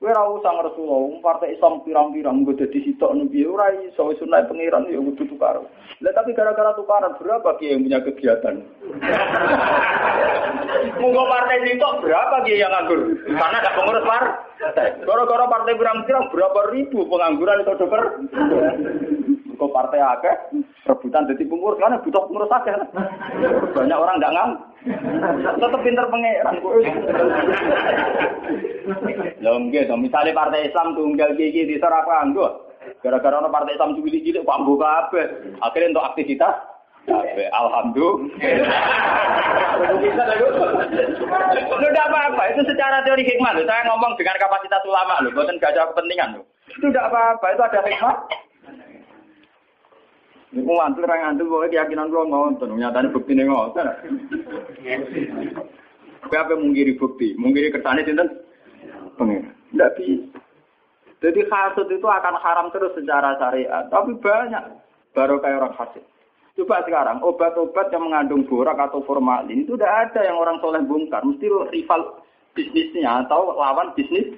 Kowe 0.00 0.08
ora 0.08 0.32
usah 0.32 0.64
Rasulullah, 0.64 1.20
partai 1.20 1.60
Islam 1.60 1.84
pirang-pirang 1.84 2.40
nggo 2.40 2.56
dadi 2.56 2.88
sitok 2.88 3.20
nabi 3.20 3.44
ora 3.44 3.68
iso 3.84 4.08
sunah 4.16 4.48
pangeran 4.48 4.88
ya 4.88 4.96
kudu 4.96 5.28
tukar. 5.28 5.60
Lah 6.00 6.12
tapi 6.16 6.32
gara-gara 6.32 6.72
tukaran 6.72 7.20
berapa 7.20 7.60
kiai 7.60 7.76
yang 7.76 7.84
punya 7.84 8.00
kegiatan? 8.08 8.64
Monggo 11.04 11.22
partai 11.28 11.68
sitok 11.68 12.00
berapa 12.00 12.36
kiai 12.48 12.64
yang 12.64 12.72
nganggur? 12.72 13.12
Karena 13.28 13.60
ada 13.60 13.76
pengurus 13.76 14.08
partai. 14.08 14.88
Gara-gara 15.04 15.44
partai 15.52 15.76
pirang-pirang 15.76 16.24
berapa 16.32 16.60
ribu 16.72 16.98
pengangguran 17.04 17.60
itu 17.60 17.72
dokter? 17.76 18.02
Kok 19.60 19.76
partai 19.76 20.00
akeh 20.00 20.56
rebutan 20.88 21.28
jadi 21.28 21.44
pengurus 21.44 21.76
karena 21.76 22.00
butuh 22.00 22.24
pengurus 22.24 22.48
akeh. 22.48 22.72
Banyak 23.76 24.00
orang 24.00 24.16
nggak 24.16 24.32
ngam. 24.32 24.50
Tetap 25.60 25.80
pinter 25.84 26.08
pangeran. 26.08 26.54
Lho 29.44 29.52
nggih 29.68 29.84
to, 29.84 29.94
misale 30.00 30.32
partai 30.32 30.72
Islam 30.72 30.96
tunggal 30.96 31.36
iki 31.36 31.68
di 31.68 31.76
apa 31.76 32.24
anggo. 32.24 32.72
Gara-gara 33.04 33.36
ono 33.36 33.52
partai 33.52 33.76
Islam 33.76 33.92
cilik-cilik 34.00 34.48
kok 34.48 34.56
ambo 34.56 34.80
kabeh. 34.80 35.60
Akhirnya 35.60 35.92
untuk 35.92 36.08
aktivitas 36.08 36.56
alhamdulillah. 37.52 38.72
Lu 41.70 41.86
tidak 41.88 42.06
apa-apa, 42.08 42.42
itu 42.52 42.62
secara 42.64 43.04
teori 43.04 43.24
hikmah 43.24 43.56
loh. 43.56 43.64
Saya 43.64 43.84
ngomong 43.88 44.16
dengan 44.16 44.36
kapasitas 44.36 44.84
ulama 44.84 45.20
loh, 45.24 45.32
bukan 45.32 45.56
gak 45.60 45.76
kepentingan 45.76 46.40
loh. 46.40 46.44
Itu 46.68 46.88
tidak 46.92 47.08
apa-apa, 47.12 47.46
itu 47.56 47.62
ada 47.64 47.80
hikmah. 47.84 48.16
Ini 50.50 50.66
mau 50.66 50.82
mantul 50.82 51.06
orang 51.06 51.38
ngantuk, 51.38 51.70
keyakinan 51.70 52.10
gue 52.10 52.26
ngonton, 52.26 52.74
nyatanya 52.74 53.14
bukti 53.14 53.38
nih 53.38 53.46
ngonton. 53.46 53.86
Gue 56.26 56.38
apa 56.38 56.58
mungkiri 56.58 56.98
bukti, 56.98 57.38
mungkiri 57.38 57.70
kertanya 57.70 58.02
cinta, 58.02 58.26
pengen, 59.14 59.54
tidak 59.70 59.94
bisa. 59.94 60.26
Jadi 61.20 61.40
hasud 61.46 61.86
itu 61.86 62.02
akan 62.02 62.34
haram 62.42 62.66
terus 62.74 62.96
secara 62.98 63.38
syariat, 63.38 63.86
tapi 63.92 64.18
banyak 64.18 64.64
baru 65.14 65.38
kayak 65.38 65.58
orang 65.62 65.76
hasud. 65.78 66.02
Coba 66.58 66.82
sekarang 66.82 67.22
obat-obat 67.22 67.94
yang 67.94 68.10
mengandung 68.10 68.42
borak 68.42 68.74
atau 68.74 69.06
formalin 69.06 69.62
itu 69.62 69.78
tidak 69.78 70.10
ada 70.10 70.26
yang 70.26 70.34
orang 70.34 70.58
soleh 70.58 70.82
bongkar, 70.82 71.22
mesti 71.22 71.46
rival 71.46 72.20
bisnisnya 72.58 73.22
atau 73.22 73.54
lawan 73.54 73.94
bisnis 73.94 74.34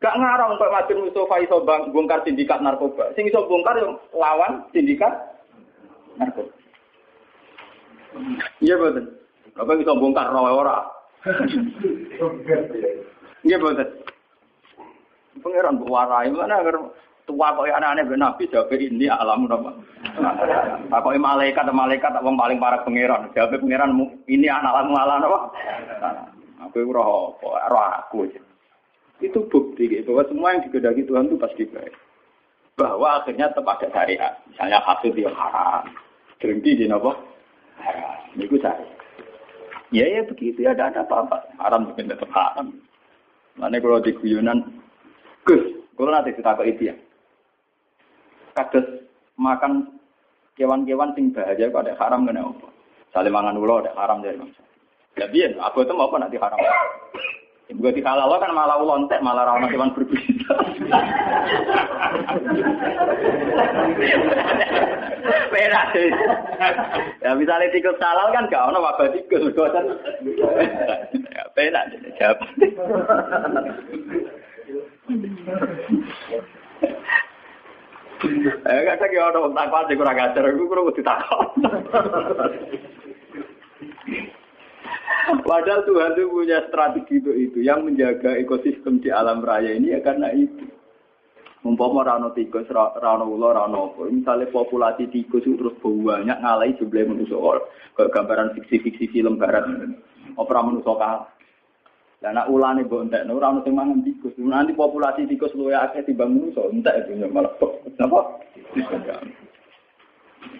Gak 0.00 0.16
ngarang 0.16 0.56
kok 0.56 0.72
Madun 0.72 1.04
Mustafa 1.04 1.44
iso 1.44 1.60
bongkar 1.92 2.24
sindikat 2.24 2.64
narkoba. 2.64 3.12
Sing 3.12 3.28
iso 3.28 3.44
bongkar 3.44 3.76
yang 3.76 4.00
lawan 4.16 4.64
sindikat 4.72 5.12
narkoba. 6.16 6.48
Iya 8.64 8.80
betul. 8.80 9.12
Apa 9.60 9.76
iso 9.76 9.92
bongkar 10.00 10.32
rawa 10.32 10.50
ora? 10.56 10.76
Iya 13.44 13.60
betul. 13.60 13.88
Pangeran 15.44 15.76
bu 15.76 15.92
warai 15.92 16.32
mana 16.32 16.64
agar 16.64 16.80
tua 17.28 17.54
kok 17.54 17.68
anak-anak 17.68 18.08
ben 18.08 18.20
nabi 18.24 18.48
jawab 18.48 18.72
ini 18.72 19.04
alam 19.04 19.44
apa? 19.52 19.70
Apa 20.90 21.08
malaikat 21.12 21.68
malaikat 21.70 22.16
wong 22.24 22.40
paling 22.40 22.56
parah 22.56 22.80
pangeran. 22.88 23.28
Jawab 23.36 23.52
pangeran 23.60 23.92
ini 24.32 24.48
anak 24.48 24.80
alam 24.80 24.96
alam 24.96 25.28
apa? 25.28 25.38
Aku 26.68 26.88
ora 26.88 27.04
apa, 27.04 27.46
ora 27.68 27.84
aku. 28.00 28.48
Itu 29.20 29.44
bukti 29.52 30.00
bahwa 30.04 30.24
semua 30.26 30.48
yang 30.56 30.64
digedaki 30.64 31.04
Tuhan 31.04 31.28
itu 31.28 31.36
pasti 31.36 31.62
baik. 31.68 31.94
Bahwa 32.80 33.20
akhirnya 33.20 33.52
tetap 33.52 33.68
ada 33.68 33.88
syariat. 33.92 34.34
Misalnya 34.48 34.80
hasil 34.80 35.12
yang 35.12 35.36
haram. 35.36 35.84
Berhenti 36.40 36.80
di 36.80 36.88
nopo? 36.88 37.12
Haram. 37.76 38.20
Itu 38.40 38.56
syariat. 38.56 38.96
Ya 39.90 40.06
ya 40.06 40.22
begitu 40.24 40.64
ya, 40.64 40.72
ada 40.72 41.02
apa-apa. 41.02 41.50
Haram 41.60 41.90
mungkin 41.90 42.08
tetap 42.08 42.30
haram. 42.32 42.72
Mana 43.58 43.82
kalau 43.82 44.00
di 44.00 44.14
guyonan, 44.14 44.62
Gus, 45.42 45.60
kalau 45.98 46.14
nanti 46.14 46.32
kita 46.32 46.54
ke 46.56 46.64
itu 46.70 46.82
ya. 46.88 46.96
Kados 48.54 48.86
makan 49.34 50.00
kewan-kewan 50.54 51.12
sing 51.18 51.34
bahaya 51.34 51.68
kok 51.68 51.82
ada 51.84 51.98
haram 51.98 52.24
kena 52.24 52.46
apa? 52.46 52.68
Saling 53.10 53.34
mangan 53.34 53.58
ulo 53.58 53.82
ada 53.82 53.90
haram 53.98 54.22
dari 54.22 54.38
manusia. 54.38 54.62
Ya 55.18 55.26
biar, 55.26 55.58
aku 55.58 55.82
itu 55.82 55.92
mau 55.92 56.06
apa 56.06 56.22
nanti 56.22 56.38
haram. 56.38 56.58
Juga 57.70 57.94
di 57.94 58.02
halal 58.02 58.34
kan 58.42 58.50
malah 58.50 58.82
lontek, 58.82 59.22
malah 59.22 59.46
ramah 59.46 59.70
hewan 59.70 59.94
berbisa. 59.94 60.54
Beda 65.54 65.80
sih. 65.94 66.10
Ya 67.22 67.30
misalnya 67.38 67.70
tikus 67.70 68.02
halal 68.02 68.34
kan 68.34 68.50
gak 68.50 68.66
ono 68.74 68.82
wabah 68.82 69.14
tikus, 69.14 69.54
kan. 69.54 69.86
Ya 71.30 71.44
beda 71.54 71.80
jawab. 72.18 72.42
Eh 78.66 78.80
kadang 78.82 79.10
ya 79.14 79.30
ono 79.30 79.54
takwa 79.54 79.86
sing 79.86 79.94
kurang 79.94 80.18
ajar, 80.18 80.42
iku 80.42 80.66
kurang 80.66 80.90
ditakon. 80.90 81.46
Padahal 85.30 85.86
Tuhan 85.86 86.16
itu 86.18 86.26
punya 86.26 86.58
strategi 86.66 87.22
itu 87.22 87.30
itu 87.30 87.58
yang 87.62 87.86
menjaga 87.86 88.34
ekosistem 88.40 88.98
di 88.98 89.14
alam 89.14 89.44
raya 89.44 89.76
ini 89.76 89.94
ya 89.94 90.00
karena 90.02 90.32
itu. 90.34 90.66
Umpama 91.60 92.00
rano 92.00 92.32
tikus, 92.32 92.64
rano 92.72 93.28
ulo, 93.28 93.52
rano 93.52 93.92
apa. 93.92 94.08
Misalnya 94.08 94.48
populasi 94.48 95.12
tikus 95.12 95.44
itu 95.44 95.60
terus 95.60 95.76
banyak 95.84 96.40
ngalai 96.40 96.72
jumlah 96.80 97.04
manusia. 97.04 97.36
Ke 97.92 98.08
gambaran 98.08 98.56
fiksi-fiksi 98.56 99.12
film 99.12 99.36
barat. 99.36 99.68
Opera 100.40 100.64
manusia 100.64 100.96
kalah. 100.96 101.28
Dan 102.20 102.36
nak 102.36 102.52
ulane 102.52 102.84
mbok 102.84 103.08
entek 103.08 103.24
ora 103.32 103.48
ono 103.48 103.64
sing 103.64 103.76
mangan 103.76 104.04
tikus. 104.04 104.36
Nanti 104.40 104.76
populasi 104.76 105.24
tikus 105.24 105.56
luwe 105.56 105.72
akeh 105.72 106.04
timbang 106.04 106.32
manusia, 106.32 106.64
entek 106.68 107.08
itu 107.08 107.28
malah. 107.28 107.52
Napa? 107.96 108.20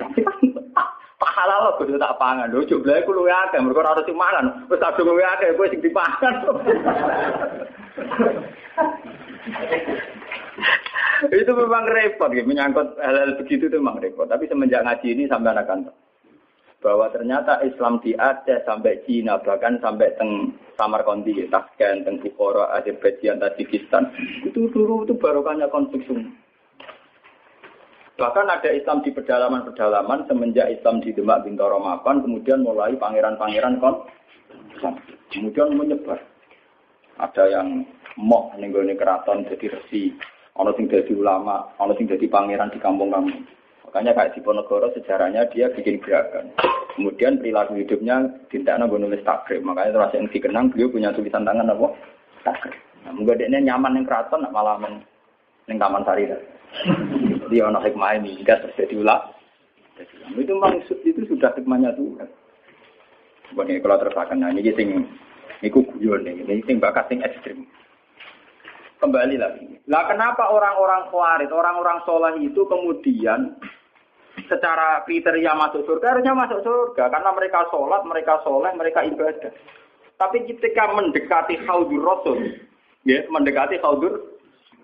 Tapi 0.00 0.20
halal 1.20 1.76
kok 1.76 1.84
kudu 1.84 2.00
tak 2.00 2.16
pangan. 2.16 2.48
Lho 2.48 2.64
jumlahe 2.64 3.04
ku 3.04 3.12
luwe 3.12 3.28
akeh, 3.28 3.60
mergo 3.60 3.84
ora 3.84 4.00
sing 4.04 4.16
mangan. 4.16 4.64
Wis 4.72 4.80
tak 4.80 4.96
luwe 5.00 5.20
akeh 5.20 5.52
kowe 5.56 5.68
sing 5.68 5.84
dipangan. 5.84 6.34
itu 11.28 11.52
memang 11.52 11.84
repot 11.84 12.32
ya, 12.32 12.40
menyangkut 12.48 12.96
hal-hal 12.96 13.36
begitu 13.36 13.68
itu 13.68 13.76
memang 13.76 14.00
repot. 14.00 14.24
Tapi 14.24 14.48
semenjak 14.48 14.80
ngaji 14.88 15.08
ini 15.12 15.28
sampai 15.28 15.52
anak 15.52 15.68
kantor 15.68 15.92
bahwa 16.80 17.12
ternyata 17.12 17.60
Islam 17.60 18.00
di 18.00 18.16
Aceh 18.16 18.64
sampai 18.64 19.04
Cina 19.04 19.36
bahkan 19.44 19.76
sampai 19.84 20.16
teng 20.16 20.56
Samarkandi, 20.80 21.44
Tashkent, 21.52 22.08
teng 22.08 22.16
Bukhara, 22.24 22.72
Azerbaijan, 22.80 23.36
Tajikistan 23.36 24.08
itu 24.48 24.64
dulu 24.72 25.04
itu 25.04 25.12
barokahnya 25.12 25.68
konflik. 25.68 26.08
Bahkan 28.20 28.52
ada 28.52 28.68
Islam 28.68 29.00
di 29.00 29.16
pedalaman-pedalaman 29.16 30.28
semenjak 30.28 30.68
Islam 30.68 31.00
di 31.00 31.16
Demak 31.16 31.40
Bintoro 31.40 31.80
Mapan, 31.80 32.20
kemudian 32.20 32.60
mulai 32.60 32.92
pangeran-pangeran 33.00 33.80
kon, 33.80 34.04
kemudian 35.32 35.72
menyebar. 35.72 36.20
Ada 37.16 37.48
yang 37.48 37.80
moh 38.20 38.52
nenggone 38.60 38.92
keraton 38.92 39.48
jadi 39.48 39.72
resi, 39.72 40.12
ono 40.52 40.76
sing 40.76 40.92
jadi 40.92 41.16
ulama, 41.16 41.64
ono 41.80 41.96
sing 41.96 42.12
jadi 42.12 42.28
pangeran 42.28 42.68
di 42.68 42.76
kampung-kampung. 42.76 43.40
Makanya 43.88 44.12
kayak 44.12 44.36
di 44.36 44.40
Ponegoro 44.44 44.92
sejarahnya 44.92 45.48
dia 45.48 45.72
bikin 45.72 46.04
gerakan. 46.04 46.52
Kemudian 46.94 47.40
perilaku 47.40 47.80
hidupnya 47.80 48.20
tidak 48.52 48.84
nunggu 48.84 49.00
nulis 49.00 49.24
takrib. 49.24 49.64
Makanya 49.64 49.96
terus 49.96 50.14
yang 50.14 50.28
dikenang 50.28 50.68
beliau 50.68 50.92
punya 50.92 51.08
tulisan 51.16 51.48
tangan 51.48 51.72
apa? 51.72 51.88
Takrib. 52.44 52.76
Nah, 53.00 53.16
mungkin 53.16 53.48
nyaman 53.48 53.96
yang 53.96 54.04
keraton, 54.04 54.44
malah 54.52 54.76
yang 55.66 55.80
taman 55.80 56.04
sari. 56.04 56.28
Dia 57.50 57.66
ono 57.66 57.82
hikmah 57.82 58.22
ini 58.22 58.38
jika 58.38 58.62
terjadi 58.62 59.02
ulah. 59.02 59.20
Itu 60.38 60.54
maksud 60.56 61.02
itu 61.02 61.26
sudah 61.26 61.50
hikmahnya 61.58 61.92
Tuhan. 61.98 62.28
Bukan 63.50 63.82
kalau 63.82 63.98
tersakan, 63.98 64.38
nah 64.38 64.54
ini 64.54 64.70
sing 64.78 65.02
ini 65.60 65.68
nih, 65.68 66.34
ini 66.46 66.62
sing 66.64 66.78
bakat 66.78 67.10
sing 67.10 67.18
ekstrim. 67.26 67.66
Kembali 69.02 69.36
lagi. 69.40 69.80
Lah 69.90 70.06
kenapa 70.06 70.52
orang-orang 70.52 71.08
khawarit, 71.10 71.50
orang-orang 71.50 71.98
soleh 72.06 72.36
itu 72.46 72.62
kemudian 72.68 73.58
secara 74.46 75.02
kriteria 75.08 75.52
masuk 75.56 75.82
surga 75.88 76.16
harusnya 76.16 76.36
masuk 76.36 76.60
surga 76.62 77.10
karena 77.10 77.30
mereka 77.34 77.66
sholat, 77.72 78.02
mereka 78.06 78.38
soleh, 78.46 78.70
mereka 78.76 79.00
ibadah. 79.02 79.52
Tapi 80.20 80.44
ketika 80.46 80.92
mendekati 80.92 81.64
khaudur 81.64 82.04
rasul, 82.04 82.38
ya 83.08 83.24
mendekati 83.32 83.80
khaudur 83.80 84.36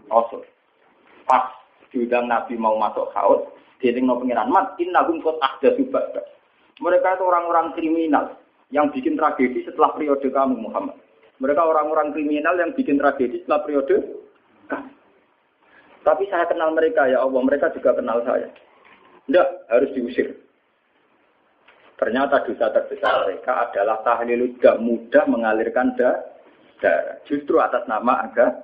rasul, 0.09 0.43
pas 1.29 1.53
diundang 1.97 2.29
Nabi 2.29 2.61
mau 2.61 2.77
masuk 2.77 3.09
haud, 3.17 3.49
no 4.05 4.21
pengiran 4.21 4.53
mat, 4.53 4.77
innahum 4.77 5.25
kot 5.25 5.41
ahda 5.41 5.73
subada. 5.81 6.21
Mereka 6.77 7.17
itu 7.17 7.25
orang-orang 7.25 7.73
kriminal 7.73 8.37
yang 8.69 8.93
bikin 8.93 9.17
tragedi 9.17 9.65
setelah 9.65 9.97
periode 9.97 10.29
kamu 10.29 10.61
Muhammad. 10.61 11.01
Mereka 11.41 11.63
orang-orang 11.65 12.13
kriminal 12.13 12.53
yang 12.61 12.77
bikin 12.77 13.01
tragedi 13.01 13.41
setelah 13.41 13.65
periode. 13.65 13.97
Tapi 16.05 16.25
saya 16.29 16.45
kenal 16.45 16.77
mereka 16.77 17.09
ya 17.09 17.25
Allah, 17.25 17.41
mereka 17.41 17.73
juga 17.73 17.97
kenal 17.97 18.21
saya. 18.29 18.47
Tidak, 19.27 19.49
harus 19.73 19.91
diusir. 19.97 20.37
Ternyata 21.97 22.45
dosa 22.45 22.69
terbesar 22.77 23.25
mereka 23.25 23.73
adalah 23.73 24.05
tahlil 24.05 24.53
tidak 24.61 24.77
mudah 24.85 25.25
mengalirkan 25.25 25.97
darah. 25.97 27.17
Justru 27.25 27.57
atas 27.57 27.89
nama 27.89 28.29
agama 28.29 28.61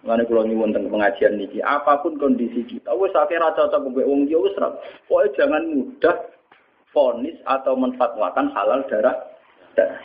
Mana 0.00 0.24
kalau 0.24 0.48
nyuwun 0.48 0.72
tentang 0.72 0.88
pengajian 0.96 1.36
niki, 1.36 1.60
apa 1.60 2.00
pun 2.00 2.16
kondisi 2.16 2.64
kita, 2.64 2.88
wes 2.96 3.12
akhirnya 3.12 3.52
cocok 3.52 3.92
mbek 3.92 4.08
wong 4.08 4.24
dia 4.24 4.40
wes 4.40 4.56
Pokoknya 5.04 5.36
jangan 5.36 5.62
mudah 5.76 6.16
fonis 6.88 7.36
atau 7.44 7.76
menfatwakan 7.76 8.48
halal 8.56 8.80
darah 8.88 9.16
darah. 9.76 10.00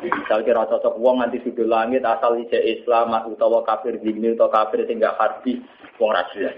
Misal 0.00 0.40
kira 0.48 0.64
cocok 0.64 0.96
wong 0.96 1.20
nanti 1.20 1.44
sudah 1.44 1.68
langit 1.68 2.00
asal 2.02 2.40
ije 2.40 2.56
Islam 2.56 3.12
utawa 3.28 3.60
kafir 3.68 4.00
dini 4.00 4.32
atau 4.32 4.48
kafir 4.48 4.80
sehingga 4.88 5.12
harbi 5.20 5.60
wong 6.00 6.10
raja. 6.10 6.48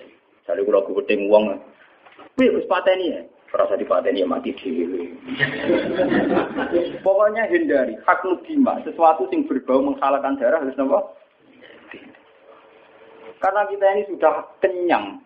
Jadi 0.46 0.60
kalau 0.62 0.86
gedeng 0.86 1.26
wong, 1.26 1.58
wih 2.38 2.54
wis 2.54 2.70
pateni 2.70 3.18
ya. 3.18 3.22
Rasa 3.54 3.78
dipateni 3.78 4.22
ya 4.22 4.26
mati. 4.26 4.50
Pokoknya 7.02 7.46
hindari 7.50 7.94
hak 8.02 8.26
nubima, 8.26 8.82
sesuatu 8.82 9.30
yang 9.30 9.46
berbau 9.46 9.78
menghalangkan 9.78 10.38
darah 10.42 10.58
harus 10.58 10.74
nopo 10.74 11.14
karena 13.38 13.62
kita 13.70 13.84
ini 13.94 14.02
sudah 14.10 14.34
kenyang, 14.60 15.22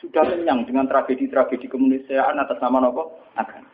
sudah 0.00 0.24
kenyang 0.28 0.68
dengan 0.68 0.88
tragedi-tragedi 0.88 1.66
kemanusiaan 1.68 2.40
atas 2.40 2.60
nama 2.60 2.88
nopo 2.88 3.24
agama. 3.34 3.68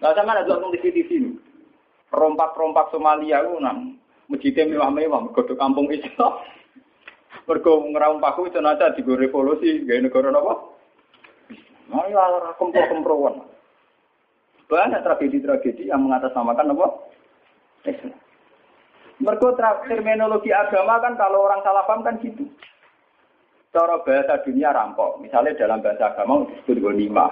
Nah, 0.00 0.12
sama 0.16 0.32
ada 0.32 0.48
tuh 0.48 0.72
di 0.72 0.80
TV 0.80 0.96
ini. 1.12 1.30
Rompak-rompak 2.08 2.88
Somalia 2.88 3.44
itu 3.44 3.60
nang 3.60 4.00
masjidnya 4.32 4.64
mewah-mewah, 4.64 5.20
mergo 5.28 5.44
kampung 5.56 5.92
Islam. 5.92 6.40
Mergo 7.44 7.84
ngerampak 7.84 8.40
itu 8.48 8.60
nanti 8.60 9.00
di 9.00 9.02
revolusi 9.04 9.84
gaya 9.84 10.00
negara 10.00 10.32
nopo. 10.32 10.76
Mau 11.88 12.04
ya 12.08 12.52
kempro-kemproan. 12.56 13.44
Banyak 14.68 15.00
tragedi-tragedi 15.00 15.88
yang 15.88 16.04
mengatasnamakan 16.04 16.76
apa? 16.76 16.86
Islam. 17.88 18.16
Mergo 19.18 19.56
terminologi 19.58 20.54
agama 20.54 21.02
kan 21.02 21.18
kalau 21.18 21.48
orang 21.48 21.64
salah 21.66 21.82
paham 21.88 22.06
kan 22.06 22.22
gitu. 22.22 22.46
Cara 23.68 24.00
bahasa 24.00 24.40
dunia 24.48 24.72
rampok. 24.72 25.20
Misalnya 25.20 25.56
dalam 25.60 25.84
bahasa 25.84 26.12
agama 26.12 26.48
disebut 26.48 26.80
gonima. 26.80 27.28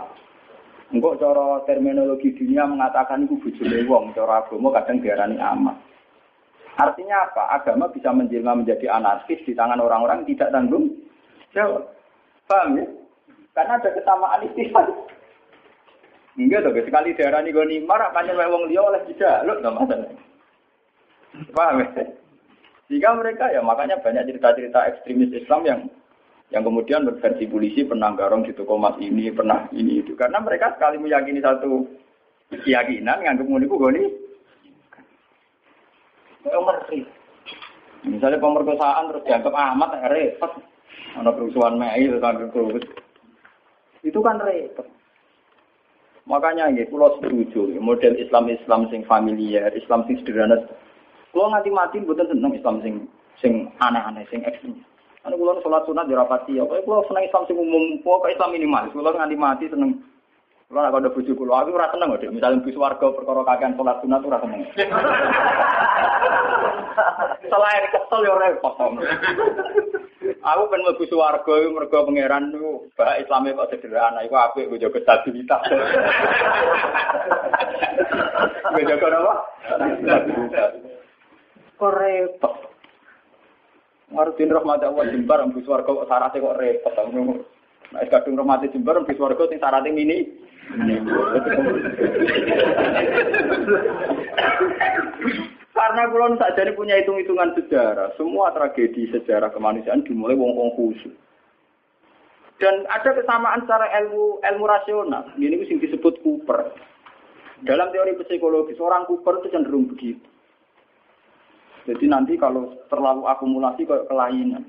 Enggak 0.92 1.18
cara 1.18 1.66
terminologi 1.66 2.30
dunia 2.36 2.62
mengatakan 2.62 3.26
itu 3.26 3.34
bujune 3.42 3.82
wong, 3.90 4.14
cara 4.14 4.44
agama 4.44 4.70
kadang 4.70 5.02
diarani 5.02 5.34
amat. 5.34 5.76
Artinya 6.78 7.26
apa? 7.26 7.58
Agama 7.58 7.90
bisa 7.90 8.12
menjelma 8.12 8.54
menjadi 8.54 8.94
anarkis 8.94 9.42
di 9.42 9.56
tangan 9.56 9.82
orang-orang 9.82 10.22
tidak 10.28 10.52
tanggung 10.54 10.92
jawab. 11.50 11.90
Paham 12.46 12.78
ya? 12.78 12.86
Karena 13.56 13.80
ada 13.80 13.90
kesamaan 13.90 14.46
istilah. 14.46 14.86
Enggak 16.36 16.68
dong, 16.68 16.76
sekali 16.76 17.16
daerah 17.16 17.40
ini 17.40 17.50
gue 17.50 17.80
makanya 17.88 18.44
wong 18.46 18.68
liya 18.68 18.84
oleh 18.84 19.00
tidak, 19.08 19.42
lo 19.48 19.56
nggak 19.56 19.72
masalah. 19.72 20.12
Paham 21.56 21.80
ya? 21.80 22.04
Jika 22.86 23.08
mereka 23.18 23.50
ya 23.50 23.64
makanya 23.64 23.98
banyak 23.98 24.30
cerita-cerita 24.30 24.86
ekstremis 24.86 25.34
Islam 25.34 25.62
yang 25.66 25.80
yang 26.54 26.62
kemudian 26.62 27.02
berversi 27.02 27.50
polisi 27.50 27.82
pernah 27.82 28.14
garong 28.14 28.46
di 28.46 28.54
toko 28.54 28.78
mas 28.78 28.94
ini, 29.02 29.34
pernah 29.34 29.66
ini 29.74 30.02
itu. 30.02 30.14
Karena 30.14 30.38
mereka 30.38 30.78
sekali 30.78 31.02
meyakini 31.02 31.42
satu 31.42 31.86
keyakinan, 32.50 33.22
nganggep 33.22 33.46
ngono 33.46 33.64
iku 33.66 33.76
goni. 33.78 34.02
ngerti. 36.46 37.02
Misalnya 38.06 38.38
pemerkosaan 38.38 39.10
terus 39.10 39.26
dianggap 39.26 39.50
amat 39.50 39.90
ya 39.98 40.06
repot. 40.06 40.52
Ana 41.18 41.34
kerusuhan 41.34 41.74
mei 41.74 42.06
terus 42.06 42.22
terus. 42.22 42.84
Itu 44.06 44.22
kan 44.22 44.38
repot. 44.38 44.86
Makanya 46.26 46.70
ya, 46.74 46.86
pulau 46.90 47.18
setuju 47.18 47.78
model 47.78 48.14
Islam 48.18 48.50
Islam 48.50 48.90
sing 48.90 49.02
familiar, 49.06 49.70
Islam 49.74 50.06
sing 50.06 50.18
sederhana 50.22 50.58
kalau 51.36 51.52
nganti 51.52 51.68
mati 51.68 52.00
bukan 52.00 52.32
seneng 52.32 52.56
Islam 52.56 52.76
sing 52.80 52.94
sing 53.44 53.68
aneh-aneh, 53.76 54.24
sing 54.32 54.40
ekstrim. 54.48 54.80
Anu 55.26 55.34
kalau 55.42 55.58
sholat 55.58 55.82
sunat 55.90 56.06
dirapati, 56.06 56.54
ya. 56.54 56.64
Kalau 56.64 57.02
seneng 57.10 57.26
Islam 57.26 57.42
sing 57.50 57.58
umum, 57.58 57.98
ke 57.98 58.28
Islam 58.30 58.54
minimal. 58.54 58.86
Kalau 58.94 59.10
nganti 59.10 59.34
mati 59.34 59.66
seneng. 59.66 59.98
Kalau 60.66 60.82
nak 60.82 60.98
ada 60.98 61.14
bujuk 61.14 61.38
kulo, 61.38 61.54
aku 61.54 61.78
rasa 61.78 61.94
seneng 61.94 62.14
deh. 62.18 62.30
Misalnya 62.30 62.62
bus 62.62 62.74
warga 62.74 63.06
perkara 63.14 63.42
kagian 63.42 63.74
sholat 63.78 63.98
sunat 64.02 64.22
rasa 64.22 64.46
seneng. 64.46 64.62
Selain 67.46 67.84
kesel 67.94 68.20
ya 68.26 68.34
repot. 68.34 68.74
Aku 70.46 70.62
kan 70.70 70.80
mlebu 70.82 71.04
swarga 71.10 71.52
iku 71.58 71.70
mergo 71.74 72.06
pangeran 72.06 72.50
niku 72.50 72.86
bah 72.98 73.18
Islame 73.18 73.54
kok 73.54 73.70
sederhana 73.70 74.22
iku 74.26 74.34
apik 74.38 74.70
gue 74.70 74.78
jaga 74.82 74.98
stabilitas. 75.02 75.62
Gue 78.76 78.84
jaga 78.84 79.06
apa? 79.08 79.34
Kok 81.78 81.92
repot. 81.94 82.54
Ngarepin 84.16 84.48
rahmat 84.48 84.80
Allah 84.80 85.12
jembar 85.12 85.44
mlebu 85.44 85.60
swarga 85.68 85.92
kok 85.92 86.08
syaratnya 86.08 86.40
kok 86.40 86.56
repot. 86.56 86.96
Nah, 87.92 88.00
kadung 88.08 88.40
rahmat 88.40 88.64
jembar 88.72 88.96
mlebu 88.96 89.12
swarga 89.12 89.44
sing 89.52 89.60
syaratnya 89.60 89.92
mini. 89.92 90.24
Karena 95.76 96.08
kulon 96.08 96.40
tak 96.40 96.56
jadi 96.56 96.72
punya 96.72 96.96
hitung-hitungan 96.96 97.52
sejarah, 97.52 98.16
semua 98.16 98.48
tragedi 98.56 99.12
sejarah 99.12 99.52
kemanusiaan 99.52 100.00
dimulai 100.08 100.32
wong-wong 100.32 100.72
khusus. 100.72 101.12
Dan 102.56 102.88
ada 102.88 103.12
kesamaan 103.12 103.68
secara 103.68 103.92
ilmu 104.00 104.40
ilmu 104.40 104.64
rasional. 104.64 105.28
Ini 105.36 105.60
sing 105.68 105.76
disebut 105.76 106.24
Cooper. 106.24 106.72
Dalam 107.68 107.92
teori 107.92 108.16
psikologi, 108.16 108.72
seorang 108.80 109.04
Cooper 109.04 109.44
itu 109.44 109.52
cenderung 109.52 109.92
begitu. 109.92 110.24
Jadi 111.86 112.04
nanti 112.10 112.34
kalau 112.34 112.74
terlalu 112.90 113.30
akumulasi 113.30 113.86
kayak 113.86 114.10
kelainan. 114.10 114.66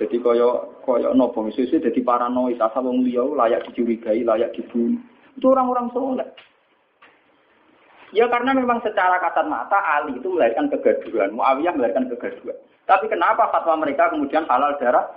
Jadi 0.00 0.16
koyo 0.24 0.80
koyo 0.80 1.12
nopo 1.12 1.44
misalnya 1.44 1.92
jadi 1.92 2.00
paranoid 2.00 2.56
asal 2.56 2.88
wong 2.88 3.04
liya 3.04 3.22
layak 3.22 3.68
dicurigai, 3.68 4.24
layak 4.24 4.56
dibunuh. 4.56 4.98
Itu 5.36 5.52
orang-orang 5.52 5.92
soleh. 5.92 6.28
Ya 8.12 8.28
karena 8.28 8.52
memang 8.52 8.80
secara 8.84 9.20
kasat 9.20 9.48
mata 9.48 9.80
Ali 9.80 10.20
itu 10.20 10.28
melahirkan 10.28 10.68
kegaduhan, 10.68 11.32
Muawiyah 11.32 11.72
melahirkan 11.72 12.12
kegaduhan. 12.12 12.56
Tapi 12.84 13.08
kenapa 13.08 13.48
fatwa 13.48 13.80
mereka 13.80 14.12
kemudian 14.12 14.44
halal 14.44 14.76
darah? 14.76 15.08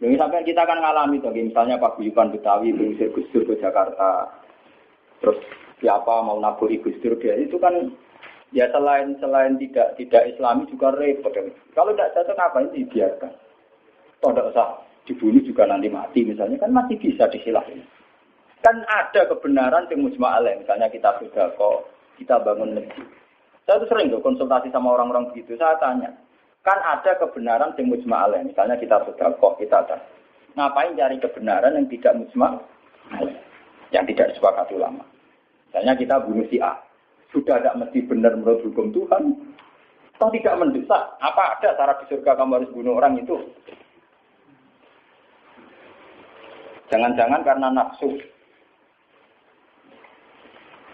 Jadi 0.00 0.16
sampai 0.16 0.48
kita 0.48 0.64
akan 0.64 0.80
ngalami 0.80 1.20
tuh, 1.20 1.28
misalnya 1.28 1.76
Pak 1.76 2.00
Buyukan 2.00 2.32
Betawi 2.32 2.72
mengusir 2.72 3.12
Gus 3.12 3.28
Dur 3.36 3.44
ke 3.44 3.60
Jakarta, 3.60 4.32
terus 5.20 5.36
siapa 5.76 6.24
mau 6.24 6.40
naburi 6.40 6.80
Gus 6.80 6.96
Dur 7.04 7.20
dia 7.20 7.36
itu 7.36 7.60
kan 7.60 7.92
ya 8.50 8.66
selain 8.74 9.14
selain 9.22 9.54
tidak 9.58 9.94
tidak 9.98 10.22
Islami 10.30 10.66
juga 10.70 10.94
repot. 10.94 11.34
Kalau 11.74 11.90
tidak 11.94 12.12
cocok 12.14 12.36
ngapain 12.36 12.68
dibiarkan? 12.74 13.32
Toh 14.20 14.30
tidak 14.34 14.50
usah 14.52 14.68
dibunuh 15.08 15.42
juga 15.42 15.64
nanti 15.66 15.88
mati 15.88 16.22
misalnya 16.22 16.60
kan 16.60 16.70
masih 16.70 17.00
bisa 17.00 17.26
disilahin. 17.32 17.82
Kan 18.60 18.84
ada 18.84 19.24
kebenaran 19.24 19.88
yang 19.88 20.04
mujma 20.04 20.36
alaih. 20.36 20.60
Misalnya 20.60 20.92
kita 20.92 21.16
sudah 21.16 21.48
kok, 21.56 21.88
kita 22.20 22.36
bangun 22.44 22.76
masjid. 22.76 23.08
Saya 23.64 23.80
tuh 23.80 23.88
sering 23.88 24.12
tuh 24.12 24.20
konsultasi 24.20 24.68
sama 24.68 24.92
orang-orang 24.92 25.32
begitu. 25.32 25.56
Saya 25.56 25.80
tanya, 25.80 26.12
kan 26.60 26.76
ada 26.84 27.16
kebenaran 27.16 27.72
yang 27.80 27.88
mujma 27.88 28.28
alaih. 28.28 28.44
Misalnya 28.44 28.76
kita 28.76 29.00
sudah 29.08 29.32
kok, 29.40 29.56
kita 29.56 29.80
ada. 29.80 29.96
Ngapain 30.60 30.92
cari 30.92 31.16
kebenaran 31.16 31.72
yang 31.72 31.88
tidak 31.88 32.12
mujma 32.20 32.60
alaih? 33.16 33.38
Yang 33.96 34.04
tidak 34.12 34.26
disepakati 34.36 34.76
ulama. 34.76 35.08
Misalnya 35.72 35.94
kita 35.96 36.14
bunuh 36.20 36.44
si 36.52 36.60
A. 36.60 36.76
Sudah 37.30 37.62
tidak 37.62 37.78
mesti 37.78 37.98
benar 38.06 38.34
menurut 38.34 38.62
hukum 38.66 38.90
Tuhan. 38.90 39.22
Atau 40.18 40.28
tidak 40.36 40.58
mendesak. 40.60 41.02
Apa 41.22 41.56
ada 41.56 41.78
cara 41.78 41.96
di 41.96 42.04
surga 42.12 42.36
kamu 42.36 42.60
harus 42.60 42.72
bunuh 42.76 42.94
orang 43.00 43.16
itu? 43.16 43.40
Jangan-jangan 46.90 47.40
karena 47.46 47.68
nafsu. 47.70 48.20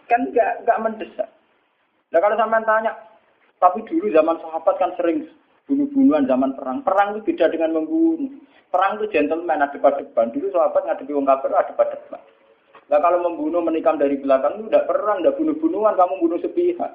Kan 0.07 0.31
nggak 0.31 0.63
nggak 0.63 0.83
mendesak. 0.85 1.29
Nah 2.15 2.21
kalau 2.23 2.39
sampai 2.39 2.63
tanya, 2.63 2.93
tapi 3.59 3.83
dulu 3.89 4.07
zaman 4.15 4.39
sahabat 4.39 4.75
kan 4.79 4.93
sering 4.95 5.27
bunuh-bunuhan 5.67 6.29
zaman 6.31 6.55
perang. 6.55 6.79
Perang 6.87 7.17
itu 7.17 7.33
beda 7.33 7.51
dengan 7.51 7.83
membunuh. 7.83 8.31
Perang 8.71 9.01
itu 9.01 9.11
gentleman 9.11 9.65
ada 9.65 9.75
pada 9.75 10.05
depan. 10.05 10.31
Dulu 10.31 10.53
sahabat 10.55 10.87
ngadepi 10.87 11.17
wong 11.17 11.27
kafir 11.27 11.51
ada 11.51 11.73
pada 11.75 11.99
depan. 11.99 12.23
Nah 12.87 12.99
kalau 13.03 13.19
membunuh 13.19 13.63
menikam 13.67 13.99
dari 13.99 14.15
belakang 14.19 14.63
itu 14.63 14.71
tidak 14.71 14.87
perang, 14.87 15.19
tidak 15.19 15.37
bunuh-bunuhan, 15.43 15.99
kamu 15.99 16.15
bunuh 16.23 16.39
sepihak. 16.39 16.93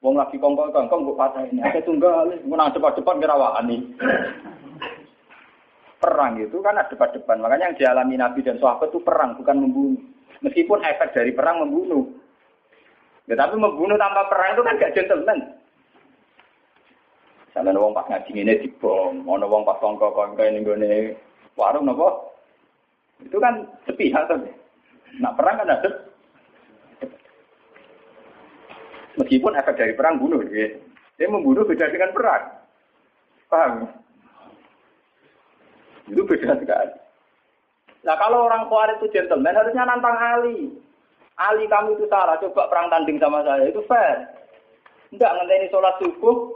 Wong 0.00 0.16
lagi 0.16 0.40
kongkong 0.40 0.72
kongkong 0.72 1.04
gue 1.04 1.16
patah 1.16 1.44
ini. 1.44 1.60
Ada 1.60 1.84
tunggal, 1.84 2.32
menang 2.48 2.72
depan-depan 2.72 3.20
kerawaan 3.20 3.68
nih. 3.68 3.80
Perang 6.00 6.40
itu 6.40 6.56
kan 6.64 6.80
ada 6.80 6.88
depan-depan. 6.88 7.36
Makanya 7.36 7.68
yang 7.68 7.76
dialami 7.76 8.16
Nabi 8.16 8.40
dan 8.40 8.56
sahabat 8.56 8.88
itu 8.88 9.04
perang, 9.04 9.36
bukan 9.36 9.60
membunuh. 9.60 10.00
Meskipun 10.40 10.80
efek 10.80 11.12
dari 11.12 11.36
perang 11.36 11.60
membunuh. 11.60 12.08
Ya, 13.28 13.36
tapi 13.36 13.60
membunuh 13.60 14.00
tanpa 14.00 14.24
perang 14.32 14.56
itu 14.56 14.64
kan 14.64 14.80
gak 14.80 14.96
gentleman. 14.96 15.38
Misalnya 17.52 17.82
wong 17.82 17.92
pas 17.92 18.08
ngaji 18.08 18.30
ini 18.32 18.62
dibom, 18.62 19.26
mau 19.26 19.36
wong 19.36 19.68
pas 19.68 19.76
kongko 19.82 20.14
kongko 20.16 20.38
ini 20.38 20.64
gue 20.64 21.18
warung 21.58 21.82
nopo, 21.82 22.30
itu 23.26 23.36
kan 23.42 23.66
sepihak 23.84 24.30
tuh. 24.30 24.38
Nah 25.18 25.34
perang 25.34 25.58
kan 25.58 25.74
ada. 25.74 25.90
Meskipun 29.18 29.58
efek 29.58 29.74
dari 29.74 29.92
perang 29.98 30.22
bunuh, 30.22 30.40
ya. 30.48 30.70
dia 31.18 31.26
membunuh 31.26 31.66
beda 31.66 31.90
dengan 31.90 32.14
perang. 32.14 32.44
Paham? 33.50 33.90
Itu 36.06 36.22
beda 36.22 36.54
sekali. 36.62 36.94
Nah 38.06 38.16
kalau 38.16 38.46
orang 38.46 38.70
kuat 38.70 38.96
itu 38.96 39.10
gentleman 39.12 39.58
harusnya 39.58 39.84
nantang 39.84 40.16
Ali. 40.16 40.72
Ali 41.40 41.64
kamu 41.66 41.96
itu 41.96 42.04
salah, 42.08 42.36
coba 42.36 42.68
perang 42.68 42.92
tanding 42.92 43.16
sama 43.16 43.40
saya, 43.44 43.64
itu 43.64 43.80
fair. 43.88 44.28
Enggak 45.10 45.32
ngenteni 45.40 45.72
sholat 45.72 45.96
subuh. 45.98 46.52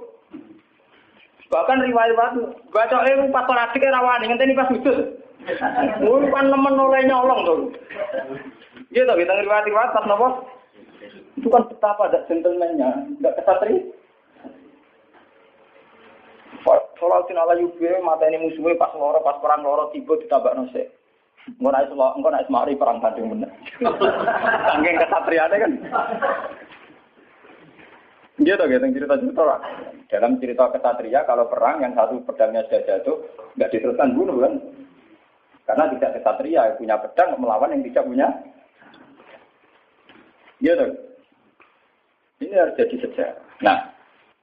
Bahkan 1.49 1.85
riwayat-riwayat, 1.89 2.33
baca 2.69 2.97
eh 3.09 3.17
pas 3.33 3.45
sholat 3.49 3.73
dikira 3.73 3.97
rawani, 3.97 4.29
ngenteni 4.29 4.57
pas 4.57 4.69
sujud. 4.69 5.24
Kan 5.45 6.47
nemen 6.49 6.75
oleh 6.81 7.01
nyolong 7.05 7.41
tuh. 7.45 7.59
Gitu, 8.95 9.13
kita 9.13 9.33
riwayat-riwayat 9.45 9.91
pas 9.93 10.07
nopo. 10.09 10.49
Itu 11.35 11.49
kan 11.51 11.67
betapa 11.69 12.09
ada 12.09 12.25
gentleman-nya, 12.31 13.19
enggak 13.19 13.37
kesatri. 13.43 13.91
Sholat 16.97 17.29
ala 17.29 17.59
yubwe, 17.61 18.01
mata 18.01 18.25
ini 18.25 18.49
musuhnya 18.49 18.81
pas 18.81 18.95
loro, 18.97 19.21
pas 19.21 19.37
perang 19.43 19.61
loro, 19.61 19.93
tiba 19.93 20.17
ditabak 20.17 20.57
nose. 20.57 20.89
Engko 21.45 21.69
nek 21.69 21.85
iso 21.85 21.95
engko 22.01 22.29
nek 22.33 22.49
mari 22.49 22.73
perang 22.73 23.05
tanding 23.05 23.29
bener. 23.29 23.51
Saking 24.65 24.97
kesatriane 24.97 25.57
kan. 25.61 25.73
Dia 28.41 28.57
tuh 28.57 28.67
gitu 28.67 28.87
cerita-cerita 28.97 29.43
lah. 29.45 29.61
Dalam 30.09 30.41
cerita 30.41 30.73
kesatria 30.73 31.21
kalau 31.29 31.45
perang 31.53 31.85
yang 31.85 31.93
satu 31.93 32.25
pedangnya 32.25 32.65
sudah 32.67 32.81
jatuh 32.89 33.17
nggak 33.61 33.71
diteruskan 33.77 34.17
bunuh 34.17 34.37
kan. 34.41 34.53
Karena 35.65 35.89
tidak 35.97 36.21
kesatria 36.21 36.77
punya 36.77 37.01
pedang 37.01 37.41
melawan 37.41 37.73
yang 37.73 37.85
tidak 37.89 38.05
punya. 38.05 38.29
Gitu. 40.61 40.87
Ini 42.45 42.55
harus 42.57 42.77
jadi 42.77 42.97
sejarah. 43.01 43.37
Nah, 43.65 43.79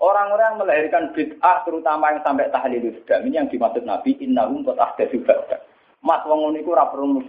orang-orang 0.01 0.57
melahirkan 0.57 1.13
bid'ah 1.13 1.61
terutama 1.61 2.09
yang 2.09 2.25
sampai 2.25 2.49
tahlil 2.49 2.81
Islam 2.81 3.21
ini 3.29 3.37
yang 3.37 3.49
dimaksud 3.53 3.85
Nabi 3.85 4.17
innahum 4.17 4.65
qad 4.65 4.81
ahdatsu 4.81 5.21
ba'da. 5.21 5.61
Mas 6.01 6.25
wong 6.25 6.49
ngono 6.49 6.57
iku 6.57 6.73
ora 6.73 6.89
perlu 6.89 7.21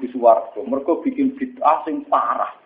mergo 0.64 1.05
bikin 1.05 1.36
bid'ah 1.36 1.84
sing 1.84 2.09
parah. 2.09 2.57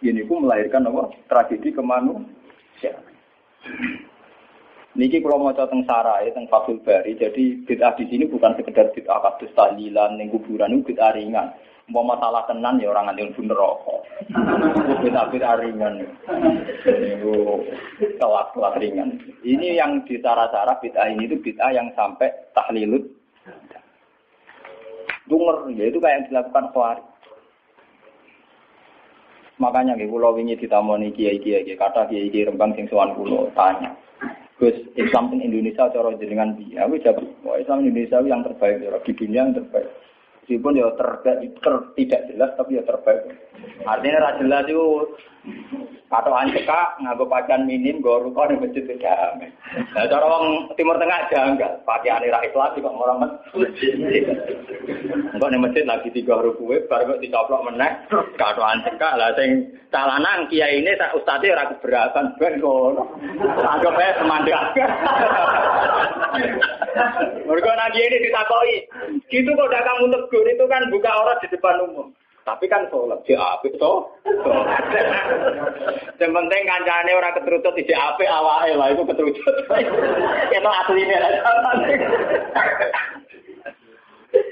Ini 0.00 0.24
ku 0.24 0.38
melahirkan 0.38 0.86
apa? 0.86 1.12
Tragedi 1.26 1.74
kemanusiaan. 1.74 3.04
Niki 4.90 5.22
kalau 5.22 5.38
mau 5.38 5.54
tentang 5.54 5.86
sarai, 5.86 6.34
tentang 6.34 6.50
Fathul 6.50 6.82
Bari, 6.82 7.14
jadi 7.14 7.62
bid'ah 7.62 7.94
di 7.94 8.10
sini 8.10 8.26
bukan 8.26 8.58
sekedar 8.58 8.90
bid'ah 8.90 9.22
kados 9.22 9.54
tahlilan, 9.54 10.18
ning 10.18 10.34
kuburan 10.34 10.82
bid'ah 10.82 11.14
ringan. 11.14 11.54
Mau 11.90 12.02
masalah 12.02 12.42
tenan 12.50 12.82
ya 12.82 12.90
orang 12.90 13.10
nganti 13.10 13.30
mlebu 13.30 13.42
neraka. 13.46 13.96
Bid'ah 14.98 15.26
bid'ah 15.30 15.54
ringan. 15.62 15.94
Itu 16.90 17.62
kelas-kelas 18.18 18.74
ringan. 18.82 19.14
Ini 19.46 19.78
yang 19.78 20.02
di 20.10 20.18
cara-cara 20.18 20.74
bid'ah 20.82 21.06
ini 21.06 21.30
itu 21.30 21.38
bid'ah 21.38 21.70
yang 21.70 21.94
sampai 21.94 22.26
tahlilut. 22.50 23.06
Dunger, 25.30 25.70
ya 25.70 25.86
itu 25.86 26.02
kayak 26.02 26.14
yang 26.18 26.26
dilakukan 26.34 26.66
Khawarij. 26.74 27.06
Makanya 29.62 29.94
gue 29.94 30.10
pulau 30.10 30.34
wingi 30.34 30.58
ditamoni 30.58 31.14
kiai 31.14 31.38
kiai 31.38 31.68
kata 31.78 32.10
kiai 32.10 32.32
kiai 32.32 32.48
rembang 32.48 32.74
sing 32.74 32.90
kulo 32.90 33.52
tanya. 33.54 33.94
Gus 34.60 34.76
Islam 35.00 35.32
in 35.32 35.40
Indonesia 35.40 35.88
cara 35.88 36.12
jenengan 36.20 36.52
piye? 36.52 36.76
Aku 36.76 37.00
jawab, 37.00 37.24
wah 37.40 37.56
Islam 37.56 37.88
Indonesia 37.88 38.20
yang 38.20 38.44
terbaik, 38.44 38.84
ya, 38.84 38.92
di 39.00 39.12
dunia 39.16 39.48
yang 39.48 39.56
terbaik. 39.56 39.88
Meskipun 40.44 40.76
ya 40.76 40.92
ter, 41.00 41.08
ter, 41.24 41.74
tidak 41.96 42.20
jelas 42.28 42.50
tapi 42.60 42.76
ya 42.76 42.84
terbaik. 42.84 43.22
Artinya 43.88 44.18
ra 44.20 44.30
jelas 44.36 44.68
itu 44.68 44.84
atau 46.10 46.34
anceka 46.34 46.98
nganggo 46.98 47.22
pakaian 47.30 47.62
minim 47.62 48.02
go 48.02 48.18
ruko 48.18 48.42
ning 48.50 48.58
masjid 48.58 48.82
damai. 48.98 49.46
Nah 49.94 50.10
cara 50.10 50.26
Timur 50.74 50.98
Tengah 50.98 51.30
janggal, 51.30 51.72
pakaian 51.86 52.26
ra 52.26 52.42
Islam 52.42 52.74
kok 52.74 52.98
orang 52.98 53.18
masjid. 53.54 53.94
Engko 55.30 55.46
ning 55.46 55.62
masjid 55.62 55.86
lagi 55.86 56.10
tiga 56.10 56.34
huruf 56.42 56.58
kuwe 56.58 56.82
bar 56.90 57.06
kok 57.06 57.22
dicoplok 57.22 57.62
meneh 57.70 57.94
kado 58.34 58.58
anceka 58.58 59.14
lah 59.14 59.30
sing 59.38 59.70
calanan 59.94 60.50
kiai 60.50 60.82
ini 60.82 60.98
tak 60.98 61.14
ustadz 61.14 61.46
ora 61.46 61.70
keberatan 61.70 62.34
ben 62.42 62.58
ngono. 62.58 63.06
Anggap 63.62 63.94
ae 63.94 64.18
semandang. 64.18 64.66
Mergo 67.46 67.70
ini 67.70 68.22
ditakoki, 68.22 68.76
gitu 69.30 69.50
kok 69.54 69.70
kamu 69.70 70.10
tegur 70.10 70.46
itu 70.46 70.64
kan 70.66 70.90
buka 70.90 71.10
orang 71.10 71.38
di 71.38 71.46
depan 71.54 71.82
umum. 71.86 72.10
Tapi 72.40 72.64
kan 72.72 72.88
sholat 72.88 73.20
di 73.28 73.36
apik 73.36 73.76
to. 73.76 73.92
Yang 76.16 76.32
penting 76.32 76.62
kancane 76.64 77.12
orang 77.12 77.36
keterucut 77.36 77.74
di 77.76 77.92
apik 77.92 78.28
awake 78.28 78.76
lah 78.76 78.88
itu 78.90 79.02
keterucut. 79.04 79.54
Itu 80.48 80.70
aslinya 80.70 81.18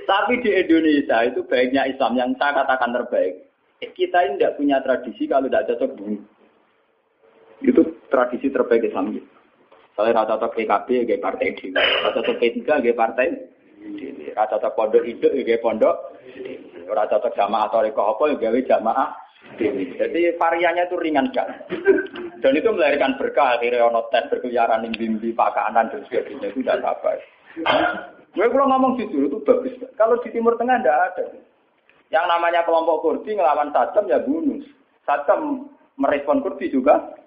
Tapi 0.09 0.32
di 0.41 0.51
Indonesia 0.53 1.18
itu 1.24 1.41
baiknya 1.49 1.89
Islam 1.89 2.16
yang 2.16 2.30
saya 2.36 2.64
katakan 2.64 2.93
terbaik. 2.93 3.49
Kita 3.78 4.18
ini 4.26 4.41
tidak 4.41 4.57
punya 4.59 4.82
tradisi 4.82 5.24
kalau 5.30 5.47
tidak 5.47 5.70
cocok 5.72 5.91
bumi. 5.97 6.18
Itu 7.62 7.82
tradisi 8.11 8.51
terbaik 8.51 8.89
Islam 8.89 9.16
kita. 9.16 9.30
Kalau 9.99 10.14
rata 10.14 10.39
cocok 10.39 10.55
PKB, 10.55 10.89
kayak 11.11 11.22
partai 11.22 11.59
di. 11.59 11.74
Rata 11.74 12.22
cocok 12.22 12.39
P3, 12.39 12.59
kayak 12.62 12.99
partai 12.99 13.26
Rata 14.34 14.55
cocok 14.59 14.74
pondok 14.78 15.03
hidup, 15.03 15.30
kayak 15.34 15.62
pondok 15.62 15.97
Ora 16.89 17.05
cocok 17.05 17.36
jamaah 17.36 17.68
atau 17.68 17.84
reko 17.84 18.03
apa 18.16 18.22
ya 18.32 18.36
gawe 18.49 18.61
jamaah 18.64 19.09
Jadi 19.57 20.36
variannya 20.36 20.84
itu 20.86 20.97
ringan 21.01 21.28
kan. 21.32 21.49
Dan 22.39 22.53
itu 22.55 22.68
melahirkan 22.68 23.16
berkah 23.16 23.57
akhirnya 23.57 23.89
ono 23.89 24.07
tes 24.12 24.28
berkeliaran 24.28 24.84
di 24.86 24.93
bimbi 24.95 25.30
pakanan 25.32 25.89
dan 25.91 26.05
sebagainya 26.07 26.53
itu 26.53 26.61
tidak 26.62 26.84
apa. 26.84 27.18
Gue 28.36 28.47
kalau 28.53 28.70
ngomong 28.70 29.01
jujur 29.01 29.26
itu 29.26 29.39
bagus. 29.43 29.74
Kalau 29.97 30.20
di 30.22 30.30
Timur 30.30 30.55
Tengah 30.61 30.78
tidak 30.78 30.99
ada. 31.11 31.24
Yang 32.09 32.24
namanya 32.28 32.61
kelompok 32.64 33.03
Kurdi 33.05 33.36
ngelawan 33.36 33.72
Saddam 33.74 34.09
ya 34.09 34.20
bunuh. 34.22 34.62
Saddam 35.05 35.72
merespon 35.99 36.45
Kurdi 36.45 36.70
juga 36.70 37.18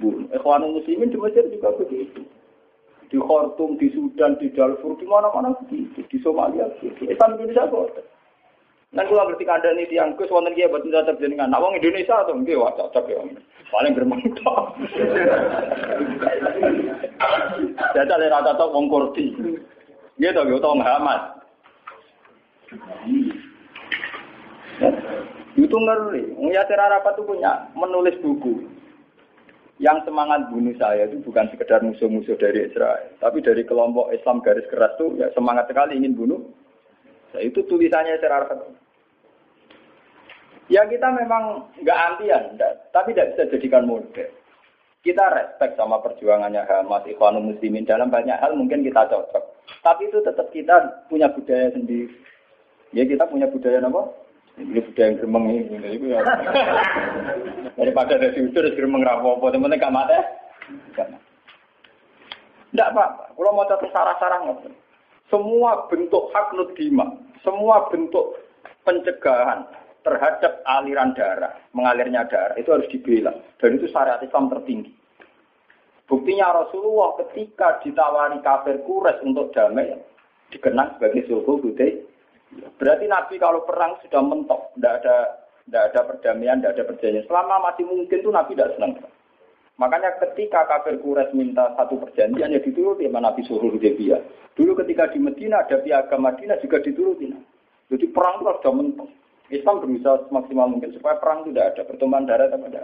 bunuh. 0.00 0.26
Ikhwanul 0.34 0.80
Muslimin 0.80 1.12
di 1.12 1.18
Mesir 1.20 1.44
juga 1.48 1.72
begitu. 1.76 2.24
Di 3.10 3.18
Khartoum, 3.18 3.74
di 3.74 3.90
Sudan, 3.90 4.38
di 4.38 4.54
Darfur, 4.54 4.94
di 4.98 5.06
mana-mana 5.06 5.50
begitu. 5.62 6.02
Di 6.06 6.18
Somalia 6.22 6.70
begitu. 6.78 7.10
Islam 7.10 7.38
Indonesia 7.38 7.66
kok. 7.66 7.94
Nah, 8.90 9.06
kalau 9.06 9.22
ngerti 9.30 9.46
kandang 9.46 9.78
ini 9.78 9.86
tiang 9.86 10.18
kus, 10.18 10.26
wonten 10.34 10.50
kia 10.58 10.66
buat 10.66 10.82
cocok 10.82 11.22
jenengan. 11.22 11.46
Nah, 11.46 11.62
wong 11.62 11.78
Indonesia 11.78 12.26
atau 12.26 12.34
enggak 12.34 12.58
wah 12.58 12.74
cocok 12.74 13.06
ya. 13.06 13.22
Paling 13.70 13.94
geremeng 13.94 14.18
tok. 14.42 14.74
Jajal 17.94 18.26
ora 18.26 18.46
cocok 18.50 18.72
wong 18.74 18.90
Kurdi. 18.90 19.30
Nggih 20.18 20.34
to, 20.34 20.58
to 20.58 20.70
Muhammad. 20.74 21.22
Itu 25.54 25.76
ngeri. 25.78 26.34
Yasir 26.50 26.82
Arafat 26.82 27.14
itu 27.14 27.30
punya 27.30 27.70
menulis 27.78 28.18
buku. 28.18 28.66
Yang 29.80 30.10
semangat 30.10 30.50
bunuh 30.50 30.74
saya 30.76 31.08
itu 31.08 31.24
bukan 31.24 31.48
sekedar 31.54 31.80
musuh-musuh 31.80 32.36
dari 32.36 32.68
Israel. 32.68 33.16
Tapi 33.22 33.40
dari 33.40 33.64
kelompok 33.64 34.12
Islam 34.12 34.44
garis 34.44 34.66
keras 34.68 34.92
itu 34.98 35.16
ya 35.16 35.32
semangat 35.32 35.72
sekali 35.72 35.96
ingin 35.96 36.18
bunuh 36.18 36.42
Nah, 37.30 37.40
itu 37.42 37.62
tulisannya 37.66 38.18
secara 38.18 38.46
Ya 40.70 40.86
kita 40.86 41.10
memang 41.10 41.66
nggak 41.82 42.00
antian, 42.14 42.54
tapi 42.94 43.10
tidak 43.10 43.34
bisa 43.34 43.50
jadikan 43.50 43.90
model. 43.90 44.30
Kita 45.02 45.24
respect 45.34 45.74
sama 45.74 45.98
perjuangannya 45.98 46.62
Hamas, 46.62 47.02
Ikhwanul 47.10 47.50
Muslimin 47.50 47.88
dalam 47.88 48.06
banyak 48.06 48.38
hal 48.38 48.54
mungkin 48.54 48.86
kita 48.86 49.08
cocok. 49.10 49.44
Tapi 49.82 50.06
itu 50.06 50.22
tetap 50.22 50.46
kita 50.54 51.08
punya 51.10 51.26
budaya 51.32 51.74
sendiri. 51.74 52.14
Ya 52.94 53.02
kita 53.02 53.26
punya 53.26 53.50
budaya 53.50 53.82
apa? 53.82 54.02
Ini 54.60 54.78
budaya 54.84 55.06
yang 55.10 55.16
geremeng 55.18 55.44
ini. 55.48 55.88
Itu 55.96 56.06
ya. 56.14 56.20
Daripada 57.74 58.20
ada 58.20 58.28
diusir, 58.30 58.64
geremeng 58.76 59.02
rapopo. 59.02 59.48
Teman-teman 59.48 59.80
gak 59.80 59.94
mati? 59.94 60.18
Tidak 62.70 62.88
apa-apa. 62.94 63.34
Kalau 63.34 63.56
mau 63.56 63.66
cocok 63.66 63.90
sarah-sarah 63.90 64.46
semua 65.30 65.86
bentuk 65.86 66.28
hak 66.34 66.52
dima, 66.76 67.06
semua 67.40 67.88
bentuk 67.88 68.36
pencegahan 68.84 69.64
terhadap 70.02 70.60
aliran 70.66 71.12
darah, 71.14 71.54
mengalirnya 71.72 72.26
darah, 72.26 72.56
itu 72.56 72.72
harus 72.72 72.88
dibela. 72.90 73.32
Dan 73.60 73.78
itu 73.78 73.86
syariat 73.88 74.20
Islam 74.20 74.50
tertinggi. 74.50 74.92
Buktinya 76.10 76.50
Rasulullah 76.66 77.14
ketika 77.22 77.78
ditawari 77.86 78.42
kafir 78.42 78.82
kures 78.82 79.22
untuk 79.22 79.54
damai, 79.54 79.94
dikenang 80.50 80.98
sebagai 80.98 81.22
sulhu 81.30 81.62
budai. 81.62 82.02
Berarti 82.82 83.06
Nabi 83.06 83.38
kalau 83.38 83.62
perang 83.62 83.94
sudah 84.02 84.18
mentok, 84.18 84.74
tidak 84.74 85.06
ada 85.06 85.16
tidak 85.70 85.82
ada 85.94 86.00
perdamaian, 86.10 86.58
tidak 86.58 86.74
ada 86.74 86.84
perjanjian. 86.90 87.26
Selama 87.30 87.70
masih 87.70 87.86
mungkin 87.86 88.18
tuh 88.26 88.34
Nabi 88.34 88.58
tidak 88.58 88.74
senang. 88.74 88.92
Makanya 89.80 90.12
ketika 90.20 90.68
kafir 90.68 91.00
Quraisy 91.00 91.32
minta 91.32 91.72
satu 91.72 91.96
perjanjian 91.96 92.52
ya 92.52 92.60
dituruti 92.60 93.08
sama 93.08 93.24
Nabi 93.24 93.40
suruh 93.48 93.72
dia. 93.80 94.20
Dulu 94.52 94.76
ketika 94.84 95.08
di 95.08 95.16
Medina 95.16 95.64
ada 95.64 95.80
piagam 95.80 96.20
Madinah 96.20 96.60
juga 96.60 96.84
dituruti. 96.84 97.32
Jadi 97.88 98.06
perang 98.12 98.44
itu 98.44 98.52
sudah 98.60 98.72
mentok. 98.76 99.08
Islam 99.50 99.82
berusaha 99.82 100.28
semaksimal 100.28 100.68
mungkin 100.70 100.94
supaya 100.94 101.18
perang 101.18 101.42
itu 101.42 101.50
tidak 101.56 101.74
ada, 101.74 101.82
pertemuan 101.88 102.28
darah 102.28 102.46
tidak 102.52 102.70
ada. 102.70 102.82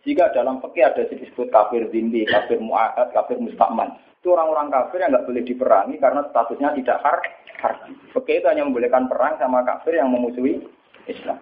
Jika 0.00 0.32
dalam 0.32 0.64
fikih 0.64 0.86
ada 0.86 1.02
disebut 1.12 1.52
kafir 1.52 1.84
zimbi, 1.92 2.24
kafir 2.24 2.56
mu'ahad, 2.56 3.12
kafir 3.12 3.36
mustakman. 3.36 4.00
Itu 4.22 4.32
orang-orang 4.32 4.72
kafir 4.72 5.04
yang 5.04 5.12
nggak 5.12 5.28
boleh 5.28 5.42
diperangi 5.44 6.00
karena 6.00 6.24
statusnya 6.32 6.72
tidak 6.78 7.04
har 7.04 7.18
harbi. 7.60 7.92
Fikih 8.16 8.40
itu 8.40 8.46
hanya 8.48 8.64
membolehkan 8.64 9.12
perang 9.12 9.36
sama 9.36 9.60
kafir 9.60 10.00
yang 10.00 10.08
memusuhi 10.08 10.64
Islam. 11.04 11.36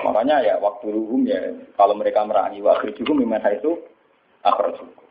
Makanya 0.00 0.36
ya 0.40 0.54
waktu 0.56 0.88
hukum 0.88 1.28
ya 1.28 1.38
kalau 1.76 1.92
mereka 1.92 2.24
merangi 2.24 2.64
waktu 2.64 2.96
hukum 2.96 3.20
memang 3.20 3.44
itu 3.52 3.76
akhirnya 4.40 5.02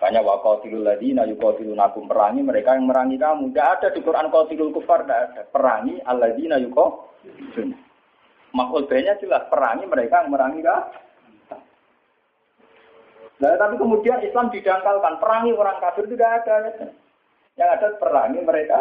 Makanya 0.00 0.24
waqatilul 0.24 0.80
ladina 0.80 1.28
yuqatilunakum 1.28 2.08
perangi 2.08 2.40
mereka 2.40 2.72
yang 2.72 2.88
merangi 2.88 3.20
kamu. 3.20 3.52
Tidak 3.52 3.68
ada 3.68 3.88
di 3.92 4.00
Quran 4.00 4.32
qatilul 4.32 4.72
kufar 4.72 5.04
tidak 5.04 5.20
ada. 5.28 5.42
Perangi 5.52 6.00
alladzina 6.08 6.56
yuqatilun. 6.56 7.76
Makul 8.56 8.88
banyak 8.88 9.20
jelas 9.20 9.44
perangi 9.52 9.84
mereka 9.84 10.24
yang 10.24 10.32
merangi 10.32 10.64
kamu. 10.64 10.88
Nah, 13.40 13.56
tapi 13.56 13.74
kemudian 13.76 14.24
Islam 14.24 14.48
didangkalkan 14.48 15.20
perangi 15.20 15.52
orang 15.52 15.76
kafir 15.84 16.08
tidak 16.08 16.44
ada. 16.44 16.54
Ya. 16.64 16.88
Yang 17.60 17.70
ada 17.76 17.88
perangi 18.00 18.40
mereka 18.40 18.78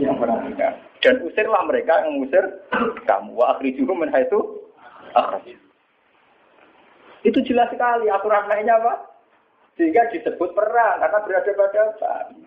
yang 0.00 0.16
merangi 0.16 0.56
kamu. 0.56 0.91
Dan 1.02 1.18
usirlah 1.26 1.66
mereka 1.66 2.06
yang 2.06 2.14
mengusir 2.14 2.44
kamu. 3.10 3.34
Wa 3.34 3.58
akhrijuhum 3.58 4.06
min 4.06 4.10
haitsu. 4.14 4.38
Itu 7.26 7.38
jelas 7.46 7.70
sekali 7.74 8.06
aturan 8.06 8.46
lainnya 8.46 8.78
apa? 8.78 9.10
Sehingga 9.74 10.10
disebut 10.14 10.54
perang 10.54 11.00
karena 11.02 11.18
berada 11.26 11.52
pada 11.58 11.82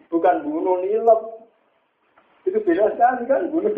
bukan 0.08 0.36
bunuh 0.44 0.80
nilep. 0.84 1.22
Itu 2.48 2.62
beda 2.62 2.94
sekali 2.94 3.24
kan, 3.26 3.50
bunuh 3.50 3.74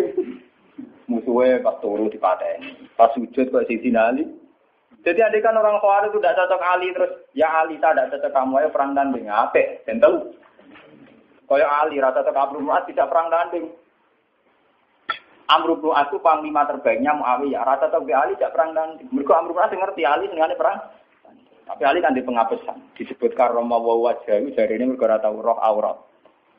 Musuhnya 1.07 1.63
pas 1.63 1.79
turu 1.79 2.11
di 2.11 2.19
pateni, 2.19 2.75
pas 2.99 3.07
sujud 3.15 3.47
kok 3.47 3.63
Siti 3.71 3.95
Ali. 3.95 4.27
Jadi 5.07 5.23
adik 5.23 5.39
kan 5.39 5.55
orang 5.55 5.79
Khawarij 5.79 6.11
itu 6.11 6.19
tidak 6.19 6.35
cocok 6.35 6.61
Ali 6.67 6.91
terus, 6.91 7.11
ya 7.31 7.47
Ali 7.63 7.79
tak 7.79 7.95
tidak 7.95 8.19
cocok 8.19 8.31
kamu 8.35 8.55
ya 8.59 8.69
perang 8.75 8.91
tanding, 8.91 9.25
apa? 9.31 9.63
Tentu. 9.87 10.35
Kaya 11.47 11.63
Ali 11.63 12.03
rata 12.03 12.27
cocok 12.27 12.59
Amr 12.59 12.83
tidak 12.91 13.07
perang 13.07 13.31
tanding. 13.31 13.71
Amr 15.47 15.79
bin 15.79 15.95
itu 15.95 16.19
panglima 16.19 16.67
terbaiknya 16.67 17.15
Muawiyah. 17.15 17.63
Rata 17.63 17.87
cocok 17.87 18.11
Ali 18.11 18.35
tidak 18.35 18.51
perang 18.51 18.75
tanding. 18.75 19.07
Mereka 19.15 19.31
Amr 19.31 19.55
bin 19.55 19.63
As 19.63 19.71
ngerti 19.71 20.03
Ali 20.03 20.27
dengan 20.27 20.51
perang. 20.59 20.91
Tapi 21.67 21.83
Ali 21.87 21.99
kan 22.03 22.15
di 22.15 22.23
pengapesan. 22.23 22.75
Disebut 22.99 23.35
karoma 23.35 23.77
wa 23.79 23.95
wajah 24.11 24.39
dari 24.55 24.75
ini 24.75 24.85
mereka 24.91 25.07
rata 25.07 25.31
roh 25.31 25.59
aurat. 25.59 25.97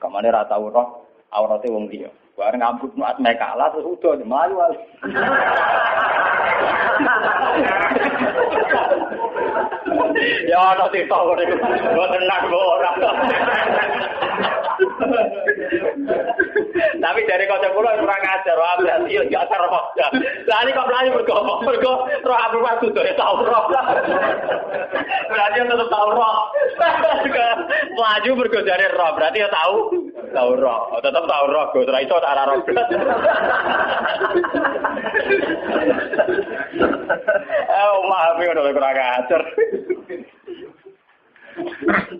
Ke 0.00 0.08
mana 0.08 0.32
rata 0.32 0.56
roh 0.56 1.04
auratnya 1.32 1.72
wong 1.72 1.88
dia. 1.92 2.08
Bareng 2.36 2.64
ambruk 2.64 2.96
nuat 2.96 3.20
mereka 3.20 3.52
kalah 3.52 3.68
terus 3.74 3.98
udah 3.98 4.14
melayu 4.22 4.56
ya 10.48 10.58
ana 10.58 10.86
tau 10.86 11.34
niku. 11.34 11.54
Mboten 11.58 12.22
nak 12.24 12.44
ora. 12.48 12.90
Tapi 16.98 17.20
dari 17.26 17.44
kocok 17.46 17.74
pulau 17.74 17.98
kurang 17.98 18.22
ajar, 18.22 18.56
wah 18.58 18.76
berarti 18.78 19.18
ya 19.18 19.22
gak 19.30 19.46
serok. 19.50 19.74
Lah 20.46 20.58
ini 20.62 20.70
kok 20.74 20.88
melayu 20.88 21.08
mergo 21.14 21.34
mergo 21.62 21.92
roh 22.26 22.38
Abdul 22.38 22.62
Masud 22.62 22.94
ya 22.94 23.14
tau 23.18 23.42
roh. 23.42 23.64
Berarti 25.28 25.56
tetap 25.62 25.88
tau 25.90 26.08
roh. 26.14 26.36
Melayu 27.94 28.30
mergo 28.34 28.60
dari 28.62 28.86
roh, 28.94 29.10
berarti 29.14 29.38
ya 29.42 29.48
tahu 29.50 29.76
tahu 30.34 30.50
roh. 30.58 30.80
Tetap 31.02 31.24
tahu 31.26 31.44
roh, 31.50 31.64
gue 31.74 31.86
ora 31.86 32.00
iso 32.02 32.16
tak 32.18 32.46
roh. 32.46 32.58
Oh, 37.68 37.96
maaf 38.10 38.38
ya 38.42 38.50
udah 38.52 38.74
kurang 38.74 38.98
ajar. 38.98 39.42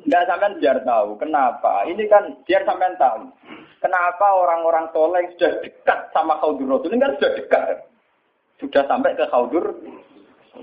Enggak 0.05 0.27
sampean 0.29 0.59
biar 0.61 0.79
tahu 0.85 1.11
kenapa. 1.19 1.85
Ini 1.89 2.05
kan 2.07 2.25
biar 2.45 2.63
sampean 2.69 2.95
tahu. 3.01 3.33
Kenapa 3.79 4.27
orang-orang 4.35 4.91
soleh 4.91 5.23
sudah 5.37 5.63
dekat 5.63 6.11
sama 6.11 6.35
Khaudur 6.43 6.67
Rasul 6.67 6.95
ini 6.95 7.03
kan 7.03 7.15
sudah 7.19 7.33
dekat. 7.39 7.67
Sudah 8.59 8.83
sampai 8.91 9.15
ke 9.15 9.25
Khaudur 9.31 9.71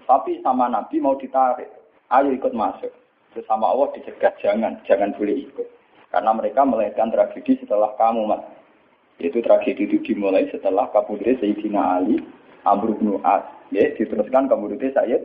tapi 0.04 0.44
sama 0.44 0.68
Nabi 0.68 1.00
mau 1.00 1.16
ditarik. 1.16 1.72
Ayo 2.12 2.36
ikut 2.36 2.52
masuk. 2.52 2.92
Terus 3.32 3.48
sama 3.48 3.72
Allah 3.72 3.92
dicegah 3.96 4.32
jangan, 4.40 4.80
jangan 4.88 5.16
boleh 5.16 5.48
ikut. 5.48 5.68
Karena 6.12 6.32
mereka 6.32 6.64
melahirkan 6.64 7.12
tragedi 7.12 7.60
setelah 7.60 7.92
kamu, 8.00 8.32
Mas. 8.32 8.44
Itu 9.20 9.40
tragedi 9.40 9.88
itu 9.88 10.00
dimulai 10.04 10.48
setelah 10.52 10.92
kabudre 10.92 11.36
Sayyidina 11.40 12.00
Ali, 12.00 12.20
Amr 12.68 12.96
bin 13.00 13.20
As. 13.24 13.44
Ya, 13.72 13.92
diteruskan 13.96 14.48
kabudre 14.48 14.92
Sayyid 14.92 15.24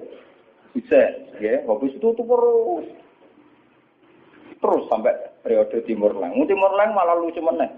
Hussein. 0.74 1.30
Ya, 1.38 1.62
habis 1.66 1.94
itu 1.94 2.08
terus 2.14 2.86
terus 4.60 4.84
sampai 4.92 5.16
periode 5.40 5.80
Timur 5.88 6.12
Leng. 6.14 6.36
Timur 6.44 6.72
Leng 6.76 6.92
malah 6.92 7.16
lucu 7.16 7.40
meneh. 7.40 7.72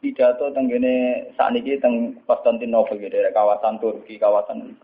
Pidato 0.00 0.52
tenggene 0.52 1.28
saat 1.32 1.56
ini 1.56 1.80
teng 1.80 2.20
Konstantinopel 2.28 3.00
gitu, 3.00 3.08
dari 3.08 3.32
kawasan 3.32 3.80
Turki, 3.80 4.20
kawasan 4.20 4.76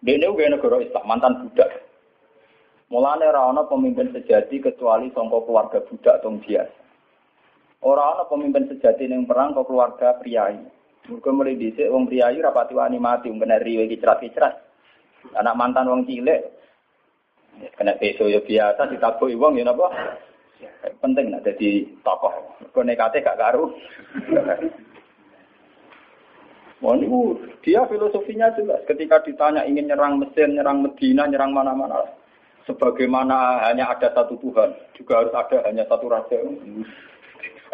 Dene 0.00 0.30
uga 0.30 0.48
negara 0.48 0.80
Islam, 0.80 1.04
mantan 1.04 1.44
budak. 1.44 1.90
Mulane 2.88 3.28
ora 3.28 3.52
ana 3.52 3.68
pemimpin 3.68 4.10
sejati 4.16 4.58
kecuali 4.58 5.12
sangka 5.12 5.44
keluarga 5.44 5.78
budak 5.84 6.22
atau 6.22 6.40
biasa. 6.40 6.80
Ora 7.84 8.16
ana 8.16 8.24
pemimpin 8.24 8.64
sejati 8.70 9.10
ning 9.10 9.28
perang 9.28 9.52
kok 9.52 9.68
keluarga 9.68 10.16
priayi. 10.16 10.64
Mergo 11.10 11.30
mulai 11.34 11.58
dhisik 11.58 11.90
wong 11.90 12.08
priayi 12.08 12.40
rapati 12.40 12.72
wani 12.72 12.96
mati, 12.96 13.28
bener 13.28 13.60
riwe 13.60 13.90
kicrat-kicrat. 13.92 14.54
Anak 15.36 15.58
mantan 15.58 15.90
wong 15.90 16.08
cilik 16.08 16.59
Kena 17.76 17.96
peso 18.00 18.24
ya 18.28 18.40
biasa 18.40 18.88
ditabuhi 18.88 19.36
wong 19.36 19.60
ya 19.60 19.68
napa? 19.68 19.88
Penting 21.00 21.32
nak 21.32 21.44
jadi 21.44 21.84
tokoh. 22.04 22.32
Kok 22.72 22.84
nekate 22.84 23.24
gak 23.24 23.40
karu. 23.40 23.72
Wah 26.80 26.96
ini 26.96 27.08
dia 27.60 27.84
filosofinya 27.84 28.48
jelas. 28.56 28.80
Ketika 28.88 29.20
ditanya 29.20 29.68
ingin 29.68 29.92
nyerang 29.92 30.16
Mesir, 30.16 30.48
nyerang 30.48 30.80
Medina, 30.80 31.28
nyerang 31.28 31.52
mana-mana. 31.52 32.00
Sebagaimana 32.64 33.68
hanya 33.68 33.92
ada 33.92 34.08
satu 34.16 34.40
Tuhan, 34.40 34.72
juga 34.96 35.20
harus 35.20 35.34
ada 35.36 35.60
hanya 35.68 35.84
satu 35.84 36.08
raja. 36.08 36.40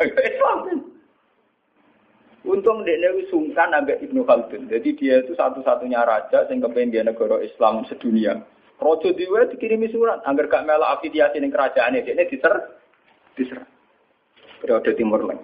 Islam. 0.03 0.59
Untung 2.47 2.87
dia 2.87 3.11
sungkan 3.27 3.75
agak 3.75 3.99
Ibnu 4.07 4.23
Khaldun. 4.23 4.71
Jadi 4.71 4.95
dia 4.95 5.19
itu 5.19 5.35
satu-satunya 5.35 6.07
raja 6.07 6.47
yang 6.47 6.63
kepengen 6.63 7.11
negara 7.11 7.43
Islam 7.43 7.83
sedunia. 7.91 8.39
Rojo 8.77 9.09
diwe 9.17 9.49
dikirimi 9.49 9.89
surat, 9.89 10.21
agar 10.29 10.53
gak 10.53 10.65
melok 10.69 11.01
afiliasi 11.01 11.41
ning 11.41 11.53
ini, 11.53 11.99
ini 12.05 12.25
diser, 12.29 12.55
diser. 13.33 13.61
Periode 14.61 14.93
Timur 14.97 15.25
Leng. 15.25 15.41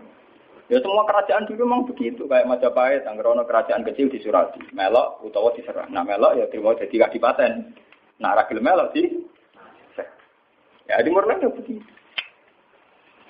Ya 0.69 0.81
semua 0.81 1.05
kerajaan 1.05 1.45
dulu 1.45 1.69
memang 1.69 1.85
begitu, 1.85 2.25
kayak 2.25 2.49
Majapahit, 2.49 3.05
agar 3.05 3.25
ono 3.29 3.45
kerajaan 3.45 3.85
kecil 3.85 4.09
disurati, 4.09 4.61
melok 4.73 5.21
utawa 5.25 5.53
diserah. 5.53 5.89
Nah 5.89 6.05
melok 6.05 6.37
ya 6.37 6.45
terima 6.49 6.77
jadi 6.77 7.09
kadipaten. 7.09 7.77
Nah 8.21 8.33
ragil 8.37 8.61
melok 8.61 8.93
sih. 8.97 9.09
Ya 10.89 11.01
Timur 11.01 11.25
Leng 11.29 11.41
ya 11.45 11.51
begitu. 11.53 11.85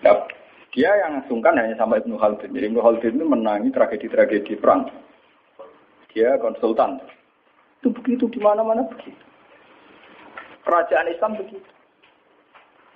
Nah, 0.02 0.26
dia 0.74 0.90
yang 0.98 1.22
sungkan 1.30 1.54
hanya 1.54 1.78
sama 1.78 2.02
Ibnu 2.02 2.18
Khaldun. 2.18 2.50
Jadi 2.50 2.66
Ibnu 2.74 2.82
Khaldun 2.82 3.14
itu 3.14 3.26
menangi 3.26 3.70
tragedi-tragedi 3.70 4.58
perang. 4.58 4.90
Dia 6.10 6.42
konsultan. 6.42 6.98
Itu 7.78 7.94
begitu 7.94 8.26
di 8.26 8.42
mana-mana 8.42 8.82
begitu. 8.90 9.31
Kerajaan 10.62 11.10
Islam 11.10 11.38
begitu. 11.38 11.70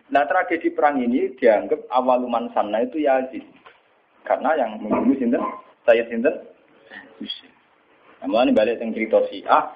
Nah 0.06 0.22
tragedi 0.30 0.70
perang 0.70 1.02
ini 1.02 1.34
dianggap 1.34 1.90
awaluman 1.90 2.46
sana 2.54 2.86
itu 2.86 3.02
Yazid. 3.02 3.42
Karena 4.22 4.54
yang 4.58 4.78
membunuh 4.78 5.14
sinten, 5.18 5.42
saya 5.86 6.02
sinten, 6.10 6.34
Namun 8.22 8.50
ini 8.50 8.56
balik 8.58 8.82
yang 8.82 8.90
cerita 8.90 9.22
Syiah, 9.30 9.70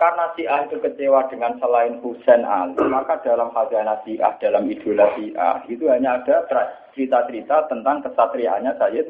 karena 0.00 0.32
Syiah 0.34 0.64
itu 0.64 0.80
kecewa 0.80 1.28
dengan 1.28 1.60
selain 1.60 2.00
Husain 2.00 2.42
Ali, 2.42 2.74
maka 2.88 3.20
dalam 3.20 3.52
khazanah 3.52 4.00
Syiah, 4.02 4.32
dalam 4.40 4.66
idola 4.66 5.12
Syiah, 5.14 5.60
itu 5.68 5.86
hanya 5.92 6.18
ada 6.18 6.48
cerita-cerita 6.96 7.68
tentang 7.68 8.00
kesatriaannya 8.02 8.74
Sayyid 8.80 9.06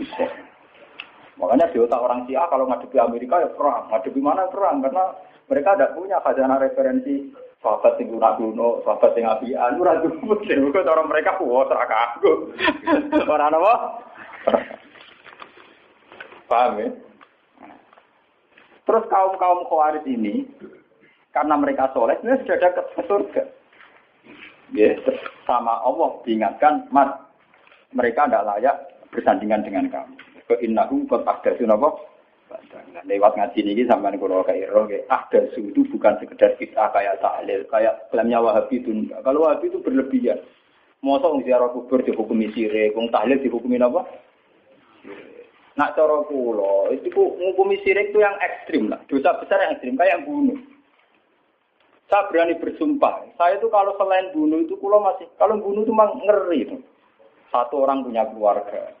Hussein. 0.00 0.32
Makanya 1.36 1.68
di 1.70 1.78
otak 1.84 2.00
orang 2.00 2.24
Syiah 2.24 2.48
kalau 2.48 2.64
ngadepi 2.66 2.96
Amerika 2.96 3.44
ya 3.44 3.48
perang, 3.52 3.92
ngadepi 3.92 4.20
mana 4.24 4.48
perang, 4.48 4.80
karena 4.80 5.04
mereka 5.50 5.74
tidak 5.74 5.98
punya 5.98 6.22
khazanah 6.22 6.62
referensi 6.62 7.34
sahabat 7.58 7.98
yang 7.98 8.14
guna 8.16 8.38
kuno, 8.38 8.68
sahabat 8.86 9.12
yang 9.18 9.34
apian, 9.34 9.82
ora 9.82 9.98
cukup. 10.00 10.46
Mereka 10.46 10.86
orang 10.86 11.10
mereka 11.10 11.42
wah 11.42 11.66
serak 11.66 11.90
aku. 11.90 12.54
Orang 13.26 13.58
apa? 13.58 13.74
Paham 16.46 16.78
ya? 16.80 16.88
Terus 18.86 19.04
kaum 19.06 19.34
kaum 19.38 19.66
khawarij 19.66 20.02
ini 20.06 20.46
karena 21.30 21.54
mereka 21.54 21.94
soleh, 21.94 22.18
ini 22.26 22.42
sudah 22.42 22.58
ada 22.58 22.82
ke 22.90 23.02
surga. 23.06 23.42
Ya, 24.70 24.98
sama 25.46 25.82
Allah 25.82 26.14
diingatkan, 26.26 26.90
mas 26.94 27.10
mereka 27.90 28.26
tidak 28.26 28.46
layak 28.46 28.76
bersandingan 29.10 29.66
dengan 29.66 29.90
kamu. 29.90 30.14
Ke 30.46 30.54
innahu 30.62 31.06
qad? 31.10 31.26
Nah, 32.50 33.06
lewat 33.06 33.38
ngaji 33.38 33.62
ini 33.62 33.86
sampai 33.86 34.18
kalau 34.18 34.42
kayak 34.42 34.74
roh 34.74 34.90
ah 35.06 35.22
itu 35.30 35.80
bukan 35.86 36.18
sekedar 36.18 36.58
kita 36.58 36.90
kayak 36.90 37.22
tahlil 37.22 37.62
kayak 37.70 38.10
klaimnya 38.10 38.42
wahabi 38.42 38.82
itu 38.82 38.90
kalau 39.22 39.46
wahabi 39.46 39.70
itu 39.70 39.78
berlebihan. 39.78 40.42
Masa 41.00 41.32
orang 41.32 41.46
ziarah 41.46 41.70
kubur 41.72 42.02
dihukumi 42.02 42.50
sirik 42.52 42.92
wong 42.92 43.08
tahlil 43.14 43.38
dihukumi 43.38 43.78
apa? 43.78 44.02
Nak 45.78 45.94
cara 45.94 46.26
kulo 46.26 46.90
itu 46.90 47.08
menghukumi 47.14 47.78
sirik 47.86 48.10
itu 48.10 48.18
yang 48.18 48.34
ekstrim 48.42 48.90
lah. 48.90 49.00
Dosa 49.06 49.38
besar 49.38 49.62
yang 49.62 49.78
ekstrim 49.78 49.94
kayak 49.94 50.26
bunuh. 50.26 50.58
Saya 52.10 52.26
berani 52.28 52.58
bersumpah. 52.58 53.30
Saya 53.38 53.62
itu 53.62 53.70
kalau 53.70 53.94
selain 53.94 54.34
bunuh 54.34 54.66
itu 54.66 54.74
kulo 54.82 54.98
masih 54.98 55.30
kalau 55.38 55.56
bunuh 55.62 55.86
itu 55.86 55.94
memang 55.94 56.18
ngeri 56.26 56.58
itu. 56.66 56.76
Satu 57.54 57.86
orang 57.86 58.02
punya 58.02 58.26
keluarga 58.26 58.99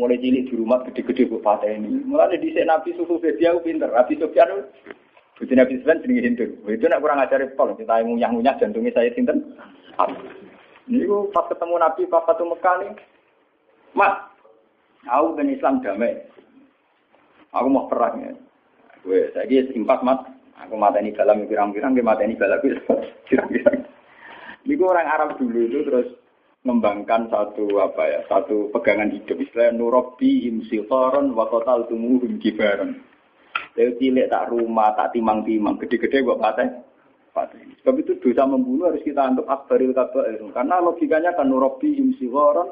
mulai 0.00 0.16
cilik 0.16 0.48
di 0.48 0.54
rumah 0.56 0.80
gede-gede 0.88 1.28
bu 1.28 1.44
ini. 1.44 2.08
Mulai 2.08 2.40
di 2.40 2.56
Nabi 2.64 2.96
susu 2.96 3.20
dia 3.20 3.52
aku 3.52 3.68
pinter. 3.68 3.92
Nabi 3.92 4.16
Sufyan 4.16 4.64
itu 5.36 5.52
Nabi 5.52 5.76
Sufyan 5.80 6.00
jenenge 6.00 6.24
Hindu. 6.24 6.46
Itu 6.64 6.88
nak 6.88 7.04
kurang 7.04 7.20
ajar 7.20 7.44
pol. 7.52 7.76
Kita 7.76 8.00
ngunyah-ngunyah 8.00 8.56
jantungnya 8.56 8.96
saya 8.96 9.12
sinten. 9.12 9.56
Ini 10.88 11.04
pas 11.36 11.44
ketemu 11.52 11.74
Nabi 11.76 12.02
pas 12.08 12.24
satu 12.24 12.48
Mekah 12.48 12.74
nih. 12.80 12.92
Mas, 13.92 14.16
aku 15.04 15.36
ben 15.36 15.52
Islam 15.52 15.84
damai. 15.84 16.24
Aku 17.52 17.68
mau 17.68 17.84
perang 17.90 18.24
ya. 18.24 18.32
Gue 19.04 19.28
saya 19.36 19.48
empat 19.48 20.00
mat. 20.00 20.20
Aku 20.60 20.76
mata 20.76 21.00
ini 21.00 21.16
dalam 21.16 21.48
pirang-pirang, 21.48 21.96
ini 21.96 22.36
dalam 22.36 22.60
pirang-pirang. 23.28 23.80
Ini 24.68 24.76
orang 24.76 25.08
Arab 25.08 25.40
dulu 25.40 25.56
itu 25.56 25.88
terus 25.88 26.08
mengembangkan 26.60 27.32
satu 27.32 27.80
apa 27.80 28.02
ya 28.04 28.20
satu 28.28 28.68
pegangan 28.68 29.08
hidup. 29.08 29.40
Istilah 29.40 29.72
nurobi 29.72 30.44
imsiltoron 30.48 31.32
wakotal 31.32 31.88
tumuhum 31.88 32.36
kibaron. 32.36 33.00
Saya 33.72 33.96
cilik 33.96 34.28
tak 34.28 34.52
rumah 34.52 34.92
tak 34.92 35.16
timang 35.16 35.40
timang 35.46 35.80
gede-gede 35.80 36.20
buat 36.20 36.36
patah 36.42 36.68
patah 37.32 37.62
sebab 37.80 37.94
itu 38.02 38.12
dosa 38.18 38.42
membunuh 38.44 38.90
harus 38.90 39.00
kita 39.06 39.22
anggap 39.22 39.46
akbaril 39.46 39.94
kabair 39.94 40.42
karena 40.52 40.76
logikanya 40.82 41.30
kan 41.32 41.48
nurobi 41.48 41.96
imsiltoron 41.96 42.68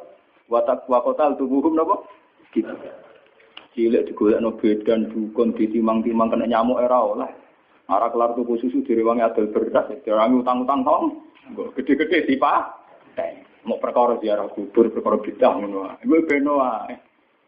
watak 0.52 0.84
wakotal 0.84 1.38
tumuhum 1.40 1.72
nopo 1.72 2.04
gitu. 2.52 2.72
Cilik 3.72 4.10
digolek 4.10 4.42
no 4.42 4.58
bedan 4.58 5.06
dukun 5.08 5.54
ditimang-timang 5.54 6.34
kena 6.34 6.50
nyamuk 6.50 6.82
era 6.82 6.98
oleh. 6.98 7.30
Arah 7.88 8.12
kelar 8.12 8.36
tuku 8.36 8.60
susu 8.60 8.84
direwangi 8.84 9.24
adol 9.24 9.48
beras, 9.48 9.88
direwangi 10.04 10.44
utang-utang 10.44 10.84
tong, 10.84 11.24
gede-gede 11.72 12.28
sih 12.28 12.36
pak. 12.36 12.76
Mau 13.68 13.76
perkara 13.76 14.16
ziarah 14.24 14.48
kubur, 14.48 14.88
perkara 14.88 15.20
bidah 15.20 15.52
ngono 15.60 15.84
wae. 15.84 16.00
Iku 16.00 16.24
beno 16.24 16.56
wae. 16.56 16.96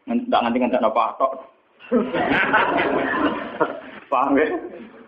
Ndak 0.05 0.41
nganti 0.45 0.57
nganti 0.61 0.77
apa 0.77 1.17
tok. 1.17 1.31
Paham 4.11 4.37
ya? 4.37 4.45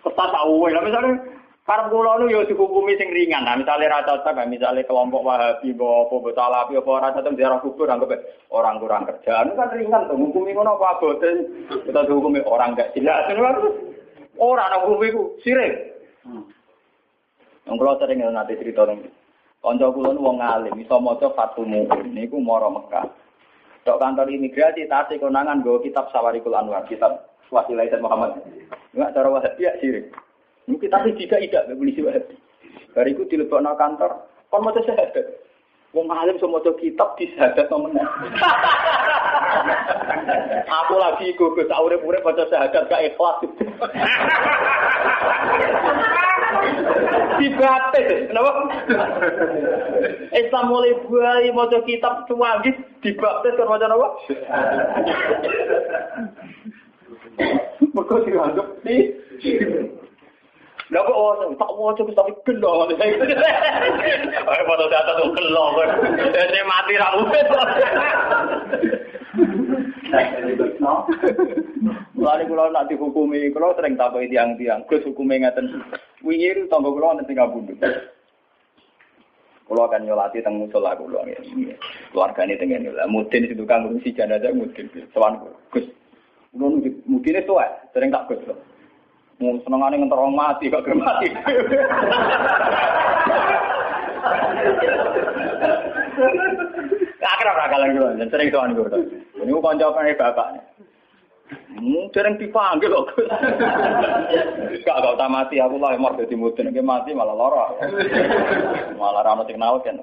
Tetap 0.01 0.28
tahu 0.34 0.68
lah 0.68 0.82
misalnya 0.82 1.22
karena 1.64 1.88
kula 1.88 2.20
nu 2.20 2.28
yo 2.28 2.43
dihukumi 2.43 2.99
sing 2.99 3.14
ringan. 3.14 3.47
Nah, 3.47 3.55
misalnya 3.55 3.93
ra 3.93 3.99
cocok, 4.03 4.36
misalnya 4.51 4.84
kelompok 4.84 5.24
Wahabi, 5.24 5.72
apa 5.72 6.11
apa 6.11 6.30
Salafi, 6.36 6.74
apa 6.76 6.89
ora 6.91 7.16
cocok 7.16 7.36
ziarah 7.39 7.59
kubur 7.64 7.88
anggap 7.88 8.20
orang 8.51 8.84
kurang 8.84 9.07
kerjaan 9.07 9.55
kan 9.55 9.72
ringan 9.72 10.11
tuh. 10.11 10.20
Hukumi 10.20 10.51
ngono 10.51 10.76
apa 10.76 10.99
abote. 10.99 11.32
Kita 11.88 12.03
dihukumi 12.03 12.43
orang 12.43 12.76
gak 12.76 12.91
jelas. 12.97 13.32
Ora 14.36 14.68
ana 14.68 14.84
hukumi 14.84 15.16
ku 15.16 15.39
sirik. 15.39 15.95
Wong 17.64 17.80
kula 17.80 17.95
sering 17.95 18.20
nanti 18.20 18.59
cerita 18.59 18.84
nang 18.84 18.99
Kanca 19.64 19.88
kula 19.95 20.11
nu 20.11 20.28
wong 20.28 20.43
alim, 20.43 20.76
iso 20.76 20.99
maca 20.99 21.32
Fathul 21.32 21.64
Mu'in 21.64 22.11
niku 22.11 22.36
mara 22.43 22.68
Mekah. 22.68 23.07
Tok 23.88 23.95
kantor 23.95 24.28
imigrasi 24.28 24.91
tasik 24.91 25.24
konangan 25.24 25.64
nggo 25.64 25.80
kitab 25.80 26.11
Sawarikul 26.11 26.51
Anwar, 26.51 26.84
kitab 26.84 27.32
Wasilah 27.47 27.88
Said 27.88 28.03
Muhammad. 28.03 28.43
Enggak 28.91 29.16
cara 29.16 29.32
Wahabi 29.32 29.64
ya 29.64 29.72
sirik. 29.80 30.11
Ini 30.68 30.76
kita 30.84 31.07
sih 31.07 31.16
tidak 31.16 31.47
tidak 31.47 31.80
polisi 31.80 32.03
Wahabi. 32.03 32.36
Bariku 32.91 33.24
dilebokno 33.24 33.72
kantor, 33.80 34.28
kon 34.51 34.68
maca 34.68 34.84
syahadat. 34.84 35.32
Wong 35.95 36.11
alim 36.11 36.36
semua 36.43 36.59
kitab 36.59 37.16
di 37.16 37.32
syahadat 37.32 37.72
temenan. 37.72 38.03
Aku 40.84 40.99
lagi 40.99 41.32
ikut 41.32 41.55
ke 41.55 41.64
urip-urip 41.72 42.20
maca 42.20 42.43
syahadat 42.51 42.91
gak 42.91 43.03
ikhlas. 43.16 43.39
Dibates, 47.39 48.30
kenapa? 48.30 48.51
Islam 50.34 50.66
mulai 50.70 50.93
buai 51.06 51.49
maca 51.51 51.80
kitab 51.84 52.30
cuwangis 52.30 52.78
dibaptis 53.01 53.58
kan 53.58 53.68
maca 53.68 53.88
apa? 53.89 54.08
Mergo 57.93 58.16
dianggap 58.26 58.68
di 58.86 58.97
Lah 60.93 61.01
kok 61.01 61.18
oh, 61.18 61.34
tak 61.58 61.74
waca 61.74 62.01
wis 62.06 62.14
tapi 62.14 62.32
gelo. 62.45 62.86
Ayo 64.51 64.64
foto 64.70 64.86
data 64.93 65.18
tuh 65.18 65.34
gelo 65.34 65.66
kan. 65.74 65.89
Dene 66.30 66.62
mati 66.70 66.93
ra 67.01 67.18
urip. 67.18 67.49
Mulane 72.14 72.43
kula 72.45 72.70
nak 72.70 72.93
dihukumi, 72.93 73.49
kula 73.49 73.74
sering 73.74 73.97
takoki 73.97 74.30
tiang-tiang, 74.30 74.86
Gus 74.86 75.01
hukume 75.01 75.41
ngaten. 75.41 75.66
Wingi 76.24 76.71
tangga 76.71 76.88
kula 76.88 77.11
wonten 77.11 77.28
sing 77.28 77.36
kabundut. 77.36 77.84
Kula 79.67 79.91
akan 79.91 80.07
nyolati 80.07 80.39
teng 80.39 80.55
musola 80.55 80.95
kula 80.95 81.19
ngene. 81.28 81.76
Keluargane 82.15 82.55
teng 82.55 82.71
ngene 82.71 82.95
lah. 82.95 83.07
Mudin 83.11 83.43
itu 83.43 83.67
kang 83.67 83.84
ngurusi 83.84 84.15
jenazah 84.15 84.55
mudin. 84.55 84.88
Sowan 85.11 85.43
Gus. 85.67 85.84
Kula 86.55 86.80
mudine 87.11 87.43
tuwa, 87.43 87.67
sering 87.91 88.07
tak 88.07 88.32
Gus. 88.32 88.39
Mau 89.43 89.59
senengane 89.67 89.99
ngentor 89.99 90.24
mati 90.32 90.71
kok 90.71 90.88
gelem 90.88 91.03
mati. 91.03 91.28
Akrab 97.19 97.59
ra 97.59 97.67
kalang 97.67 97.99
kula, 97.99 98.15
sering 98.32 98.47
sowan 98.47 98.80
kula. 98.80 98.95
Niku 99.43 99.59
kanca 99.59 99.91
pengen 99.91 100.15
sering 102.14 102.36
dipanggil 102.38 102.93
kok. 102.93 103.08
Gak 104.84 104.97
gak 104.99 105.18
tak 105.18 105.32
mati 105.32 105.58
aku 105.58 105.76
lah 105.82 105.97
emor 105.97 106.14
dadi 106.14 106.36
mudin 106.38 106.70
iki 106.70 106.82
mati 106.84 107.12
malah 107.12 107.34
lara. 107.34 107.66
Malah 108.95 109.22
ra 109.26 109.34
ono 109.34 109.80
kan. 109.82 109.97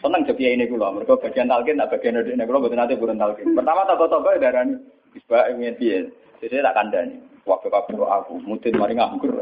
Seneng 0.00 0.22
joki 0.28 0.48
ini 0.48 0.68
kula, 0.68 0.92
mergo 0.92 1.16
bagian 1.20 1.48
talkin 1.48 1.80
tak 1.80 1.90
bagian 1.96 2.20
ndekne 2.20 2.44
kula 2.44 2.60
mboten 2.60 2.78
nate 2.80 2.94
burun 2.96 3.20
talkin. 3.20 3.56
Pertama 3.56 3.88
toko-toko 3.88 4.36
darani 4.40 4.76
wis 5.12 5.24
bae 5.28 5.52
ngene 5.52 5.76
piye. 5.76 6.08
Jadi 6.40 6.62
tak 6.62 6.76
kandani. 6.76 7.16
Waktu 7.48 7.72
kabeh 7.72 7.96
aku 7.96 8.44
mudin 8.44 8.76
mari 8.76 8.92
nganggur. 8.92 9.32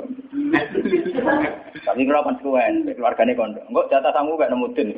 Tapi 1.82 2.06
kula 2.06 2.22
kan 2.22 2.38
suwen, 2.38 2.86
keluargane 2.86 3.34
kondo. 3.34 3.60
Engko 3.66 3.90
jatah 3.90 4.14
sangu 4.14 4.38
gak 4.38 4.54
mudin. 4.54 4.94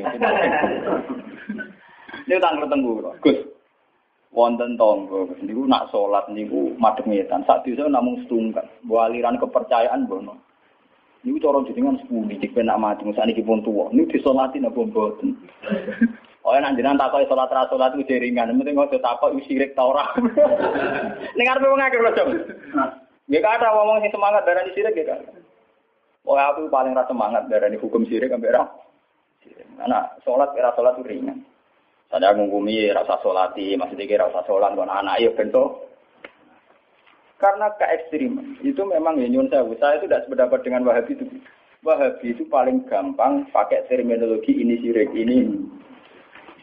Ini 2.29 2.37
tanggal 2.45 2.68
tenggu, 2.68 3.01
Gus. 3.24 3.58
Wonten 4.29 4.76
tonggo, 4.76 5.33
niku 5.41 5.64
nak 5.64 5.89
sholat 5.89 6.29
niku 6.29 6.76
madhep 6.76 7.09
ngetan. 7.09 7.49
Sak 7.49 7.64
desa 7.64 7.89
namung 7.89 8.20
setunggal. 8.22 8.68
Mbok 8.85 9.01
aliran 9.09 9.41
kepercayaan 9.41 10.05
bono. 10.05 10.37
Niku 11.24 11.41
cara 11.41 11.64
jenengan 11.64 11.97
sepuluh 11.99 12.37
cek 12.37 12.53
penak 12.53 12.76
mati 12.76 13.09
sakniki 13.16 13.41
pun 13.41 13.64
tuwa. 13.64 13.89
Niku 13.89 14.12
disolati 14.14 14.61
napa 14.61 14.85
mboten. 14.85 15.33
Oh, 16.45 16.53
nek 16.55 16.76
jenengan 16.76 17.01
takoki 17.01 17.29
salat 17.29 17.53
ra 17.53 17.68
salat 17.68 17.93
iku 17.97 18.09
ringan, 18.09 18.57
penting 18.57 18.79
ojo 18.79 18.97
takok 19.01 19.33
iku 19.37 19.41
sirik 19.49 19.76
ta 19.76 19.85
ora. 19.85 20.05
Ning 21.37 21.45
arepe 21.49 21.68
wong 21.68 21.83
akeh 21.83 22.01
lho. 22.01 22.24
Nggih 23.29 23.43
kata 23.45 23.68
ngomong 23.68 24.01
sing 24.01 24.12
semangat 24.12 24.49
darani 24.49 24.72
sirik 24.72 24.93
nggih 24.97 25.09
kan. 25.09 25.20
Oh, 26.29 26.37
aku 26.37 26.68
paling 26.68 26.97
ra 26.97 27.05
semangat 27.09 27.49
darani 27.49 27.76
hukum 27.76 28.05
sirik 28.09 28.33
ambek 28.33 28.53
ra. 28.57 28.64
Anak 29.85 30.20
salat 30.24 30.53
kira 30.57 30.72
salat 30.72 31.01
ringan. 31.05 31.45
Saya 32.09 32.33
ngungkumi 32.33 32.89
rasa 32.97 33.21
solati, 33.21 33.77
maksudnya 33.77 34.09
kira 34.09 34.33
rasa 34.33 34.41
sholat, 34.49 34.73
kalau 34.73 34.89
anak 34.89 35.21
ya 35.21 35.29
bentuk. 35.37 35.89
Karena 37.37 37.69
ke 37.77 37.85
ekstrim 37.85 38.59
itu 38.65 38.83
memang 38.83 39.21
ya 39.21 39.29
saya, 39.47 39.63
saya 39.79 39.95
itu 40.01 40.07
tidak 40.11 40.25
sependapat 40.27 40.61
dengan 40.65 40.83
Wahabi 40.89 41.13
itu. 41.15 41.25
Wahabi 41.87 42.35
itu 42.35 42.43
paling 42.51 42.83
gampang 42.91 43.47
pakai 43.55 43.87
terminologi 43.87 44.57
ini 44.57 44.81
sirik, 44.83 45.13
ini 45.15 45.47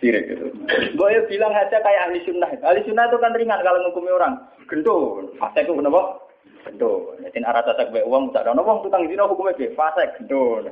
sirik 0.03 0.27
itu. 0.33 0.51
Gue 0.99 1.15
bilang 1.31 1.53
aja 1.55 1.79
kayak 1.79 2.11
ahli 2.11 2.19
sunnah. 2.27 2.51
Ahli 2.59 2.83
sunnah 2.83 3.07
itu 3.07 3.17
kan 3.21 3.31
ringan 3.37 3.63
kalau 3.63 3.79
ngukumi 3.87 4.11
orang. 4.11 4.35
Gendul, 4.67 5.31
fase 5.39 5.63
itu 5.63 5.77
kenapa? 5.77 6.19
Gendul. 6.67 7.21
Jadi 7.21 7.39
arah 7.45 7.63
cacat 7.63 7.93
baik 7.93 8.09
uang, 8.09 8.33
tak 8.35 8.49
ada 8.49 8.57
uang 8.57 8.81
tukang 8.83 9.07
zina 9.07 9.29
hukumnya 9.29 9.55
fase 9.77 10.03
gendul. 10.19 10.65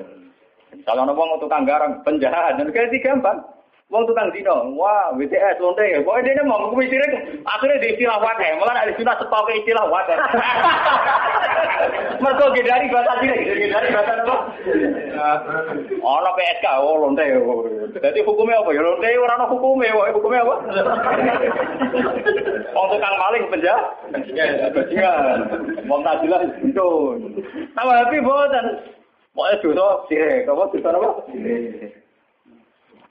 Kalau 0.83 1.05
uang 1.07 1.39
tukang 1.39 1.63
garang, 1.63 2.01
penjahat, 2.03 2.57
dan 2.57 2.73
kayak 2.73 2.91
gampang. 2.99 3.39
Wong 3.93 4.09
tukang 4.09 4.33
dino, 4.33 4.73
wah 4.73 5.13
WTS 5.13 5.61
lonte 5.61 5.85
ya. 5.85 6.01
Pokoknya 6.01 6.33
dia 6.33 6.49
mau 6.49 6.65
sirik, 6.81 7.13
akhirnya 7.45 7.77
di 7.77 7.93
istilah 7.93 8.17
wadah. 8.17 8.49
Malah 8.57 8.73
ada 8.73 8.89
sunnah 8.97 9.13
setok 9.21 9.45
ke 9.45 9.61
istilah 9.61 9.85
wadah. 9.85 10.17
Mereka 12.25 12.57
gedari 12.57 12.89
bahasa 12.89 13.21
sirik, 13.21 13.53
gedari 13.53 13.93
bahasa 13.93 14.13
apa? 14.25 14.35
Ono 16.01 16.29
PSK, 16.33 16.65
oh 16.81 17.05
lonte. 17.05 17.21
Jadi 18.01 18.19
hukumnya 18.25 18.65
apa 18.65 18.73
ya? 18.73 18.81
Lonte 18.81 19.09
orang 19.13 19.45
hukumnya, 19.45 19.93
wah 19.93 20.09
hukumnya 20.09 20.41
apa? 20.41 20.55
Wong 22.73 22.87
tukang 22.97 23.15
maling 23.21 23.45
penjahat, 23.53 23.85
bajingan. 24.73 25.37
Wong 25.85 26.01
tak 26.01 26.17
jelas 26.25 26.49
itu. 26.65 26.89
Tambah 27.77 27.93
happy 27.93 28.25
bosan. 28.25 28.65
Pokoknya 29.37 29.61
dosa 29.61 29.85
sirik, 30.09 30.49
apa 30.49 30.63
dosa 30.73 30.89
apa? 30.97 31.09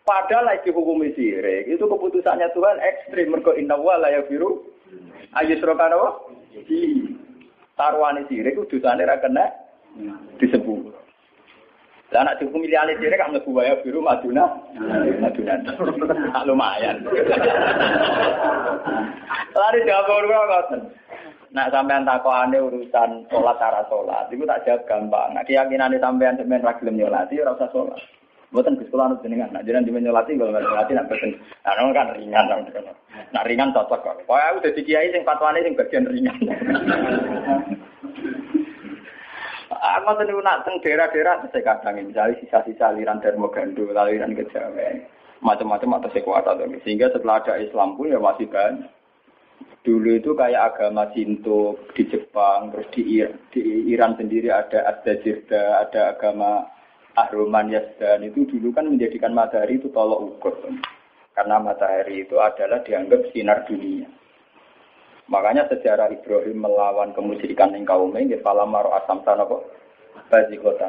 Padahal 0.02 0.50
lagi 0.50 0.74
hukum 0.74 1.06
sirik 1.14 1.70
itu 1.70 1.84
keputusannya 1.86 2.50
Tuhan 2.50 2.78
ekstrim. 2.82 3.30
Mergo 3.30 3.54
inna 3.54 3.78
wa 3.78 3.94
la 4.02 4.10
yafiru 4.10 4.58
ayyusrokan 5.38 5.94
apa? 5.94 6.08
Di 6.66 7.06
taruhane 7.78 8.26
sirik 8.26 8.58
itu 8.58 8.66
dosane 8.66 9.06
ra 9.06 9.22
kena 9.22 9.46
disebut. 10.42 10.90
Lah 12.10 12.28
anak 12.28 12.42
dihukum 12.42 12.66
liyane 12.66 12.98
sirik 12.98 13.14
kan 13.14 13.30
mlebu 13.30 13.54
wa 13.54 13.62
yafiru 13.62 14.02
maduna. 14.02 14.44
Maduna. 15.22 15.54
Tak 16.34 16.46
lumayan. 16.50 17.06
Lari 19.54 19.86
jawab 19.86 20.10
ora 20.10 20.42
ngoten. 20.50 20.80
Nak 21.52 21.68
sampean 21.68 22.08
takokane 22.08 22.56
urusan 22.58 23.28
sholat 23.28 23.60
cara 23.60 23.84
sholat, 23.86 24.24
itu 24.32 24.48
tak 24.48 24.64
jawab 24.64 24.88
gampang. 24.88 25.36
Nah 25.36 25.44
keyakinan 25.44 25.92
sampean 26.00 26.40
sampean 26.40 26.64
ra 26.64 26.72
gelem 26.80 26.96
nyolati 26.96 27.38
ora 27.44 27.52
usah 27.54 27.68
sholat. 27.70 28.00
Buatan 28.52 28.76
Gus 28.76 28.92
Kula 28.92 29.16
jenengan, 29.24 29.48
nak 29.48 29.64
jenengan 29.64 29.88
dimen 29.88 30.04
nyolati 30.04 30.36
kalau 30.36 30.52
nggak 30.52 30.64
nyolati 30.68 30.92
nak 30.92 31.08
boten. 31.08 31.30
Nah, 31.64 31.72
nong 31.72 31.96
kan 31.96 32.12
ringan 32.12 32.44
nong 32.52 32.60
Nak 33.32 33.46
ringan 33.48 33.72
cocok 33.72 34.00
kok. 34.04 34.16
Kau 34.28 34.36
aku 34.36 34.68
jadi 34.68 34.80
kiai 34.84 35.08
sing 35.08 35.24
fatwane 35.24 35.64
sing 35.64 35.72
bagian 35.72 36.04
ringan. 36.04 36.36
Aku 39.82 40.14
tuh 40.14 40.38
nak 40.46 40.62
teng 40.62 40.78
daerah-daerah 40.78 41.42
saya 41.50 41.64
kadang 41.64 41.98
misalnya 42.06 42.38
sisa-sisa 42.38 42.94
aliran 42.94 43.18
Darmo 43.18 43.50
Gando, 43.50 43.90
aliran 43.90 44.36
Kejawen. 44.36 45.02
macam-macam 45.42 45.98
atas 45.98 46.14
kekuatan 46.14 46.78
sehingga 46.86 47.10
setelah 47.10 47.42
ada 47.42 47.58
Islam 47.58 47.98
pun 47.98 48.14
ya 48.14 48.22
masih 48.22 48.46
banyak 48.46 48.86
dulu 49.82 50.14
itu 50.14 50.30
kayak 50.38 50.74
agama 50.74 51.10
Sinto 51.10 51.74
di 51.98 52.06
Jepang 52.06 52.70
terus 52.70 52.86
di, 52.94 53.18
Iran 53.90 54.14
sendiri 54.14 54.54
ada 54.54 54.86
Ad-Dajirda 54.94 55.82
ada 55.82 56.14
agama 56.14 56.70
Ahruman 57.12 57.68
Yazdan 57.68 58.24
itu 58.24 58.48
dulu 58.48 58.72
kan 58.72 58.88
menjadikan 58.88 59.36
matahari 59.36 59.76
itu 59.76 59.92
tolok 59.92 60.32
ukur 60.32 60.54
karena 61.36 61.60
matahari 61.60 62.24
itu 62.24 62.40
adalah 62.40 62.80
dianggap 62.84 63.28
sinar 63.32 63.68
dunia 63.68 64.08
makanya 65.28 65.68
sejarah 65.68 66.08
Ibrahim 66.08 66.64
melawan 66.64 67.12
kemusyrikan 67.12 67.76
yang 67.76 67.84
kaum 67.84 68.16
ini 68.16 68.40
maro 68.44 68.96
asam 68.96 69.20
kok 69.24 69.64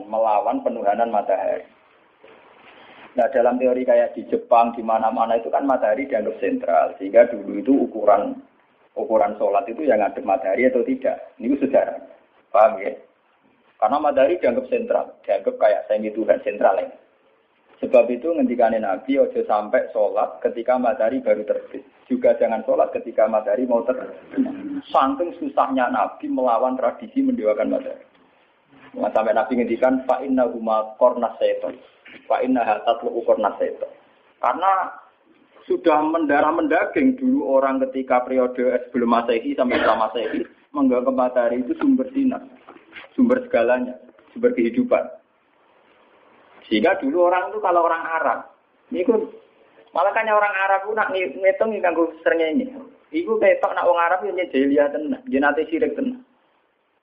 melawan 0.07 0.63
penuhanan 0.63 1.11
matahari 1.11 1.67
Nah 3.13 3.29
dalam 3.29 3.61
teori 3.61 3.85
kayak 3.85 4.17
di 4.17 4.25
Jepang, 4.25 4.73
di 4.73 4.81
mana-mana 4.81 5.37
itu 5.37 5.53
kan 5.53 5.69
matahari 5.69 6.09
dianggap 6.09 6.33
sentral. 6.41 6.97
Sehingga 6.97 7.29
dulu 7.29 7.61
itu 7.61 7.73
ukuran 7.85 8.33
ukuran 8.97 9.37
sholat 9.37 9.69
itu 9.69 9.85
yang 9.85 10.01
ngadep 10.01 10.25
matahari 10.25 10.65
atau 10.65 10.81
tidak. 10.81 11.17
Ini 11.37 11.53
sejarah. 11.61 12.01
Paham 12.49 12.81
ya? 12.81 12.93
Karena 13.83 13.99
matahari 13.99 14.39
dianggap 14.39 14.71
sentral. 14.71 15.11
Dianggap 15.27 15.59
kayak 15.59 15.91
semi 15.91 16.07
Tuhan 16.15 16.39
sentral 16.39 16.79
ya. 16.79 16.87
Sebab 17.83 18.07
itu 18.15 18.31
ngendikane 18.31 18.79
Nabi 18.79 19.19
ojo 19.19 19.43
sampai 19.43 19.91
sholat 19.91 20.39
ketika 20.39 20.79
matahari 20.79 21.19
baru 21.19 21.43
terbit. 21.43 21.83
Juga 22.07 22.31
jangan 22.39 22.63
sholat 22.63 22.95
ketika 22.95 23.27
matahari 23.27 23.67
mau 23.67 23.83
terbit. 23.83 24.15
Saking 24.87 25.35
susahnya 25.35 25.91
Nabi 25.91 26.31
melawan 26.31 26.79
tradisi 26.79 27.19
mendewakan 27.19 27.75
matahari. 27.75 28.07
Sampai 28.95 29.35
Nabi 29.35 29.51
ngendikan 29.59 30.07
fa 30.07 30.23
inna 30.23 30.47
huma 30.47 30.95
kornas 30.95 31.35
seton 31.43 31.75
Pak 32.23 32.39
inna 32.45 32.63
hatat 32.63 33.03
ukur 33.03 33.35
naseto. 33.35 33.89
Karena 34.39 34.95
sudah 35.67 35.99
mendarah 36.03 36.55
mendaging 36.55 37.19
dulu 37.19 37.59
orang 37.59 37.83
ketika 37.89 38.23
periode 38.23 38.79
sebelum 38.87 39.11
masehi 39.11 39.55
sampai 39.55 39.79
setelah 39.79 40.07
masehi 40.07 40.39
menganggap 40.75 41.13
matahari 41.13 41.61
itu 41.63 41.73
sumber 41.77 42.09
sinar, 42.11 42.43
sumber 43.15 43.43
segalanya, 43.45 43.95
sumber 44.33 44.53
kehidupan. 44.53 45.03
Sehingga 46.67 46.97
dulu 46.99 47.27
orang 47.27 47.51
itu 47.51 47.59
kalau 47.59 47.85
orang 47.85 48.03
Arab, 48.07 48.39
ini 48.89 49.03
pun 49.03 49.27
malah 49.91 50.15
kan 50.15 50.27
orang 50.31 50.55
Arab 50.67 50.87
pun 50.87 50.95
nak 50.95 51.11
ngitung 51.13 51.75
nganggo 51.75 52.13
ini. 52.39 52.71
Iku 53.13 53.37
ketok 53.37 53.77
nak 53.77 53.85
orang 53.85 54.05
Arab 54.09 54.19
yang 54.25 54.41
jahiliyah 54.49 54.89
tenan, 54.89 55.21
jenate 55.29 55.69
sirik 55.69 55.93
tenan. 55.93 56.25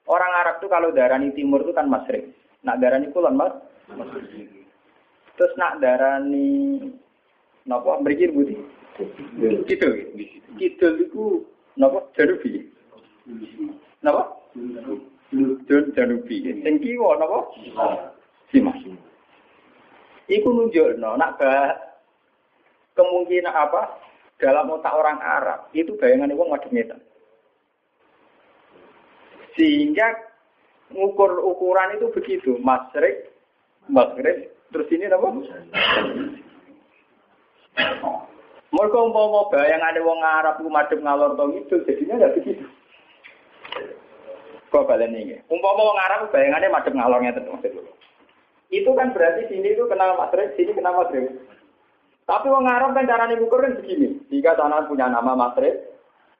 Orang 0.09 0.33
Arab 0.33 0.59
itu 0.59 0.67
kalau 0.67 0.91
darani 0.91 1.31
timur 1.31 1.63
itu 1.63 1.71
kan 1.71 1.87
masrik. 1.87 2.35
Nak 2.67 2.83
darani 2.83 3.07
kulon 3.15 3.39
mas, 3.39 3.53
Terus 5.39 5.53
nak 5.55 5.79
darani 5.79 6.77
napa 7.63 7.97
mriki 8.03 8.27
budi? 8.29 8.55
Kidul. 9.65 9.93
Kidul 10.59 10.93
iku 11.07 11.47
napa 11.79 12.11
janubi? 12.13 12.67
Napa? 14.03 14.35
Jun 15.31 15.85
janubi. 15.95 16.43
Sing 16.43 16.75
kiwa 16.83 17.15
napa? 17.15 17.39
Simas. 18.51 18.77
Iku 20.27 20.47
nunjukno 20.51 21.15
nak 21.15 21.39
kemungkinan 22.95 23.51
apa 23.51 23.99
dalam 24.39 24.71
otak 24.75 24.95
orang 24.95 25.19
Arab 25.23 25.59
itu 25.71 25.95
bayangan 25.95 26.35
wong 26.35 26.51
madhep 26.51 26.71
ngetan. 26.71 26.99
Sehingga 29.55 30.07
ngukur 30.91 31.43
ukuran 31.43 31.99
itu 31.99 32.07
begitu, 32.15 32.55
masrik, 32.59 33.31
maghrib, 33.91 34.51
Terus 34.71 34.87
ini 34.95 35.11
apa? 35.11 35.27
Mereka 38.71 38.97
umpama 39.03 39.51
bayang 39.51 39.83
ada 39.83 39.99
wong 39.99 40.19
Arab 40.23 40.63
ku 40.63 40.71
madhep 40.71 41.03
ngalor 41.03 41.35
to 41.35 41.43
itu 41.59 41.75
jadinya 41.83 42.23
enggak 42.23 42.35
begitu. 42.39 42.63
Kok 44.71 44.87
balen 44.87 45.11
ini? 45.11 45.35
Umpama 45.51 45.83
wong 45.83 45.99
Arab 45.99 46.31
bayangannya 46.31 46.71
madhep 46.71 46.95
ngalor 46.95 47.19
ngeten 47.19 47.51
maksud 47.51 47.75
Itu 48.71 48.95
kan 48.95 49.11
berarti 49.11 49.51
sini 49.51 49.75
itu 49.75 49.83
kenal 49.91 50.15
Madrid, 50.15 50.55
sini 50.55 50.71
kenal 50.71 50.95
Madrid. 50.95 51.27
Tapi 52.23 52.47
wong 52.47 52.63
Arab 52.63 52.95
kan 52.95 53.03
cara 53.03 53.27
ngukur 53.27 53.59
kan 53.59 53.75
begini. 53.83 54.23
Jika 54.31 54.55
sana 54.55 54.87
punya 54.87 55.11
nama 55.11 55.35
Madrid, 55.35 55.75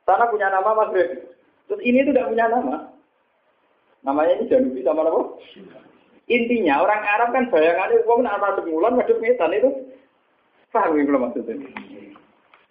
sana 0.07 0.31
punya 0.31 0.47
nama 0.47 0.71
Madrid. 0.71 1.27
Terus 1.67 1.83
ini 1.83 2.07
tidak 2.07 2.31
punya 2.31 2.47
nama. 2.47 2.87
Namanya 4.07 4.39
ini 4.39 4.47
Janubi 4.47 4.79
sama 4.79 5.03
apa? 5.03 5.21
Intinya 6.31 6.87
orang 6.87 7.03
Arab 7.03 7.29
kan 7.35 7.51
bayangannya 7.51 8.07
uang 8.07 8.23
nak 8.23 8.39
masuk 8.39 8.63
bulan 8.71 8.95
masuk 8.95 9.19
metan 9.19 9.51
itu 9.51 9.69
paham 10.71 10.95
ya 10.95 11.19
maksudnya. 11.19 11.67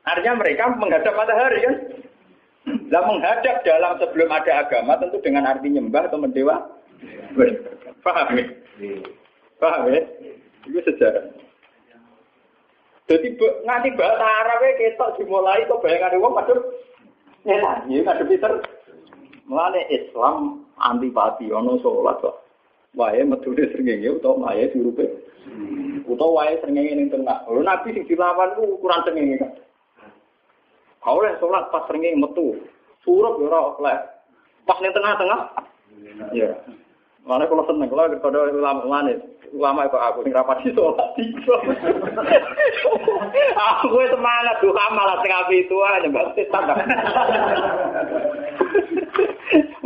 Artinya 0.09 0.41
mereka 0.41 0.73
menghadap 0.81 1.12
matahari 1.12 1.61
kan. 1.69 1.77
Lah 2.91 3.07
menghadap 3.07 3.62
dalam 3.62 4.03
sebelum 4.03 4.29
ada 4.35 4.67
agama 4.67 4.99
tentu 4.99 5.23
dengan 5.23 5.47
arti 5.47 5.71
nyembah 5.71 6.11
atau 6.11 6.19
mendewa. 6.19 6.59
Paham 8.03 8.35
ya? 8.35 8.45
Paham 9.62 9.95
ya? 9.95 10.03
Itu 10.67 10.83
sejarah. 10.83 11.31
Jadi 13.11 13.35
nganti 13.67 13.91
bahasa 13.99 14.23
Arab 14.23 14.62
ketok 14.79 15.19
dimulai 15.19 15.67
kok 15.67 15.83
bayangan 15.83 16.15
uang 16.19 16.35
masuk 16.35 16.59
nyetan. 17.43 17.91
Ya 17.91 18.07
ngadep 18.07 18.27
Peter. 18.31 18.53
Mulane 19.51 19.83
Islam 19.91 20.62
antipati 20.79 21.51
ono 21.51 21.83
sholat 21.83 22.23
kok 22.23 22.39
wae 22.95 23.19
metune 23.27 23.67
srengenge 23.75 24.15
utawa 24.15 24.55
wae 24.55 24.71
dirupe. 24.71 25.11
Utawa 26.07 26.47
wae 26.47 26.62
srengenge 26.62 26.95
ning 26.95 27.11
tengah. 27.11 27.43
Lho 27.51 27.67
nabi 27.67 27.99
sing 27.99 28.07
dilawan 28.07 28.55
ku 28.55 28.79
ukuran 28.79 29.03
srengenge 29.03 29.43
kan. 29.43 29.53
Kau 31.03 31.19
oleh 31.19 31.35
sholat 31.43 31.67
pas 31.75 31.83
srengenge 31.91 32.15
metu. 32.15 32.62
Surup 33.05 33.40
ya 33.40 33.48
ora 33.48 33.60
oleh. 33.81 33.98
Pas 34.68 34.78
ning 34.81 34.93
tengah-tengah. 34.93 35.40
Ya. 36.36 36.51
Mana 37.24 37.44
kalau 37.48 37.64
seneng 37.68 37.89
kalau 37.93 38.09
kepada 38.09 38.48
ulama 38.48 38.82
mana 38.89 39.12
ulama 39.52 39.85
itu 39.85 39.98
aku 39.98 40.18
sing 40.24 40.32
rapati 40.32 40.72
sholat 40.72 41.09
tiga. 41.18 41.56
aku 43.70 43.98
itu 44.01 44.14
semangat 44.14 44.56
tuh 44.62 44.72
malah 44.72 45.18
tengah 45.20 45.44
itu 45.52 45.77
aja 45.85 46.09
mbak 46.09 46.32
setan. 46.39 46.64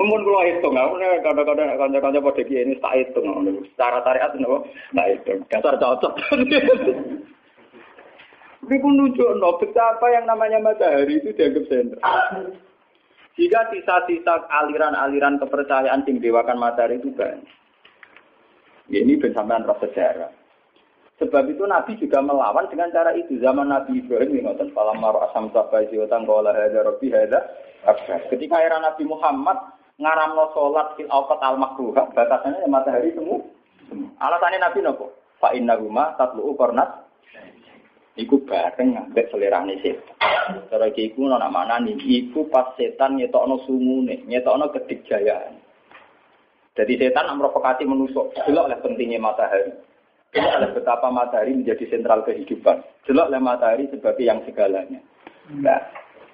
Mun 0.05 0.21
kula 0.21 0.45
hitung, 0.45 0.77
aku 0.77 1.01
nek 1.01 1.25
kadang-kadang 1.25 1.81
kanca-kanca 1.81 2.21
padha 2.21 2.43
kiye 2.45 2.61
ini 2.61 2.77
tak 2.77 2.93
hitung. 2.93 3.25
Secara 3.73 4.05
syariat 4.05 4.37
napa? 4.37 4.69
Tak 4.93 5.09
hitung. 5.17 5.41
Dasar 5.49 5.75
cocok. 5.81 6.13
Ini 8.65 8.81
pun 8.81 8.97
nunjukno 8.97 9.61
betapa 9.61 10.09
yang 10.09 10.25
namanya 10.25 10.57
matahari 10.57 11.21
itu 11.21 11.37
dianggap 11.37 11.69
sentral. 11.69 12.57
Jika 13.35 13.67
sisa-sisa 13.75 14.47
aliran-aliran 14.47 15.43
kepercayaan 15.43 16.07
sing 16.07 16.23
dewakan 16.23 16.63
matahari 16.63 17.03
itu 17.03 17.11
banyak. 17.11 17.43
Ya, 18.93 19.01
ini 19.01 19.19
ben 19.19 19.35
sampean 19.35 19.67
roh 19.67 19.75
sejarah. 19.81 20.31
Sebab 21.19 21.47
itu 21.47 21.63
Nabi 21.67 21.95
juga 21.99 22.19
melawan 22.23 22.67
dengan 22.71 22.91
cara 22.91 23.15
itu. 23.15 23.39
Zaman 23.39 23.71
Nabi 23.71 24.03
Ibrahim 24.03 24.35
yang 24.35 24.45
ngotot 24.51 24.75
falam 24.75 24.99
maru 24.99 25.23
asam 25.31 25.47
sabai 25.55 25.87
jiwatan 25.91 26.27
kala 26.27 26.51
hadza 26.51 26.83
rabbi 26.83 27.07
hadza 27.11 27.39
Ketika 28.31 28.59
era 28.59 28.83
Nabi 28.83 29.07
Muhammad 29.07 29.57
ngaramno 30.03 30.51
salat 30.57 30.99
fil 30.99 31.07
awqat 31.07 31.39
al 31.39 31.57
makruha, 31.61 32.11
batasannya 32.13 32.67
matahari 32.67 33.15
semu. 33.15 33.47
Alasannya 34.19 34.59
Nabi 34.59 34.79
nopo? 34.83 35.15
Fa 35.39 35.55
inna 35.55 35.79
huma 35.79 36.19
tatlu 36.19 36.57
qarnat 36.59 37.04
iku 38.15 38.43
bareng 38.47 38.95
ngambek 38.95 39.31
selerane 39.31 39.79
setan. 39.83 40.17
Cara 40.71 40.87
iki 40.91 41.11
iku 41.11 41.27
ana 41.31 41.51
mana 41.51 41.83
nih? 41.83 41.99
Iku 41.99 42.47
pas 42.51 42.75
setan 42.79 43.19
nyetokno 43.19 43.63
sumune, 43.67 44.23
nyetokno 44.27 44.71
kedigjayaan. 44.71 45.59
Jadi 46.75 46.93
setan 46.99 47.31
memprovokasi 47.35 47.87
menusuk. 47.87 48.35
Delok 48.47 48.67
oleh 48.71 48.79
pentingnya 48.83 49.23
matahari. 49.23 49.71
Ini 50.35 50.51
adalah 50.51 50.75
betapa 50.75 51.09
matahari 51.15 51.55
menjadi 51.55 51.87
sentral 51.87 52.27
kehidupan. 52.27 52.83
Jelas 53.07 53.31
oleh 53.31 53.39
matahari 53.39 53.87
sebagai 53.87 54.27
yang 54.27 54.43
segalanya. 54.43 54.99
Nah, 55.63 55.79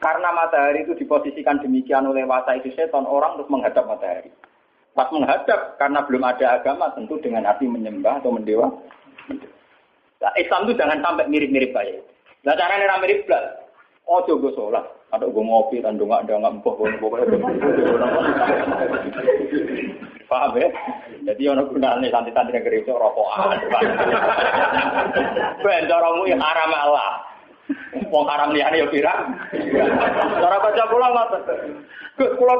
karena 0.00 0.32
matahari 0.32 0.88
itu 0.88 0.96
diposisikan 0.96 1.60
demikian 1.60 2.08
oleh 2.08 2.24
wasa 2.24 2.56
itu 2.56 2.72
setan, 2.72 3.04
orang 3.04 3.36
terus 3.36 3.52
menghadap 3.52 3.84
matahari. 3.84 4.32
Pas 4.96 5.12
menghadap, 5.12 5.76
karena 5.76 6.00
belum 6.08 6.24
ada 6.24 6.46
agama, 6.56 6.88
tentu 6.96 7.20
dengan 7.20 7.44
arti 7.44 7.68
menyembah 7.68 8.24
atau 8.24 8.32
mendewa. 8.32 8.72
Nah, 10.20 10.32
Islam 10.36 10.68
itu 10.68 10.76
jangan 10.76 11.00
sampai 11.00 11.28
mirip-mirip 11.32 11.72
kayak 11.72 11.96
itu. 11.96 12.12
Nah, 12.44 12.52
caranya 12.56 13.00
mirip 13.00 13.24
belas. 13.24 13.56
Oh, 14.04 14.20
coba 14.28 14.48
sholat. 14.52 14.84
Ada 15.10 15.26
gue 15.26 15.42
ngopi, 15.42 15.82
dan 15.82 15.98
nggak 15.98 16.28
ada 16.28 16.38
nggak 16.38 16.54
empuk, 16.60 16.78
pokoknya. 16.78 17.34
Paham 20.30 20.54
ya? 20.54 20.70
Jadi 21.26 21.42
ono 21.50 21.66
gunane 21.66 22.06
santri-santri 22.06 22.54
yang 22.54 22.62
gereja 22.62 22.94
rokokan. 22.94 23.58
Ben 25.66 25.90
caramu 25.90 26.22
ya 26.30 26.38
haram 26.38 26.70
Allah. 26.70 27.26
Wong 28.06 28.26
haram 28.30 28.54
liyane 28.54 28.78
ya 28.78 28.86
pirang. 28.86 29.34
Cara 30.38 30.56
baca 30.62 30.84
kula 30.86 31.08
ngoten. 31.10 31.42
Gus 32.14 32.30
kula. 32.38 32.54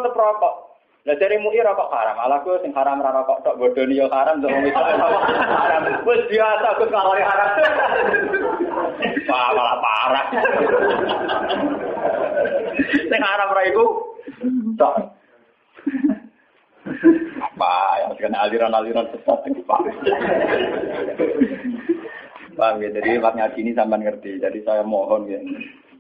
Lah 1.09 1.17
dari 1.17 1.41
MUI 1.41 1.65
rokok 1.65 1.89
haram, 1.89 2.13
malah 2.13 2.45
gue 2.45 2.61
sing 2.61 2.77
haram 2.77 3.01
ra 3.01 3.09
rokok 3.09 3.41
tok 3.41 3.57
bodoni 3.57 3.97
yo 3.97 4.05
haram 4.13 4.45
to 4.45 4.53
wong 4.53 4.69
haram. 4.69 5.83
Wis 6.05 6.23
biasa 6.29 6.77
gue 6.77 6.89
kalau 6.93 7.17
haram. 7.17 7.51
Wah, 9.25 9.49
malah 9.57 9.77
parah. 9.81 10.25
Sing 12.85 13.21
haram 13.25 13.49
ra 13.49 13.63
iku 13.65 13.85
tok. 14.77 15.17
Wah, 17.57 17.93
ya 17.97 18.09
kena 18.21 18.45
aliran-aliran 18.45 19.09
sesat 19.13 19.41
iki 19.49 19.65
Pak. 19.65 19.81
Paham 22.61 22.77
ya, 22.85 22.89
jadi 22.93 23.21
Pak 23.21 23.37
ngaji 23.41 23.59
ini 23.65 23.73
sampai 23.73 24.05
ngerti. 24.05 24.37
Jadi 24.37 24.61
saya 24.69 24.85
mohon 24.85 25.29
ya, 25.29 25.41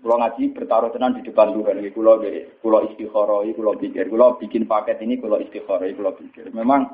Kulo 0.01 0.17
ngaji 0.17 0.57
bertaruh 0.57 0.89
tenan 0.97 1.13
di 1.13 1.21
depan 1.29 1.53
Tuhan. 1.53 1.77
Ini 1.77 1.93
kulo 1.93 2.25
kulo 2.65 2.79
istikharah, 2.89 3.45
kulo 3.53 3.77
pikir, 3.77 4.09
kulo 4.09 4.41
bikin 4.41 4.65
paket 4.65 4.97
ini 5.05 5.21
kulo 5.21 5.37
istikharah, 5.37 5.93
kulo 5.93 6.17
pikir. 6.17 6.49
Memang 6.57 6.89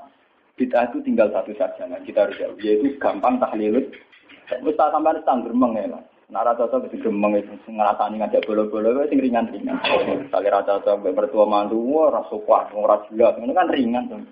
kita 0.59 0.91
itu 0.91 1.07
tinggal 1.07 1.31
satu 1.31 1.55
saja, 1.55 1.87
nah, 1.87 2.03
kita 2.03 2.27
harus 2.27 2.35
jauh. 2.35 2.59
Yaitu 2.59 2.99
gampang 2.99 3.39
tahlilut. 3.39 3.95
Wis 4.66 4.74
tak 4.74 4.91
sampean 4.91 5.23
tang 5.23 5.47
gremeng 5.47 5.78
ya. 5.78 5.87
Nah 6.27 6.43
rata 6.43 6.66
cocok 6.66 6.91
wis 6.91 6.99
gremeng 6.99 7.39
itu 7.39 7.55
ngrasani 7.70 8.19
ngajak 8.19 8.43
bolo-bolo 8.43 9.07
wis 9.07 9.15
ringan-ringan. 9.15 9.78
Sale 10.27 10.49
rata 10.51 10.83
cocok 10.83 11.07
mbek 11.07 11.15
mertua 11.15 11.47
mantu 11.47 11.78
ora 11.95 12.27
suka, 12.27 12.74
ora 12.74 13.07
jelas. 13.07 13.39
Ini 13.39 13.55
kan 13.55 13.70
ringan 13.70 14.11
tuh. 14.11 14.23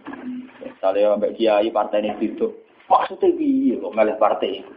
Sale 0.83 1.15
mbek 1.15 1.39
kiai 1.39 1.71
partai 1.71 2.03
ini 2.03 2.19
itu. 2.27 2.51
Maksudnya 2.91 3.39
piye 3.39 3.79
kok 3.79 3.95
melih 3.95 4.19
partai 4.19 4.61
itu? 4.61 4.73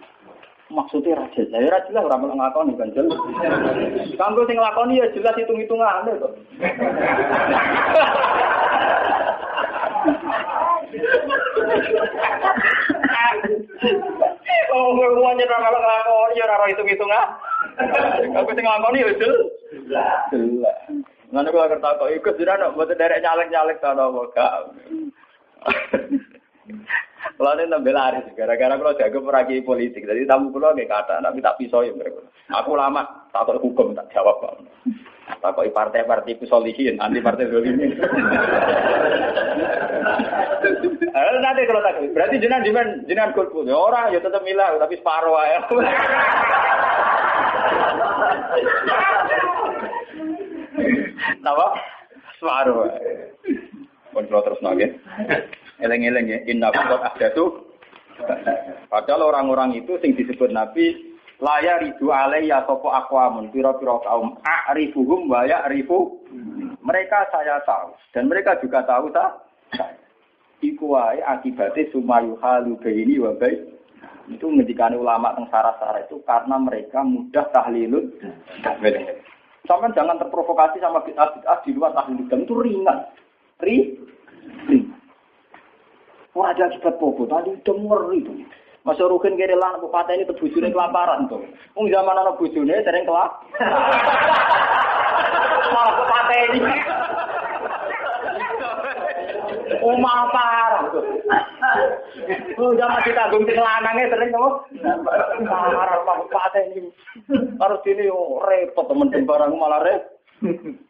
Maksudnya 0.68 1.16
raja 1.16 1.42
saya 1.48 1.68
raja 1.72 1.92
lah 1.96 2.20
orang 2.20 2.36
ngakoni 2.36 2.76
kan 2.76 2.92
jelas 2.92 3.16
kanggo 4.20 4.44
sing 4.44 4.60
nglakoni 4.60 5.00
ya 5.00 5.08
jelas 5.16 5.36
hitung 5.40 5.60
hitungan 5.60 6.08
kok 6.08 6.34
Oh, 14.68 14.94
gue 14.94 15.10
mau 15.18 15.34
nyerah 15.34 15.60
kalau 15.60 15.80
ngelakoni 15.80 16.40
ya 16.40 16.46
raro 16.46 16.66
hitung 16.70 16.90
hitungan. 16.90 17.28
Aku 18.40 18.52
sing 18.54 18.64
nglakoni 18.64 19.04
ya 19.04 19.12
jelas. 19.20 19.42
Jelas. 20.32 20.78
Nanti 21.28 21.52
kalau 21.52 21.68
kertas 21.68 21.98
kok 22.00 22.14
ikut 22.14 22.34
sudah 22.40 22.56
nak 22.56 22.74
buat 22.78 22.92
derek 22.94 23.20
nyalek 23.20 23.52
nyalek 23.52 23.78
tau 23.84 24.32
gak. 24.32 24.72
Kalau 27.38 27.54
ini 27.54 27.70
tambah 27.70 27.94
laris, 27.94 28.26
gara-gara 28.34 28.74
kalau 28.78 28.98
jago 28.98 29.20
peragi 29.22 29.62
politik, 29.62 30.06
jadi 30.06 30.26
tamu 30.26 30.50
pulau 30.50 30.74
kayak 30.74 30.90
kata, 30.90 31.22
tapi 31.22 31.42
tak 31.42 31.58
pisau 31.62 31.86
ya 31.86 31.94
mereka. 31.94 32.22
Aku 32.50 32.74
lama 32.74 33.30
takut 33.30 33.62
hukum 33.62 33.94
tak 33.94 34.10
jawab 34.14 34.42
kok. 34.42 34.58
Takut 35.44 35.70
partai-partai 35.70 36.40
kusolihin, 36.40 36.98
anti 36.98 37.22
partai. 37.22 37.46
Eh, 41.18 41.40
nanti 41.42 41.62
kalau 41.66 41.82
tak, 41.82 42.00
berarti 42.14 42.42
jenengan 42.42 42.64
jenengan 42.66 42.90
jenengan 43.06 43.34
golput. 43.34 43.66
Ya 43.66 43.76
orang 43.78 44.14
ya 44.14 44.20
tetap 44.22 44.42
milah, 44.46 44.78
tapi 44.78 44.98
separuh 44.98 45.38
ya. 45.42 45.60
Napa? 51.44 51.68
Separuh. 52.40 52.88
Pun 54.14 54.26
terus 54.30 54.62
nage. 54.62 54.88
Eleng-eleng 55.78 56.26
ya, 56.26 56.40
inna 56.50 56.74
ada 56.74 57.28
tuh. 57.38 57.68
Padahal 58.90 59.30
orang-orang 59.30 59.78
itu 59.78 59.94
sing 60.02 60.18
disebut 60.18 60.50
Nabi 60.50 61.14
laya 61.38 61.78
ridu 61.78 62.10
ya 62.50 62.66
sopo 62.66 62.90
akwamun 62.90 63.54
piro-piro 63.54 64.02
kaum 64.02 64.42
a'rifuhum 64.42 65.30
wa 65.30 65.46
ya'rifu. 65.46 66.18
Mereka 66.82 67.30
saya 67.30 67.62
tahu 67.68 67.94
dan 68.16 68.26
mereka 68.26 68.58
juga 68.64 68.82
tahu 68.88 69.14
tak 69.14 69.46
iku 70.66 70.98
wae 70.98 71.22
akibatnya 71.22 71.86
sumayu 71.94 72.40
halu 72.42 72.80
ini 72.90 73.22
wa 73.22 73.36
baik 73.38 73.78
itu 74.28 74.44
ngendikan 74.44 74.98
ulama 74.98 75.32
teng 75.38 75.48
sarah-sarah 75.48 76.04
itu 76.04 76.20
karena 76.28 76.56
mereka 76.60 77.00
mudah 77.06 77.46
tahlilun. 77.56 78.12
Sampai 79.68 79.92
jangan 79.92 80.16
terprovokasi 80.20 80.80
sama 80.80 81.04
bid'ah 81.04 81.60
di 81.64 81.72
luar 81.76 81.92
tahlilun. 81.96 82.44
Itu 82.44 82.56
ringan. 82.60 82.98
Ri 83.64 83.78
Wah 86.38 86.54
ada 86.54 86.70
akibat 86.70 87.02
popo, 87.02 87.26
tadi 87.26 87.50
udah 87.50 87.76
ngeri 87.82 88.22
tuh. 88.22 88.38
Masa 88.86 89.10
rukin 89.10 89.42
kiri 89.42 89.58
lan 89.58 89.82
bupati 89.82 90.14
ini 90.14 90.30
terbujurnya 90.30 90.70
kelaparan 90.70 91.26
tuh. 91.26 91.42
Ung 91.74 91.90
zaman 91.90 92.14
anak 92.14 92.38
bujurnya 92.38 92.86
sering 92.86 93.10
kelap. 93.10 93.42
Malah 95.74 95.94
bupati 95.98 96.38
ini. 96.54 96.60
Malah 99.82 100.28
parah 100.30 100.84
tuh. 100.94 101.06
Oh 102.62 102.72
zaman 102.78 103.02
kita 103.02 103.34
gung 103.34 103.44
sing 103.50 103.58
lanangnya 103.58 104.14
sering 104.14 104.30
tuh. 104.30 104.62
Parah 105.42 106.06
pak 106.06 106.18
bupati 106.22 106.62
ini. 106.78 106.90
Harus 107.58 107.82
ini 107.90 108.14
oh, 108.14 108.46
repot 108.46 108.86
temen 108.86 109.10
barang 109.10 109.58
malah 109.58 109.82
repot. 109.82 110.86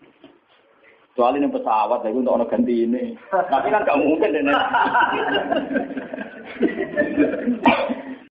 Kecuali 1.17 1.41
ini 1.41 1.49
pesawat, 1.49 2.05
lagi 2.05 2.13
untuk 2.13 2.37
orang 2.37 2.45
ganti 2.45 2.85
ini. 2.85 3.17
Tapi 3.33 3.73
kan 3.73 3.89
gak 3.89 3.97
mungkin. 3.97 4.37